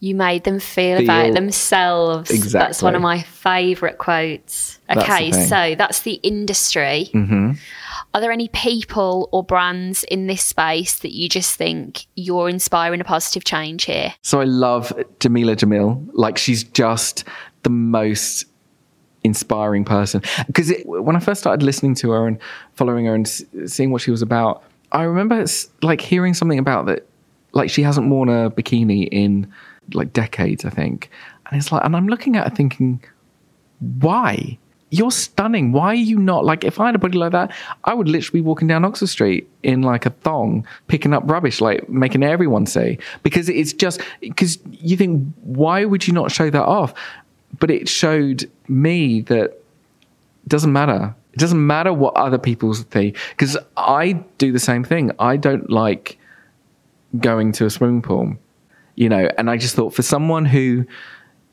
you 0.00 0.14
made 0.14 0.44
them 0.44 0.58
feel, 0.58 0.96
Feel- 0.98 1.04
about 1.04 1.34
themselves. 1.34 2.30
Exactly. 2.30 2.58
That's 2.66 2.82
one 2.82 2.94
of 2.94 3.02
my 3.02 3.22
favourite 3.22 3.98
quotes. 3.98 4.78
Okay, 4.90 5.30
thing. 5.30 5.46
so 5.46 5.74
that's 5.76 6.00
the 6.00 6.14
industry. 6.22 7.04
hmm 7.12 7.52
Are 8.14 8.20
there 8.20 8.32
any 8.32 8.48
people 8.48 9.28
or 9.32 9.42
brands 9.44 10.04
in 10.04 10.26
this 10.26 10.42
space 10.42 10.98
that 11.00 11.12
you 11.12 11.28
just 11.28 11.56
think 11.56 12.06
you're 12.14 12.48
inspiring 12.48 13.00
a 13.00 13.04
positive 13.04 13.44
change 13.44 13.84
here? 13.84 14.12
So 14.22 14.40
I 14.40 14.44
love 14.44 14.92
Jamila 15.20 15.56
Jamil. 15.56 16.06
Like 16.12 16.36
she's 16.36 16.62
just 16.64 17.24
the 17.62 17.70
most 17.70 18.44
inspiring 19.24 19.84
person. 19.84 20.20
Because 20.46 20.72
when 20.84 21.14
I 21.16 21.20
first 21.20 21.40
started 21.40 21.62
listening 21.62 21.94
to 21.96 22.10
her 22.10 22.26
and 22.26 22.38
following 22.74 23.06
her 23.06 23.14
and 23.14 23.26
s- 23.26 23.44
seeing 23.66 23.92
what 23.92 24.02
she 24.02 24.10
was 24.10 24.20
about, 24.20 24.62
I 24.90 25.04
remember 25.04 25.44
like 25.82 26.00
hearing 26.00 26.34
something 26.34 26.58
about 26.58 26.86
that. 26.86 27.06
Like 27.52 27.70
she 27.70 27.82
hasn't 27.82 28.08
worn 28.08 28.28
a 28.28 28.50
bikini 28.50 29.08
in 29.10 29.52
like 29.92 30.12
decades, 30.12 30.64
I 30.64 30.70
think. 30.70 31.10
And 31.46 31.60
it's 31.60 31.72
like, 31.72 31.84
and 31.84 31.94
I'm 31.96 32.08
looking 32.08 32.36
at 32.36 32.48
her 32.48 32.54
thinking, 32.54 33.02
why? 34.00 34.58
You're 34.90 35.10
stunning. 35.10 35.72
Why 35.72 35.88
are 35.88 35.94
you 35.94 36.18
not 36.18 36.44
like? 36.44 36.64
If 36.64 36.78
I 36.78 36.86
had 36.86 36.94
a 36.94 36.98
body 36.98 37.16
like 37.16 37.32
that, 37.32 37.50
I 37.84 37.94
would 37.94 38.08
literally 38.08 38.42
be 38.42 38.46
walking 38.46 38.68
down 38.68 38.84
Oxford 38.84 39.08
Street 39.08 39.48
in 39.62 39.80
like 39.80 40.04
a 40.04 40.10
thong, 40.10 40.66
picking 40.86 41.14
up 41.14 41.22
rubbish, 41.24 41.62
like 41.62 41.88
making 41.88 42.22
everyone 42.22 42.66
say. 42.66 42.98
Because 43.22 43.48
it's 43.48 43.72
just 43.72 44.02
because 44.20 44.58
you 44.70 44.98
think, 44.98 45.32
why 45.42 45.86
would 45.86 46.06
you 46.06 46.12
not 46.12 46.30
show 46.30 46.50
that 46.50 46.62
off? 46.62 46.92
But 47.58 47.70
it 47.70 47.88
showed 47.88 48.50
me 48.68 49.22
that 49.22 49.44
it 49.44 49.64
doesn't 50.48 50.72
matter. 50.72 51.14
It 51.32 51.38
doesn't 51.38 51.66
matter 51.66 51.94
what 51.94 52.14
other 52.14 52.38
people 52.38 52.74
think. 52.74 53.16
Because 53.30 53.56
I 53.78 54.12
do 54.36 54.52
the 54.52 54.60
same 54.60 54.84
thing. 54.84 55.10
I 55.18 55.38
don't 55.38 55.70
like 55.70 56.18
going 57.18 57.52
to 57.52 57.66
a 57.66 57.70
swimming 57.70 58.02
pool, 58.02 58.36
you 58.96 59.08
know. 59.08 59.30
And 59.38 59.50
I 59.50 59.56
just 59.56 59.74
thought 59.74 59.94
for 59.94 60.02
someone 60.02 60.44
who 60.44 60.84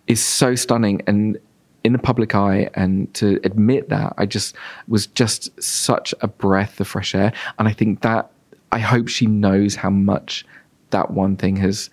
is 0.07 0.24
so 0.24 0.55
stunning 0.55 1.01
and 1.07 1.38
in 1.84 1.93
the 1.93 1.99
public 1.99 2.36
eye, 2.36 2.70
and 2.74 3.14
to 3.14 3.39
admit 3.43 3.89
that, 3.89 4.14
I 4.18 4.26
just 4.26 4.55
was 4.88 5.07
just 5.07 5.62
such 5.62 6.14
a 6.22 6.28
breath 6.28 6.80
of 6.80 6.88
fresh 6.88 7.16
air. 7.16 7.32
And 7.57 7.68
I 7.68 7.72
think 7.72 8.01
that 8.01 8.30
I 8.72 8.80
hope 8.80 9.07
she 9.07 9.26
knows 9.26 9.76
how 9.76 9.89
much 9.89 10.45
that 10.89 11.12
one 11.12 11.38
thing 11.38 11.55
has 11.57 11.89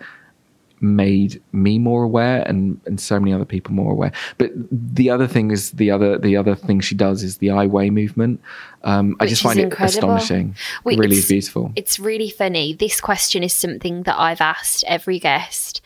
made 0.79 1.41
me 1.51 1.79
more 1.79 2.03
aware 2.03 2.43
and 2.47 2.79
and 2.85 2.99
so 2.99 3.19
many 3.19 3.33
other 3.33 3.45
people 3.45 3.73
more 3.73 3.91
aware 3.91 4.11
but 4.37 4.51
the 4.71 5.09
other 5.09 5.27
thing 5.27 5.51
is 5.51 5.71
the 5.71 5.89
other 5.89 6.17
the 6.17 6.35
other 6.35 6.55
thing 6.55 6.79
she 6.79 6.95
does 6.95 7.23
is 7.23 7.37
the 7.37 7.49
I 7.49 7.65
Weigh 7.65 7.89
movement 7.89 8.39
um 8.83 9.15
i 9.19 9.25
just 9.25 9.41
find 9.41 9.59
it 9.59 9.73
astonishing 9.79 10.55
Well, 10.83 10.95
it 10.95 10.99
really 10.99 11.17
is 11.17 11.27
beautiful 11.27 11.71
It's 11.75 11.99
really 11.99 12.29
funny. 12.29 12.73
This 12.73 13.01
question 13.01 13.43
is 13.43 13.53
something 13.53 14.03
that 14.03 14.19
I've 14.19 14.41
asked 14.41 14.83
every 14.87 15.19
guest. 15.19 15.81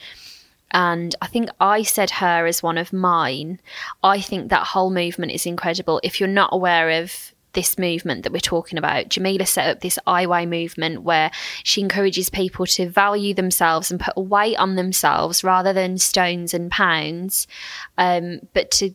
And 0.72 1.16
I 1.22 1.28
think 1.28 1.50
I 1.60 1.84
said 1.84 2.10
her 2.12 2.46
as 2.46 2.64
one 2.64 2.78
of 2.78 2.94
mine. 2.94 3.60
I 4.04 4.22
think 4.22 4.50
that 4.50 4.68
whole 4.68 4.90
movement 4.90 5.34
is 5.34 5.46
incredible. 5.46 6.00
If 6.04 6.20
you're 6.20 6.30
not 6.30 6.50
aware 6.54 7.02
of 7.02 7.31
this 7.54 7.78
movement 7.78 8.24
that 8.24 8.32
we're 8.32 8.40
talking 8.40 8.78
about, 8.78 9.10
Jamila 9.10 9.46
set 9.46 9.70
up 9.70 9.82
this 9.82 10.00
I 10.08 10.26
Weigh 10.26 10.46
movement 10.46 11.04
where 11.04 11.32
she 11.64 11.82
encourages 11.82 12.30
people 12.30 12.66
to 12.68 12.90
value 12.90 13.34
themselves 13.34 13.92
and 13.92 14.00
put 14.00 14.14
a 14.16 14.22
weight 14.22 14.58
on 14.58 14.76
themselves 14.76 15.44
rather 15.44 15.74
than 15.74 15.98
stones 15.98 16.54
and 16.54 16.72
pounds, 16.72 17.48
um, 17.98 18.40
but 18.54 18.72
to 18.72 18.94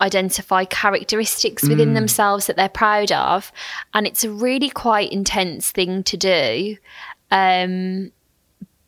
identify 0.00 0.64
characteristics 0.64 1.68
within 1.68 1.94
themselves 1.94 2.46
that 2.46 2.56
they're 2.56 2.68
proud 2.68 3.10
of. 3.10 3.50
And 3.94 4.06
it's 4.06 4.22
a 4.22 4.30
really 4.30 4.70
quite 4.70 5.10
intense 5.10 5.72
thing 5.72 6.04
to 6.04 6.16
do. 6.16 6.76
Um, 7.30 8.12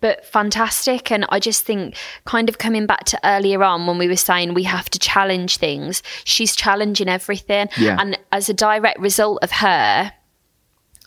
but 0.00 0.24
fantastic. 0.24 1.10
And 1.12 1.26
I 1.28 1.38
just 1.38 1.64
think, 1.64 1.96
kind 2.24 2.48
of 2.48 2.58
coming 2.58 2.86
back 2.86 3.04
to 3.04 3.20
earlier 3.24 3.62
on 3.62 3.86
when 3.86 3.98
we 3.98 4.08
were 4.08 4.16
saying 4.16 4.54
we 4.54 4.62
have 4.64 4.88
to 4.90 4.98
challenge 4.98 5.58
things, 5.58 6.02
she's 6.24 6.56
challenging 6.56 7.08
everything. 7.08 7.68
Yeah. 7.76 7.96
And 7.98 8.18
as 8.32 8.48
a 8.48 8.54
direct 8.54 8.98
result 8.98 9.38
of 9.42 9.50
her, 9.52 10.12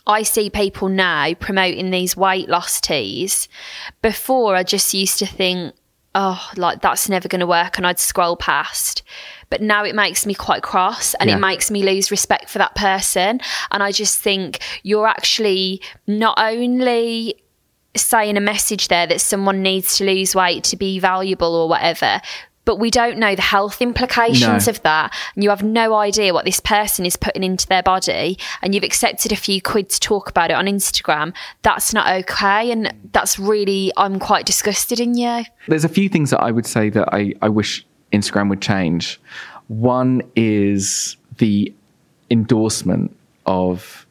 I 0.06 0.22
see 0.22 0.50
people 0.50 0.88
now 0.88 1.32
promoting 1.34 1.90
these 1.90 2.16
weight 2.16 2.48
loss 2.48 2.80
teas. 2.80 3.48
Before, 4.02 4.54
I 4.54 4.62
just 4.62 4.92
used 4.92 5.18
to 5.20 5.26
think, 5.26 5.74
oh, 6.14 6.50
like 6.56 6.82
that's 6.82 7.08
never 7.08 7.26
going 7.26 7.40
to 7.40 7.46
work, 7.46 7.78
and 7.78 7.86
I'd 7.86 7.98
scroll 7.98 8.36
past. 8.36 9.02
But 9.50 9.62
now 9.62 9.82
it 9.84 9.94
makes 9.94 10.26
me 10.26 10.34
quite 10.34 10.62
cross 10.62 11.14
and 11.14 11.30
Yeah. 11.30 11.36
it 11.36 11.40
makes 11.40 11.70
me 11.70 11.82
lose 11.82 12.10
respect 12.10 12.50
for 12.50 12.58
that 12.58 12.74
person. 12.74 13.40
And 13.70 13.82
I 13.82 13.92
just 13.92 14.18
think 14.18 14.58
you're 14.82 15.06
actually 15.06 15.80
not 16.06 16.38
only 16.38 17.36
saying 17.96 18.36
a 18.36 18.40
message 18.40 18.88
there 18.88 19.06
that 19.06 19.20
someone 19.20 19.62
needs 19.62 19.96
to 19.98 20.04
lose 20.04 20.34
weight 20.34 20.64
to 20.64 20.76
be 20.76 20.98
valuable 20.98 21.54
or 21.54 21.68
whatever. 21.68 22.20
But 22.66 22.76
we 22.78 22.90
don't 22.90 23.18
know 23.18 23.34
the 23.34 23.42
health 23.42 23.82
implications 23.82 24.66
No. 24.66 24.70
of 24.70 24.80
that. 24.84 25.14
And 25.34 25.44
you 25.44 25.50
have 25.50 25.62
no 25.62 25.94
idea 25.96 26.32
what 26.32 26.46
this 26.46 26.60
person 26.60 27.04
is 27.04 27.14
putting 27.14 27.44
into 27.44 27.66
their 27.66 27.82
body. 27.82 28.38
And 28.62 28.74
you've 28.74 28.84
accepted 28.84 29.32
a 29.32 29.36
few 29.36 29.60
quid 29.60 29.90
to 29.90 30.00
talk 30.00 30.30
about 30.30 30.50
it 30.50 30.54
on 30.54 30.64
Instagram. 30.64 31.34
That's 31.60 31.92
not 31.92 32.08
okay. 32.20 32.70
And 32.70 32.94
that's 33.12 33.38
really, 33.38 33.92
I'm 33.98 34.18
quite 34.18 34.46
disgusted 34.46 34.98
in 34.98 35.14
you. 35.14 35.44
there's 35.68 35.84
a 35.84 35.90
few 35.90 36.08
things 36.08 36.30
that 36.30 36.40
i 36.40 36.50
would 36.50 36.66
say 36.66 36.88
that 36.90 37.06
i 37.12 37.34
i 37.42 37.48
wish 37.48 37.84
instagram 38.12 38.48
would 38.48 38.62
change 38.62 39.20
one 39.68 40.22
is 40.36 41.16
the 41.38 41.72
endorsement 42.30 43.14
of 43.46 44.06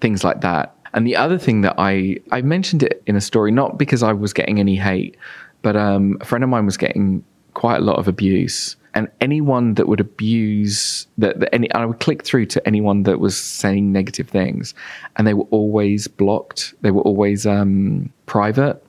things 0.00 0.22
like 0.24 0.40
that. 0.42 0.74
And 0.94 1.06
the 1.06 1.16
other 1.16 1.38
thing 1.38 1.62
that 1.62 1.74
I 1.78 2.18
I 2.30 2.42
mentioned 2.42 2.82
it 2.82 3.02
in 3.06 3.16
a 3.16 3.20
story 3.20 3.50
not 3.50 3.78
because 3.78 4.02
I 4.02 4.12
was 4.12 4.32
getting 4.32 4.58
any 4.58 4.76
hate, 4.76 5.16
but 5.62 5.76
um, 5.76 6.18
a 6.20 6.24
friend 6.24 6.44
of 6.44 6.50
mine 6.50 6.66
was 6.66 6.76
getting 6.76 7.24
quite 7.54 7.78
a 7.78 7.84
lot 7.84 7.98
of 7.98 8.08
abuse. 8.08 8.76
And 8.94 9.08
anyone 9.20 9.74
that 9.74 9.86
would 9.86 10.00
abuse 10.00 11.06
that, 11.18 11.38
that 11.40 11.54
any, 11.54 11.70
I 11.72 11.84
would 11.84 12.00
click 12.00 12.24
through 12.24 12.46
to 12.46 12.66
anyone 12.66 13.04
that 13.04 13.20
was 13.20 13.36
saying 13.36 13.92
negative 13.92 14.28
things, 14.28 14.74
and 15.16 15.26
they 15.26 15.34
were 15.34 15.46
always 15.50 16.08
blocked. 16.08 16.74
They 16.80 16.90
were 16.90 17.02
always 17.02 17.46
um, 17.46 18.12
private. 18.26 18.82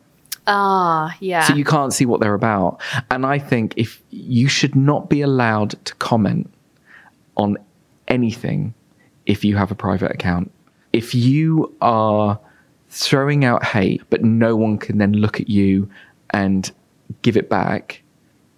Ah, 0.47 1.15
yeah. 1.19 1.43
So 1.43 1.53
you 1.53 1.65
can't 1.65 1.93
see 1.93 2.05
what 2.05 2.21
they're 2.21 2.33
about. 2.33 2.81
And 3.11 3.25
I 3.25 3.37
think 3.37 3.73
if 3.75 4.01
you 4.09 4.47
should 4.47 4.75
not 4.75 5.09
be 5.09 5.21
allowed 5.21 5.71
to 5.85 5.93
comment 5.95 6.51
on 7.37 7.57
anything 8.07 8.73
if 9.25 9.45
you 9.45 9.55
have 9.57 9.69
a 9.69 9.75
private 9.75 10.11
account. 10.11 10.51
If 10.93 11.13
you 11.13 11.75
are 11.81 12.39
throwing 12.89 13.45
out 13.45 13.63
hate, 13.63 14.01
but 14.09 14.23
no 14.23 14.55
one 14.55 14.77
can 14.77 14.97
then 14.97 15.13
look 15.13 15.39
at 15.39 15.49
you 15.49 15.89
and 16.31 16.71
give 17.21 17.37
it 17.37 17.49
back, 17.49 18.01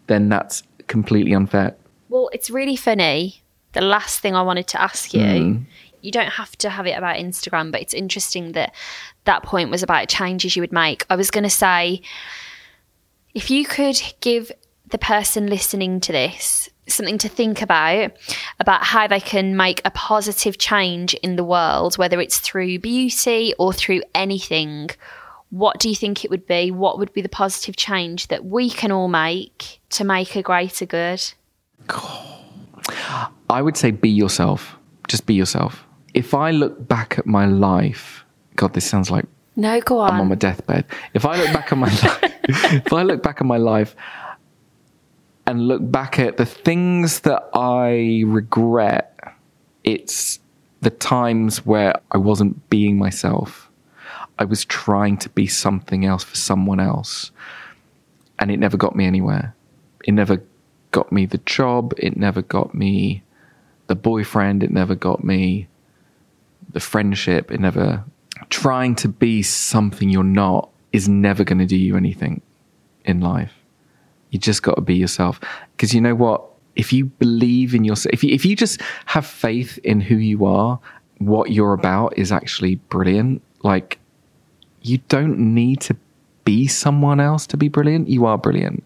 then 0.08 0.30
that's 0.30 0.64
completely 0.88 1.34
unfair. 1.34 1.76
Well, 2.10 2.30
it's 2.34 2.50
really 2.50 2.76
funny 2.76 3.42
the 3.74 3.82
last 3.82 4.20
thing 4.20 4.36
I 4.36 4.42
wanted 4.42 4.68
to 4.68 4.82
ask 4.82 5.14
you. 5.14 5.22
Hmm. 5.22 5.58
You 6.02 6.12
don't 6.12 6.30
have 6.30 6.58
to 6.58 6.70
have 6.70 6.88
it 6.88 6.98
about 6.98 7.18
Instagram, 7.18 7.72
but 7.72 7.82
it's 7.82 7.94
interesting 7.94 8.54
that 8.54 8.74
that 9.26 9.44
point 9.44 9.70
was 9.70 9.84
about 9.84 10.10
changes 10.10 10.56
you 10.56 10.62
would 10.62 10.72
make. 10.72 11.06
I 11.10 11.16
was 11.16 11.30
going 11.30 11.44
to 11.44 11.50
say, 11.50 12.02
if 13.34 13.52
you 13.52 13.66
could 13.66 14.02
give 14.20 14.52
the 14.90 14.98
person 14.98 15.48
listening 15.48 16.00
to 16.02 16.12
this 16.12 16.70
something 16.94 17.18
to 17.20 17.30
think 17.30 17.62
about 17.62 18.12
about 18.60 18.84
how 18.84 19.08
they 19.08 19.20
can 19.20 19.56
make 19.56 19.82
a 19.86 19.92
positive 19.92 20.58
change 20.58 21.14
in 21.16 21.36
the 21.36 21.44
world, 21.44 21.98
whether 21.98 22.20
it's 22.20 22.40
through 22.40 22.80
beauty 22.80 23.54
or 23.58 23.74
through 23.74 24.02
anything, 24.14 24.90
what 25.52 25.80
do 25.80 25.90
you 25.90 25.96
think 25.96 26.24
it 26.24 26.32
would 26.32 26.48
be? 26.48 26.72
What 26.72 26.98
would 26.98 27.14
be 27.14 27.22
the 27.22 27.30
positive 27.30 27.76
change 27.76 28.28
that 28.28 28.46
we 28.46 28.70
can 28.70 28.92
all 28.92 29.10
make 29.10 29.80
to 29.92 30.04
make 30.04 30.36
a 30.36 30.42
greater 30.42 30.86
good? 30.86 31.22
I 33.50 33.62
would 33.62 33.78
say 33.78 33.92
be 33.92 34.10
yourself. 34.10 34.78
Just 35.08 35.26
be 35.26 35.34
yourself. 35.34 35.86
If 36.14 36.34
I 36.34 36.52
look 36.52 36.88
back 36.88 37.20
at 37.20 37.26
my 37.26 37.46
life, 37.46 38.24
God, 38.56 38.74
this 38.74 38.86
sounds 38.86 39.12
like 39.12 39.26
No, 39.56 39.82
go 39.82 40.00
on. 40.00 40.14
I'm 40.14 40.22
on 40.22 40.30
my 40.30 40.36
deathbed. 40.36 40.86
If 41.14 41.26
I 41.26 41.38
look 41.38 41.54
back 41.54 41.72
on 41.74 41.80
my 41.80 41.88
life, 42.04 42.34
if 42.44 42.94
I 42.94 43.04
look 43.04 43.22
back 43.22 43.42
on 43.42 43.48
my 43.48 43.58
life 43.58 43.96
and 45.52 45.68
look 45.68 45.92
back 45.92 46.18
at 46.18 46.38
the 46.38 46.46
things 46.46 47.20
that 47.20 47.50
I 47.54 48.24
regret, 48.26 49.20
it's 49.84 50.40
the 50.80 50.90
times 50.90 51.66
where 51.66 51.94
I 52.10 52.18
wasn't 52.20 52.70
being 52.70 52.98
myself. 52.98 53.70
I 54.40 54.46
was 54.46 54.64
trying 54.64 55.18
to 55.18 55.30
be 55.30 55.48
something 55.48 56.06
else 56.06 56.24
for 56.24 56.38
someone 56.38 56.80
else, 56.80 57.32
and 58.40 58.50
it 58.50 58.60
never 58.60 58.78
got 58.78 58.96
me 58.96 59.06
anywhere. 59.06 59.54
It 60.06 60.14
never 60.14 60.42
got 60.92 61.12
me 61.12 61.26
the 61.26 61.40
job. 61.40 61.94
It 61.98 62.16
never 62.16 62.42
got 62.42 62.74
me 62.74 63.22
the 63.88 63.96
boyfriend. 63.96 64.64
It 64.64 64.72
never 64.72 64.96
got 64.96 65.22
me 65.22 65.68
the 66.72 66.80
friendship. 66.80 67.52
It 67.52 67.60
never. 67.60 68.06
Trying 68.50 68.96
to 68.96 69.10
be 69.10 69.44
something 69.44 70.10
you're 70.10 70.24
not 70.24 70.70
is 70.94 71.10
never 71.10 71.44
going 71.44 71.60
to 71.60 71.66
do 71.66 71.78
you 71.78 71.98
anything 71.98 72.42
in 73.04 73.20
life. 73.20 73.61
You 74.32 74.40
just 74.40 74.64
got 74.64 74.76
to 74.76 74.82
be 74.82 74.96
yourself. 74.96 75.40
Because 75.72 75.94
you 75.94 76.02
know 76.02 76.16
what? 76.16 76.44
If 76.76 76.92
you 76.92 77.06
believe 77.06 77.76
in 77.76 77.84
yourself, 77.84 78.14
if 78.14 78.24
you, 78.24 78.34
if 78.34 78.46
you 78.46 78.56
just 78.56 78.82
have 79.06 79.26
faith 79.26 79.78
in 79.84 80.02
who 80.02 80.16
you 80.16 80.46
are, 80.46 80.80
what 81.20 81.52
you're 81.52 81.74
about 81.74 82.18
is 82.18 82.32
actually 82.32 82.76
brilliant. 82.76 83.42
Like, 83.62 84.00
you 84.82 85.00
don't 85.10 85.38
need 85.38 85.82
to 85.82 85.96
be 86.46 86.68
someone 86.68 87.20
else 87.20 87.46
to 87.48 87.58
be 87.58 87.68
brilliant. 87.68 88.08
You 88.10 88.26
are 88.26 88.38
brilliant. 88.38 88.84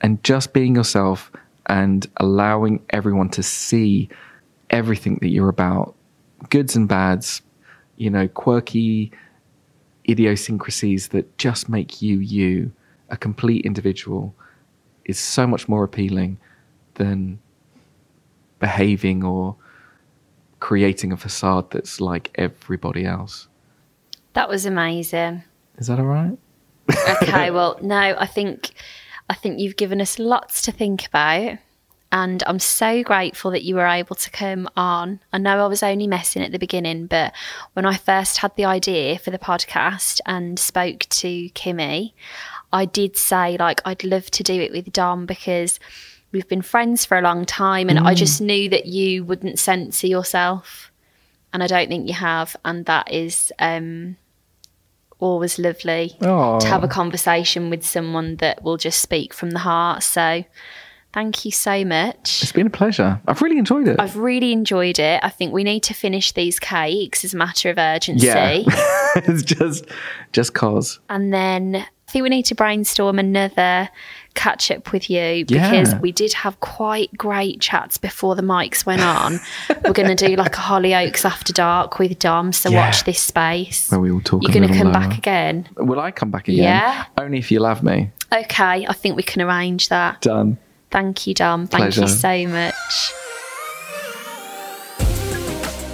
And 0.00 0.22
just 0.22 0.52
being 0.52 0.74
yourself 0.74 1.30
and 1.66 2.06
allowing 2.18 2.84
everyone 2.90 3.30
to 3.30 3.42
see 3.42 4.08
everything 4.70 5.18
that 5.22 5.28
you're 5.28 5.48
about, 5.48 5.94
goods 6.50 6.76
and 6.76 6.88
bads, 6.88 7.40
you 7.96 8.10
know, 8.10 8.28
quirky 8.28 9.12
idiosyncrasies 10.08 11.08
that 11.08 11.38
just 11.38 11.68
make 11.68 12.02
you 12.02 12.18
you, 12.18 12.72
a 13.08 13.16
complete 13.16 13.64
individual, 13.64 14.34
is 15.04 15.18
so 15.18 15.46
much 15.46 15.68
more 15.68 15.84
appealing 15.84 16.38
than 16.94 17.38
behaving 18.58 19.24
or 19.24 19.56
creating 20.60 21.12
a 21.12 21.16
facade 21.16 21.70
that's 21.70 22.00
like 22.00 22.30
everybody 22.36 23.04
else. 23.04 23.48
that 24.32 24.48
was 24.48 24.66
amazing. 24.66 25.42
Is 25.78 25.88
that 25.88 25.98
all 25.98 26.06
right? 26.06 26.38
Okay, 27.08 27.50
well, 27.56 27.78
no, 27.82 28.16
I 28.18 28.26
think 28.26 28.72
I 29.28 29.34
think 29.34 29.58
you've 29.58 29.76
given 29.76 30.00
us 30.00 30.18
lots 30.18 30.62
to 30.62 30.72
think 30.72 31.06
about. 31.06 31.58
And 32.12 32.44
I'm 32.46 32.60
so 32.60 33.02
grateful 33.02 33.50
that 33.50 33.64
you 33.64 33.74
were 33.74 33.86
able 33.88 34.14
to 34.14 34.30
come 34.30 34.68
on. 34.76 35.18
I 35.32 35.38
know 35.38 35.64
I 35.64 35.66
was 35.66 35.82
only 35.82 36.06
messing 36.06 36.42
at 36.42 36.52
the 36.52 36.60
beginning, 36.60 37.06
but 37.06 37.32
when 37.72 37.84
I 37.84 37.96
first 37.96 38.36
had 38.36 38.54
the 38.54 38.66
idea 38.66 39.18
for 39.18 39.32
the 39.32 39.38
podcast 39.38 40.20
and 40.24 40.56
spoke 40.56 41.00
to 41.00 41.48
Kimmy, 41.50 42.12
I 42.74 42.86
did 42.86 43.16
say, 43.16 43.56
like, 43.56 43.80
I'd 43.84 44.02
love 44.02 44.30
to 44.32 44.42
do 44.42 44.60
it 44.60 44.72
with 44.72 44.92
Dom 44.92 45.26
because 45.26 45.78
we've 46.32 46.48
been 46.48 46.60
friends 46.60 47.04
for 47.04 47.16
a 47.16 47.22
long 47.22 47.44
time 47.46 47.88
and 47.88 48.00
I 48.00 48.14
just 48.14 48.40
knew 48.40 48.68
that 48.70 48.86
you 48.86 49.24
wouldn't 49.24 49.60
censor 49.60 50.08
yourself. 50.08 50.90
And 51.52 51.62
I 51.62 51.68
don't 51.68 51.88
think 51.88 52.08
you 52.08 52.14
have. 52.14 52.56
And 52.64 52.84
that 52.86 53.12
is 53.12 53.52
um, 53.60 54.16
always 55.20 55.56
lovely 55.56 56.16
Aw. 56.20 56.58
to 56.58 56.66
have 56.66 56.82
a 56.82 56.88
conversation 56.88 57.70
with 57.70 57.86
someone 57.86 58.36
that 58.36 58.64
will 58.64 58.76
just 58.76 59.00
speak 59.00 59.32
from 59.32 59.52
the 59.52 59.60
heart. 59.60 60.02
So 60.02 60.44
thank 61.14 61.44
you 61.44 61.50
so 61.50 61.84
much. 61.84 62.42
It's 62.42 62.52
been 62.52 62.66
a 62.66 62.70
pleasure. 62.70 63.20
I've 63.26 63.40
really 63.40 63.56
enjoyed 63.58 63.88
it. 63.88 64.00
I've 64.00 64.16
really 64.16 64.52
enjoyed 64.52 64.98
it. 64.98 65.20
I 65.22 65.30
think 65.30 65.52
we 65.52 65.64
need 65.64 65.84
to 65.84 65.94
finish 65.94 66.32
these 66.32 66.58
cakes 66.58 67.24
as 67.24 67.32
a 67.32 67.36
matter 67.36 67.70
of 67.70 67.78
urgency. 67.78 68.26
yeah. 68.26 68.62
it's 69.16 69.42
just 69.44 69.86
just 70.32 70.52
cause. 70.54 70.98
And 71.08 71.32
then 71.32 71.76
I 71.76 72.10
think 72.10 72.24
we 72.24 72.28
need 72.28 72.44
to 72.46 72.54
brainstorm 72.54 73.18
another 73.18 73.88
catch 74.34 74.70
up 74.72 74.92
with 74.92 75.08
you 75.08 75.44
because 75.46 75.92
Yeah. 75.92 75.98
we 76.00 76.10
did 76.10 76.32
have 76.32 76.58
quite 76.60 77.16
great 77.16 77.60
chats 77.60 77.96
before 77.98 78.34
the 78.34 78.42
mics 78.42 78.84
went 78.84 79.00
on. 79.00 79.38
We're 79.84 79.92
going 79.92 80.14
to 80.16 80.26
do 80.28 80.34
like 80.44 80.56
a 80.56 80.60
Hollyoaks 80.60 81.24
after 81.24 81.52
dark 81.52 81.98
with 82.00 82.18
Dom. 82.18 82.52
So 82.52 82.68
Yeah. 82.70 82.86
watch 82.86 83.04
this 83.04 83.20
space. 83.20 83.90
Where 83.90 84.00
we 84.00 84.10
all 84.10 84.20
talk 84.20 84.42
You're 84.42 84.52
going 84.52 84.66
to 84.68 84.74
come 84.76 84.88
lower. 84.92 84.94
back 84.94 85.16
again. 85.18 85.68
Will 85.76 86.00
I 86.00 86.10
come 86.10 86.30
back 86.32 86.48
again? 86.48 86.64
Yeah. 86.64 87.04
Only 87.16 87.38
if 87.38 87.50
you 87.52 87.60
love 87.60 87.82
me. 87.84 88.10
Okay, 88.32 88.84
I 88.86 88.92
think 88.92 89.14
we 89.16 89.22
can 89.22 89.40
arrange 89.42 89.88
that. 89.90 90.20
Done. 90.20 90.58
Thank 90.94 91.26
you, 91.26 91.34
Dom. 91.34 91.66
Thank 91.66 91.96
you 91.96 92.06
so 92.06 92.46
much. 92.46 93.12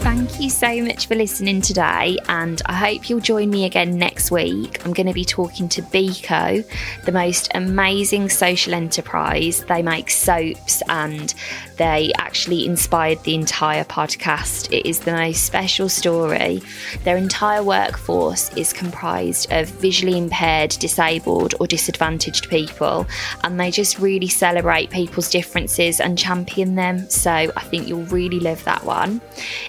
Thank 0.02 0.38
you 0.38 0.50
so 0.50 0.82
much 0.82 1.06
for 1.06 1.14
listening 1.14 1.62
today, 1.62 2.18
and 2.28 2.60
I 2.66 2.74
hope 2.74 3.08
you'll 3.08 3.20
join 3.20 3.48
me 3.48 3.64
again 3.64 3.96
next 3.96 4.30
week. 4.30 4.84
I'm 4.84 4.92
going 4.92 5.06
to 5.06 5.14
be 5.14 5.24
talking 5.24 5.70
to 5.70 5.80
Beco, 5.80 6.66
the 7.06 7.12
most 7.12 7.50
amazing 7.54 8.28
social 8.28 8.74
enterprise. 8.74 9.64
They 9.64 9.80
make 9.80 10.10
soaps 10.10 10.82
and 10.90 11.32
they 11.80 12.12
actually 12.18 12.66
inspired 12.66 13.22
the 13.22 13.34
entire 13.34 13.84
podcast. 13.84 14.70
It 14.70 14.86
is 14.86 15.00
the 15.00 15.12
most 15.12 15.44
special 15.44 15.88
story. 15.88 16.60
Their 17.04 17.16
entire 17.16 17.62
workforce 17.62 18.54
is 18.54 18.74
comprised 18.74 19.50
of 19.50 19.66
visually 19.66 20.18
impaired, 20.18 20.72
disabled, 20.78 21.54
or 21.58 21.66
disadvantaged 21.66 22.50
people, 22.50 23.06
and 23.44 23.58
they 23.58 23.70
just 23.70 23.98
really 23.98 24.28
celebrate 24.28 24.90
people's 24.90 25.30
differences 25.30 26.00
and 26.00 26.18
champion 26.18 26.74
them. 26.74 27.08
So 27.08 27.30
I 27.30 27.62
think 27.70 27.88
you'll 27.88 28.04
really 28.04 28.40
love 28.40 28.62
that 28.64 28.84
one. 28.84 29.22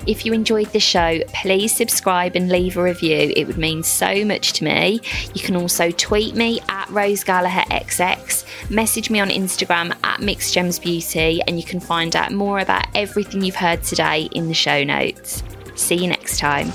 If 0.06 0.26
you 0.26 0.34
enjoyed 0.34 0.74
the 0.74 0.82
show, 0.82 1.22
please 1.34 1.74
subscribe 1.74 2.36
and 2.36 2.50
leave 2.50 2.76
a 2.76 2.84
review. 2.84 3.32
It 3.38 3.48
would 3.48 3.58
mean 3.58 3.84
so 3.84 4.26
much 4.26 4.52
to 4.54 4.66
me. 4.66 5.00
You 5.34 5.42
can 5.42 5.56
also 5.56 5.92
tweet 5.92 6.36
me 6.36 6.60
at 6.68 6.90
Rose 6.90 7.24
Gallagher 7.24 7.64
XX, 7.72 8.70
message 8.70 9.10
me 9.10 9.22
on 9.22 9.30
Instagram 9.30 9.96
at 10.04 10.20
Mixed 10.20 10.54
Gems 10.54 10.78
Beauty, 10.78 11.42
and 11.48 11.58
you 11.58 11.64
can 11.64 11.80
find 12.02 12.16
out 12.16 12.32
more 12.32 12.58
about 12.58 12.88
everything 12.96 13.44
you've 13.44 13.54
heard 13.54 13.84
today 13.84 14.28
in 14.32 14.48
the 14.48 14.56
show 14.56 14.84
notes. 14.84 15.44
See 15.76 15.94
you 15.94 16.08
next 16.08 16.40
time. 16.40 16.72